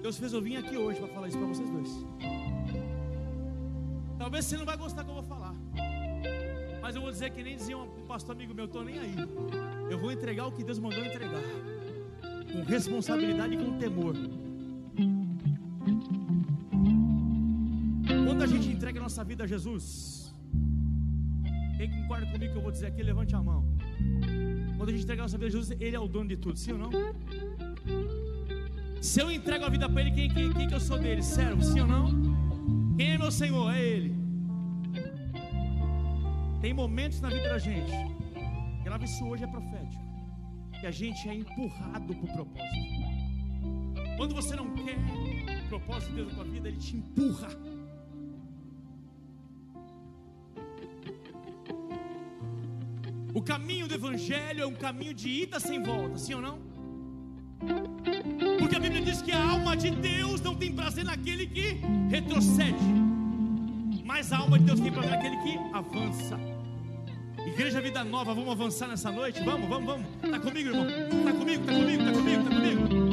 Deus 0.01 0.17
fez 0.17 0.33
eu 0.33 0.41
vir 0.41 0.57
aqui 0.57 0.77
hoje 0.77 0.99
para 0.99 1.07
falar 1.09 1.27
isso 1.27 1.37
para 1.37 1.47
vocês 1.47 1.69
dois. 1.69 2.28
Talvez 4.39 4.51
você 4.51 4.57
não 4.57 4.65
vai 4.65 4.77
gostar 4.77 5.03
que 5.03 5.09
eu 5.09 5.15
vou 5.15 5.23
falar. 5.23 5.53
Mas 6.81 6.95
eu 6.95 7.01
vou 7.01 7.11
dizer 7.11 7.29
que 7.29 7.43
nem 7.43 7.57
dizia 7.57 7.77
um 7.77 8.05
pastor 8.07 8.33
amigo 8.33 8.53
meu, 8.53 8.69
tô 8.69 8.81
nem 8.83 8.97
aí. 8.97 9.13
Eu 9.91 9.99
vou 9.99 10.13
entregar 10.13 10.47
o 10.47 10.51
que 10.53 10.63
Deus 10.63 10.79
mandou 10.79 11.03
entregar. 11.03 11.41
Com 12.49 12.63
responsabilidade 12.63 13.55
e 13.55 13.57
com 13.57 13.77
temor. 13.77 14.15
Quando 18.25 18.41
a 18.41 18.47
gente 18.47 18.69
entrega 18.69 19.01
a 19.01 19.03
nossa 19.03 19.25
vida 19.25 19.43
a 19.43 19.47
Jesus, 19.47 20.33
quem 21.75 21.91
concorda 21.91 22.25
comigo 22.27 22.53
que 22.53 22.59
eu 22.59 22.63
vou 22.63 22.71
dizer 22.71 22.87
aqui, 22.87 23.03
levante 23.03 23.35
a 23.35 23.43
mão. 23.43 23.65
Quando 24.77 24.87
a 24.87 24.91
gente 24.93 25.03
entrega 25.03 25.23
a 25.23 25.25
nossa 25.25 25.37
vida 25.37 25.47
a 25.47 25.51
Jesus, 25.51 25.71
Ele 25.71 25.97
é 25.97 25.99
o 25.99 26.07
dono 26.07 26.29
de 26.29 26.37
tudo, 26.37 26.57
sim 26.57 26.71
ou 26.71 26.77
não? 26.77 26.91
Se 29.01 29.19
eu 29.21 29.29
entrego 29.29 29.65
a 29.65 29.69
vida 29.69 29.89
para 29.89 30.01
Ele, 30.01 30.11
quem, 30.11 30.29
quem, 30.29 30.53
quem 30.53 30.65
que 30.69 30.75
eu 30.75 30.79
sou 30.79 30.97
dele? 30.97 31.21
Servo, 31.21 31.61
sim 31.61 31.81
ou 31.81 31.87
não? 31.87 32.07
Quem 32.95 33.11
é 33.11 33.17
meu 33.17 33.31
Senhor? 33.31 33.73
É 33.73 33.81
Ele. 33.81 33.98
Tem 36.61 36.73
momentos 36.73 37.21
na 37.21 37.29
vida 37.29 37.49
da 37.49 37.57
gente, 37.57 37.91
grave 38.83 39.05
isso 39.05 39.25
hoje 39.25 39.45
é 39.45 39.47
profético, 39.47 40.03
que 40.79 40.85
a 40.85 40.91
gente 40.91 41.29
é 41.29 41.33
empurrado 41.33 42.13
para 42.13 42.25
o 42.25 42.33
propósito. 42.33 42.99
Quando 44.17 44.35
você 44.35 44.55
não 44.57 44.73
quer 44.73 44.97
o 45.65 45.69
propósito 45.69 46.09
de 46.09 46.15
Deus 46.17 46.27
na 46.29 46.35
tua 46.35 46.43
vida, 46.43 46.67
Ele 46.67 46.77
te 46.77 46.97
empurra. 46.97 47.47
O 53.33 53.41
caminho 53.41 53.87
do 53.87 53.93
Evangelho 53.93 54.63
é 54.63 54.67
um 54.67 54.75
caminho 54.75 55.13
de 55.13 55.29
ida 55.29 55.59
sem 55.61 55.81
volta, 55.81 56.17
sim 56.17 56.33
ou 56.33 56.41
não? 56.41 56.59
Porque 58.59 58.75
a 58.75 58.79
Bíblia 58.79 59.01
diz 59.01 59.21
que 59.21 59.31
a 59.31 59.51
alma 59.51 59.77
de 59.77 59.91
Deus 59.91 60.41
não 60.41 60.55
tem 60.55 60.73
prazer 60.73 61.05
naquele 61.05 61.47
que 61.47 61.79
retrocede, 62.09 62.77
mas 64.03 64.33
a 64.33 64.39
alma 64.39 64.59
de 64.59 64.65
Deus 64.65 64.79
tem 64.81 64.91
prazer 64.91 65.11
naquele 65.11 65.37
que 65.37 65.57
avança. 65.73 66.48
Igreja 67.59 67.81
Vida 67.81 68.05
Nova, 68.05 68.33
vamos 68.33 68.53
avançar 68.53 68.87
nessa 68.87 69.11
noite? 69.11 69.43
Vamos, 69.43 69.67
vamos, 69.67 69.85
vamos. 69.85 70.07
Tá 70.31 70.39
comigo, 70.39 70.69
irmão? 70.69 70.87
Tá 71.25 71.33
comigo, 71.33 71.65
tá 71.65 71.73
comigo, 71.73 72.05
tá 72.05 72.11
comigo, 72.13 72.43
tá 72.45 72.49
comigo? 72.55 73.08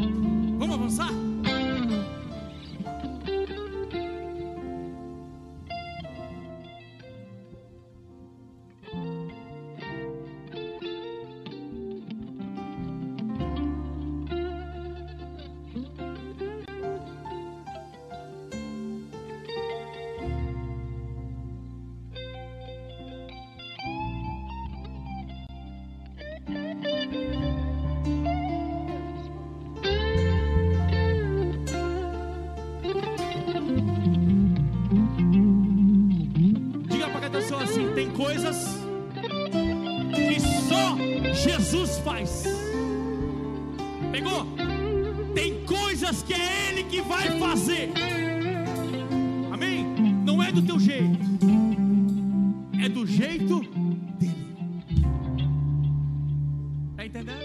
Pegou? 44.17 44.47
Tem 45.35 45.63
coisas 45.67 46.23
que 46.23 46.33
é 46.33 46.71
Ele 46.71 46.85
que 46.85 47.03
vai 47.03 47.39
fazer. 47.39 47.91
Amém? 49.53 49.85
Não 50.25 50.43
é 50.43 50.51
do 50.51 50.63
teu 50.63 50.81
jeito, 50.81 51.19
é 52.83 52.89
do 52.89 53.07
jeito 53.07 53.61
dele. 54.19 54.57
Tá 56.97 57.05
entendendo? 57.05 57.45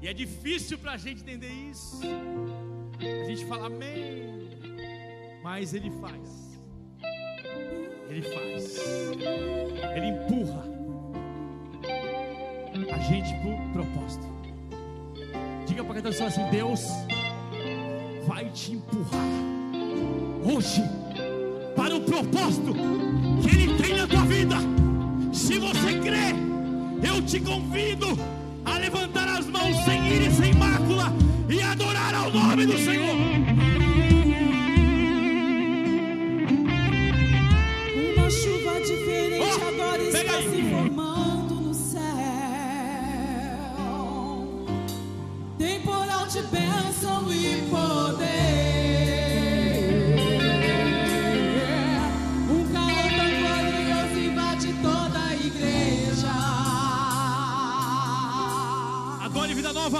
E 0.00 0.06
é 0.06 0.12
difícil 0.12 0.78
para 0.78 0.92
a 0.92 0.96
gente 0.96 1.22
entender 1.22 1.50
isso. 1.50 2.00
A 3.00 3.28
gente 3.28 3.44
fala 3.46 3.66
amém, 3.66 4.48
mas 5.42 5.74
Ele 5.74 5.90
faz. 5.90 6.60
Ele 8.08 8.22
faz. 8.22 8.78
Ele 9.96 10.06
empurra 10.06 10.70
a 12.92 12.98
gente 12.98 13.34
o 13.44 13.72
propósito. 13.72 14.31
Diga 15.72 15.84
para 15.84 16.00
a 16.00 16.02
pessoa 16.02 16.28
assim: 16.28 16.44
Deus 16.50 16.82
vai 18.26 18.44
te 18.50 18.72
empurrar 18.72 19.24
hoje 20.44 20.82
para 21.74 21.96
o 21.96 22.00
propósito 22.02 22.74
que 23.40 23.56
Ele 23.56 23.82
tem 23.82 23.96
na 23.96 24.06
tua 24.06 24.20
vida. 24.26 24.56
Se 25.32 25.58
você 25.58 25.98
crê, 25.98 26.34
eu 27.08 27.22
te 27.22 27.40
convido 27.40 28.06
a 28.66 28.76
levantar 28.76 29.26
as 29.26 29.46
mãos 29.46 29.74
sem 29.86 30.06
ir 30.08 30.28
e 30.28 30.30
sem 30.30 30.52
mácula 30.52 31.10
e 31.48 31.62
adorar 31.62 32.16
ao 32.16 32.30
nome 32.30 32.66
do 32.66 32.76
Senhor. 32.76 33.21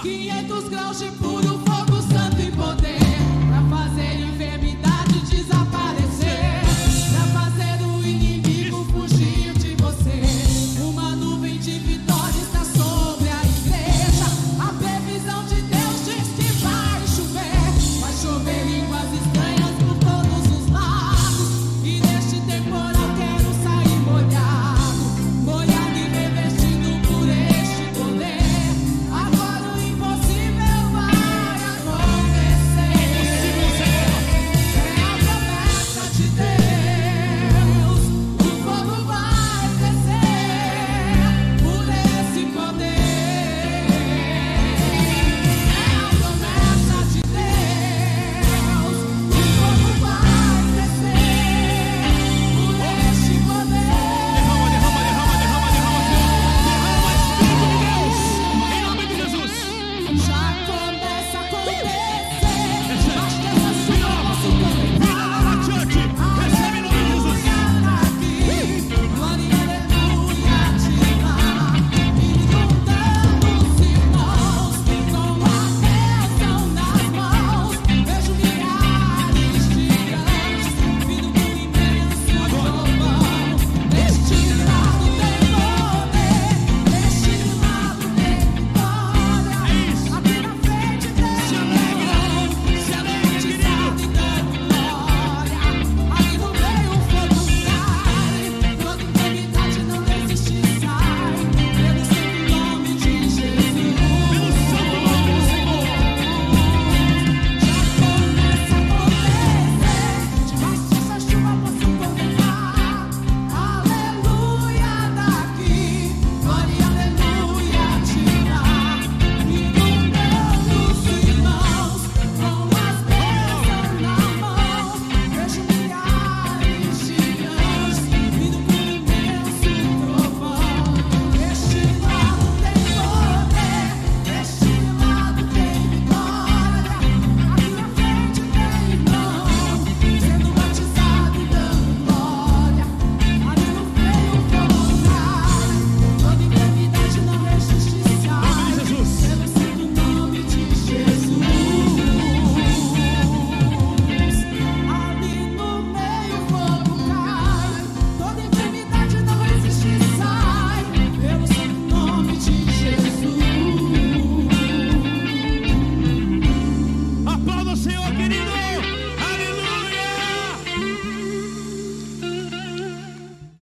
500 0.02 0.68
graus 0.68 0.98
de 0.98 1.12
pura. 1.12 1.41